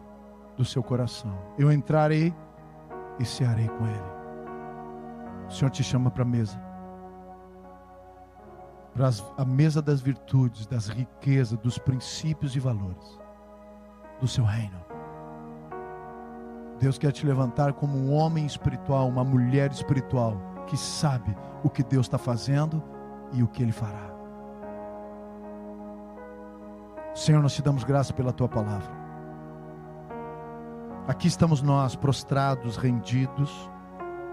do 0.57 0.65
seu 0.65 0.84
coração, 0.84 1.38
eu 1.57 1.71
entrarei 1.71 2.34
e 3.19 3.26
cearei 3.26 3.67
com 3.67 3.86
ele. 3.86 4.15
O 5.47 5.51
Senhor 5.51 5.69
te 5.69 5.84
chama 5.84 6.11
para 6.11 6.23
a 6.23 6.28
mesa. 6.28 6.59
Para 8.93 9.09
a 9.38 9.45
mesa 9.45 9.82
das 9.82 10.01
virtudes, 10.01 10.65
das 10.65 10.88
riquezas, 10.88 11.57
dos 11.59 11.78
princípios 11.78 12.55
e 12.55 12.59
valores 12.59 13.19
do 14.19 14.28
seu 14.28 14.43
reino. 14.43 14.84
Deus 16.80 16.97
quer 16.97 17.11
te 17.11 17.26
levantar 17.26 17.73
como 17.73 17.97
um 17.97 18.13
homem 18.13 18.45
espiritual, 18.45 19.07
uma 19.07 19.23
mulher 19.23 19.71
espiritual 19.71 20.55
que 20.66 20.78
sabe 20.78 21.36
o 21.63 21.70
que 21.70 21.84
Deus 21.84 22.05
está 22.05 22.18
fazendo 22.18 22.84
e 23.32 23.43
o 23.43 23.47
que 23.47 23.63
Ele 23.63 23.72
fará. 23.72 24.13
Senhor, 27.13 27.41
nós 27.41 27.53
te 27.53 27.61
damos 27.61 27.84
graça 27.84 28.13
pela 28.13 28.34
tua 28.34 28.49
palavra. 28.49 28.91
Aqui 31.07 31.28
estamos 31.28 31.61
nós, 31.61 31.95
prostrados, 31.95 32.78
rendidos, 32.78 33.70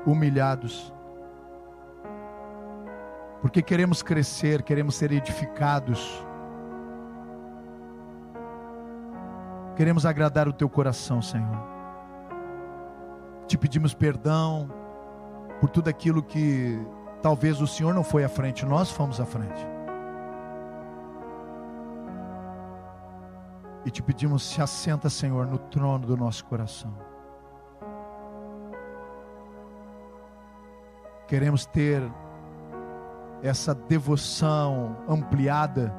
humilhados, 0.06 0.92
porque 3.40 3.62
queremos 3.62 4.02
crescer, 4.02 4.62
queremos 4.62 4.94
ser 4.94 5.12
edificados, 5.12 6.24
queremos 9.76 10.06
agradar 10.06 10.48
o 10.48 10.52
teu 10.52 10.68
coração, 10.68 11.20
Senhor. 11.20 11.72
Te 13.46 13.58
pedimos 13.58 13.94
perdão 13.94 14.81
por 15.62 15.70
tudo 15.70 15.86
aquilo 15.86 16.24
que 16.24 16.76
talvez 17.22 17.60
o 17.60 17.68
Senhor 17.68 17.94
não 17.94 18.02
foi 18.02 18.24
à 18.24 18.28
frente, 18.28 18.66
nós 18.66 18.90
fomos 18.90 19.20
à 19.20 19.24
frente. 19.24 19.64
E 23.84 23.90
te 23.92 24.02
pedimos, 24.02 24.42
se 24.42 24.60
assenta, 24.60 25.08
Senhor, 25.08 25.46
no 25.46 25.58
trono 25.58 26.04
do 26.04 26.16
nosso 26.16 26.44
coração. 26.46 26.92
Queremos 31.28 31.64
ter 31.64 32.02
essa 33.40 33.72
devoção 33.72 34.96
ampliada 35.08 35.94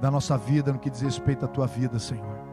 da 0.00 0.10
nossa 0.10 0.38
vida 0.38 0.72
no 0.72 0.78
que 0.78 0.88
diz 0.88 1.02
respeito 1.02 1.44
à 1.44 1.48
tua 1.48 1.66
vida, 1.66 1.98
Senhor. 1.98 2.51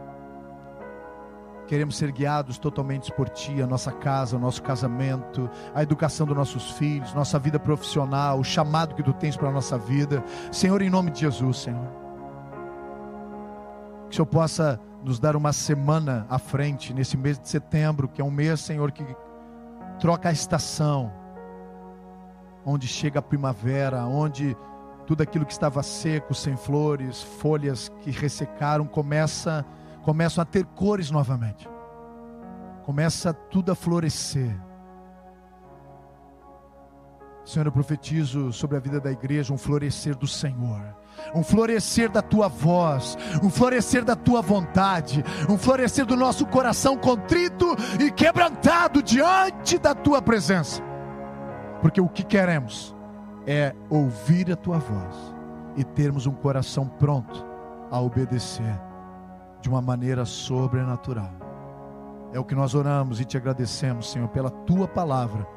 Queremos 1.69 1.97
ser 1.97 2.11
guiados 2.11 2.57
totalmente 2.57 3.13
por 3.13 3.29
Ti, 3.29 3.61
a 3.61 3.67
nossa 3.67 3.91
casa, 3.91 4.35
o 4.35 4.39
nosso 4.39 4.59
casamento, 4.63 5.47
a 5.75 5.83
educação 5.83 6.25
dos 6.25 6.35
nossos 6.35 6.71
filhos, 6.71 7.13
nossa 7.13 7.37
vida 7.37 7.59
profissional, 7.59 8.39
o 8.39 8.43
chamado 8.43 8.95
que 8.95 9.03
Tu 9.03 9.13
tens 9.13 9.37
para 9.37 9.49
a 9.49 9.51
nossa 9.51 9.77
vida. 9.77 10.23
Senhor, 10.51 10.81
em 10.81 10.89
nome 10.89 11.11
de 11.11 11.19
Jesus, 11.19 11.57
Senhor. 11.57 11.87
Que 14.07 14.13
o 14.13 14.15
Senhor 14.15 14.25
possa 14.25 14.79
nos 15.03 15.19
dar 15.19 15.35
uma 15.35 15.53
semana 15.53 16.25
à 16.27 16.39
frente, 16.39 16.91
nesse 16.91 17.15
mês 17.15 17.37
de 17.37 17.47
setembro, 17.47 18.07
que 18.07 18.19
é 18.19 18.25
um 18.25 18.31
mês, 18.31 18.61
Senhor, 18.61 18.91
que 18.91 19.05
troca 19.99 20.29
a 20.29 20.31
estação, 20.31 21.13
onde 22.65 22.87
chega 22.87 23.19
a 23.19 23.21
primavera, 23.21 24.07
onde 24.07 24.57
tudo 25.05 25.21
aquilo 25.21 25.45
que 25.45 25.53
estava 25.53 25.83
seco, 25.83 26.33
sem 26.33 26.57
flores, 26.57 27.21
folhas 27.21 27.89
que 28.01 28.09
ressecaram, 28.09 28.87
começa 28.87 29.63
a 29.63 29.78
começam 30.01 30.41
a 30.41 30.45
ter 30.45 30.65
cores 30.65 31.11
novamente. 31.11 31.67
Começa 32.83 33.33
tudo 33.33 33.71
a 33.71 33.75
florescer. 33.75 34.55
Senhor, 37.45 37.65
eu 37.65 37.71
profetizo 37.71 38.51
sobre 38.53 38.77
a 38.77 38.79
vida 38.79 38.99
da 38.99 39.11
igreja 39.11 39.53
um 39.53 39.57
florescer 39.57 40.15
do 40.15 40.27
Senhor, 40.27 40.95
um 41.33 41.43
florescer 41.43 42.09
da 42.09 42.21
tua 42.21 42.47
voz, 42.47 43.17
um 43.43 43.49
florescer 43.49 44.05
da 44.05 44.15
tua 44.15 44.41
vontade, 44.41 45.23
um 45.49 45.57
florescer 45.57 46.05
do 46.05 46.15
nosso 46.15 46.45
coração 46.45 46.95
contrito 46.95 47.75
e 47.99 48.11
quebrantado 48.11 49.01
diante 49.01 49.79
da 49.79 49.95
tua 49.95 50.21
presença, 50.21 50.81
porque 51.81 51.99
o 51.99 52.07
que 52.07 52.23
queremos 52.23 52.95
é 53.47 53.75
ouvir 53.89 54.51
a 54.51 54.55
tua 54.55 54.77
voz 54.77 55.15
e 55.75 55.83
termos 55.83 56.27
um 56.27 56.33
coração 56.33 56.87
pronto 56.87 57.43
a 57.89 57.99
obedecer 57.99 58.88
de 59.61 59.69
uma 59.69 59.81
maneira 59.81 60.25
sobrenatural. 60.25 61.31
É 62.31 62.39
o 62.39 62.45
que 62.45 62.55
nós 62.55 62.75
oramos 62.75 63.19
e 63.19 63.25
te 63.25 63.37
agradecemos, 63.37 64.11
Senhor, 64.11 64.27
pela 64.29 64.49
tua 64.49 64.87
palavra 64.87 65.47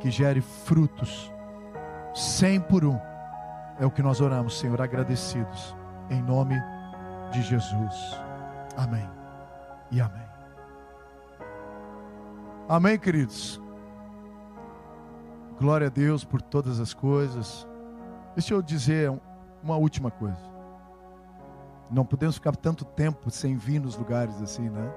que 0.00 0.10
gere 0.10 0.40
frutos, 0.40 1.32
cem 2.14 2.60
por 2.60 2.84
um. 2.84 2.98
É 3.78 3.84
o 3.84 3.90
que 3.90 4.02
nós 4.02 4.20
oramos, 4.20 4.58
Senhor, 4.58 4.80
agradecidos, 4.80 5.76
em 6.10 6.22
nome 6.22 6.60
de 7.30 7.42
Jesus. 7.42 7.94
Amém 8.76 9.08
e 9.90 10.00
amém. 10.00 10.26
Amém, 12.68 12.98
queridos. 12.98 13.60
Glória 15.58 15.86
a 15.86 15.90
Deus 15.90 16.24
por 16.24 16.42
todas 16.42 16.80
as 16.80 16.92
coisas. 16.92 17.66
Deixa 18.34 18.54
eu 18.54 18.60
dizer 18.60 19.12
uma 19.62 19.76
última 19.76 20.10
coisa. 20.10 20.55
Não 21.90 22.04
podemos 22.04 22.36
ficar 22.36 22.56
tanto 22.56 22.84
tempo 22.84 23.30
sem 23.30 23.56
vir 23.56 23.80
nos 23.80 23.96
lugares 23.96 24.40
assim, 24.42 24.68
né? 24.68 24.92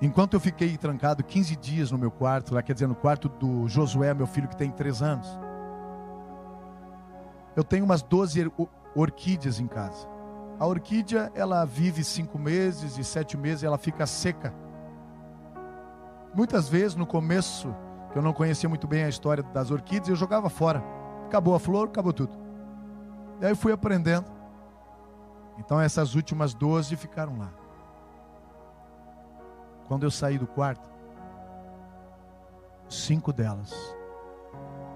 Enquanto 0.00 0.34
eu 0.34 0.40
fiquei 0.40 0.76
trancado 0.76 1.24
15 1.24 1.56
dias 1.56 1.90
no 1.90 1.98
meu 1.98 2.10
quarto, 2.10 2.54
lá 2.54 2.62
quer 2.62 2.72
dizer, 2.72 2.86
no 2.86 2.94
quarto 2.94 3.28
do 3.28 3.66
Josué, 3.66 4.14
meu 4.14 4.26
filho 4.26 4.48
que 4.48 4.56
tem 4.56 4.70
três 4.70 5.02
anos. 5.02 5.28
Eu 7.56 7.64
tenho 7.64 7.84
umas 7.84 8.00
12 8.02 8.50
orquídeas 8.94 9.58
em 9.58 9.66
casa. 9.66 10.08
A 10.58 10.66
orquídea, 10.66 11.32
ela 11.34 11.64
vive 11.64 12.04
cinco 12.04 12.38
meses 12.38 12.96
e 12.96 13.04
sete 13.04 13.36
meses, 13.36 13.64
ela 13.64 13.76
fica 13.76 14.06
seca. 14.06 14.54
Muitas 16.32 16.68
vezes, 16.68 16.94
no 16.94 17.06
começo, 17.06 17.74
que 18.12 18.18
eu 18.18 18.22
não 18.22 18.32
conhecia 18.32 18.68
muito 18.68 18.86
bem 18.86 19.02
a 19.02 19.08
história 19.08 19.42
das 19.42 19.70
orquídeas, 19.70 20.08
eu 20.08 20.16
jogava 20.16 20.48
fora. 20.48 20.82
Acabou 21.26 21.54
a 21.54 21.60
flor, 21.60 21.88
acabou 21.88 22.12
tudo. 22.12 22.47
E 23.40 23.46
aí 23.46 23.54
fui 23.54 23.72
aprendendo. 23.72 24.26
Então 25.58 25.80
essas 25.80 26.14
últimas 26.14 26.54
12 26.54 26.96
ficaram 26.96 27.38
lá. 27.38 27.50
Quando 29.86 30.04
eu 30.04 30.10
saí 30.10 30.38
do 30.38 30.46
quarto, 30.46 30.88
cinco 32.88 33.32
delas 33.32 33.72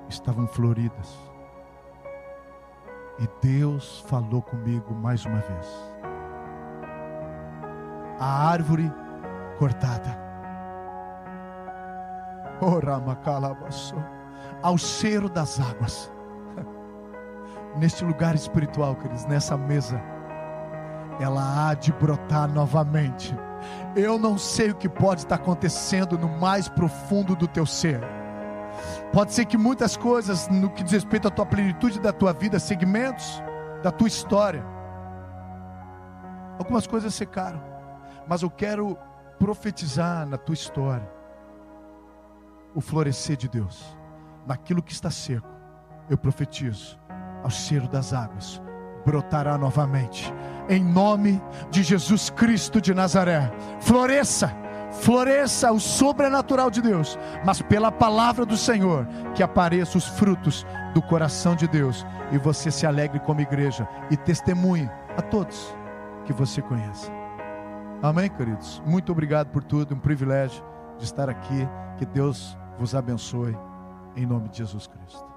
estavam 0.09 0.47
floridas. 0.47 1.19
E 3.19 3.29
Deus 3.41 4.01
falou 4.07 4.43
comigo 4.43 4.95
mais 4.95 5.25
uma 5.25 5.39
vez. 5.39 5.67
A 8.19 8.49
árvore 8.51 8.91
cortada. 9.59 10.21
Ao 14.63 14.79
cheiro 14.79 15.29
das 15.29 15.59
águas. 15.59 16.13
Neste 17.77 18.05
lugar 18.05 18.35
espiritual, 18.35 18.95
queridos, 18.97 19.25
nessa 19.27 19.57
mesa, 19.57 20.01
ela 21.21 21.71
há 21.71 21.75
de 21.75 21.93
brotar 21.93 22.49
novamente. 22.49 23.35
Eu 23.97 24.19
não 24.19 24.37
sei 24.37 24.71
o 24.71 24.75
que 24.75 24.89
pode 24.89 25.23
estar 25.23 25.37
acontecendo 25.37 26.19
no 26.19 26.29
mais 26.29 26.69
profundo 26.69 27.35
do 27.37 27.47
teu 27.47 27.65
ser 27.65 28.01
Pode 29.13 29.33
ser 29.33 29.45
que 29.45 29.59
muitas 29.59 29.97
coisas, 29.97 30.49
no 30.49 30.71
que 30.71 30.83
diz 30.83 30.93
respeito 30.93 31.29
à 31.29 31.31
tua 31.31 31.45
plenitude 31.45 32.01
da 32.01 32.13
tua 32.13 32.33
vida, 32.33 32.59
segmentos 32.59 33.43
da 33.83 33.91
tua 33.91 34.09
história, 34.09 34.65
algumas 36.59 36.87
coisas 36.87 37.15
secaram, 37.15 37.63
mas 38.27 38.43
eu 38.43 38.51
quero 38.51 38.97
profetizar 39.39 40.27
na 40.27 40.39
tua 40.39 40.55
história 40.55 41.09
o 42.75 42.81
florescer 42.81 43.37
de 43.37 43.49
Deus, 43.49 43.99
naquilo 44.47 44.83
que 44.83 44.93
está 44.93 45.11
seco, 45.11 45.49
eu 46.09 46.17
profetizo, 46.17 46.99
ao 47.43 47.51
cheiro 47.51 47.89
das 47.89 48.13
águas, 48.13 48.63
brotará 49.05 49.59
novamente, 49.59 50.33
em 50.69 50.83
nome 50.83 51.43
de 51.71 51.83
Jesus 51.83 52.31
Cristo 52.31 52.81
de 52.81 52.95
Nazaré, 52.95 53.51
floresça 53.81 54.63
floresça 54.93 55.73
o 55.73 55.81
sobrenatural 55.81 56.71
de 56.71 56.83
Deus, 56.83 57.19
mas 57.45 57.63
pela 57.63 57.91
palavra 57.91 58.45
do 58.45 58.57
Senhor, 58.57 59.07
que 59.35 59.43
apareçam 59.43 59.99
os 59.99 60.07
frutos 60.07 60.67
do 60.95 61.01
coração 61.01 61.57
de 61.57 61.67
Deus 61.67 62.07
e 62.31 62.39
você 62.39 62.71
se 62.71 62.87
alegre 62.87 63.19
como 63.21 63.41
igreja 63.41 63.89
e 64.11 64.17
testemunhe 64.17 64.89
a 65.17 65.23
todos 65.23 65.75
que 66.25 66.33
você 66.33 66.61
conhece. 66.61 67.11
Amém, 68.03 68.29
queridos? 68.29 68.83
Muito 68.85 69.13
obrigado 69.13 69.49
por 69.49 69.63
tudo, 69.63 69.95
um 69.95 69.99
privilégio 69.99 70.63
de 70.99 71.05
estar 71.05 71.29
aqui. 71.29 71.69
Que 71.99 72.07
Deus 72.07 72.59
vos 72.79 72.95
abençoe, 72.95 73.57
em 74.17 74.27
nome 74.27 74.49
de 74.49 74.59
Jesus 74.59 74.87
Cristo. 74.87 75.32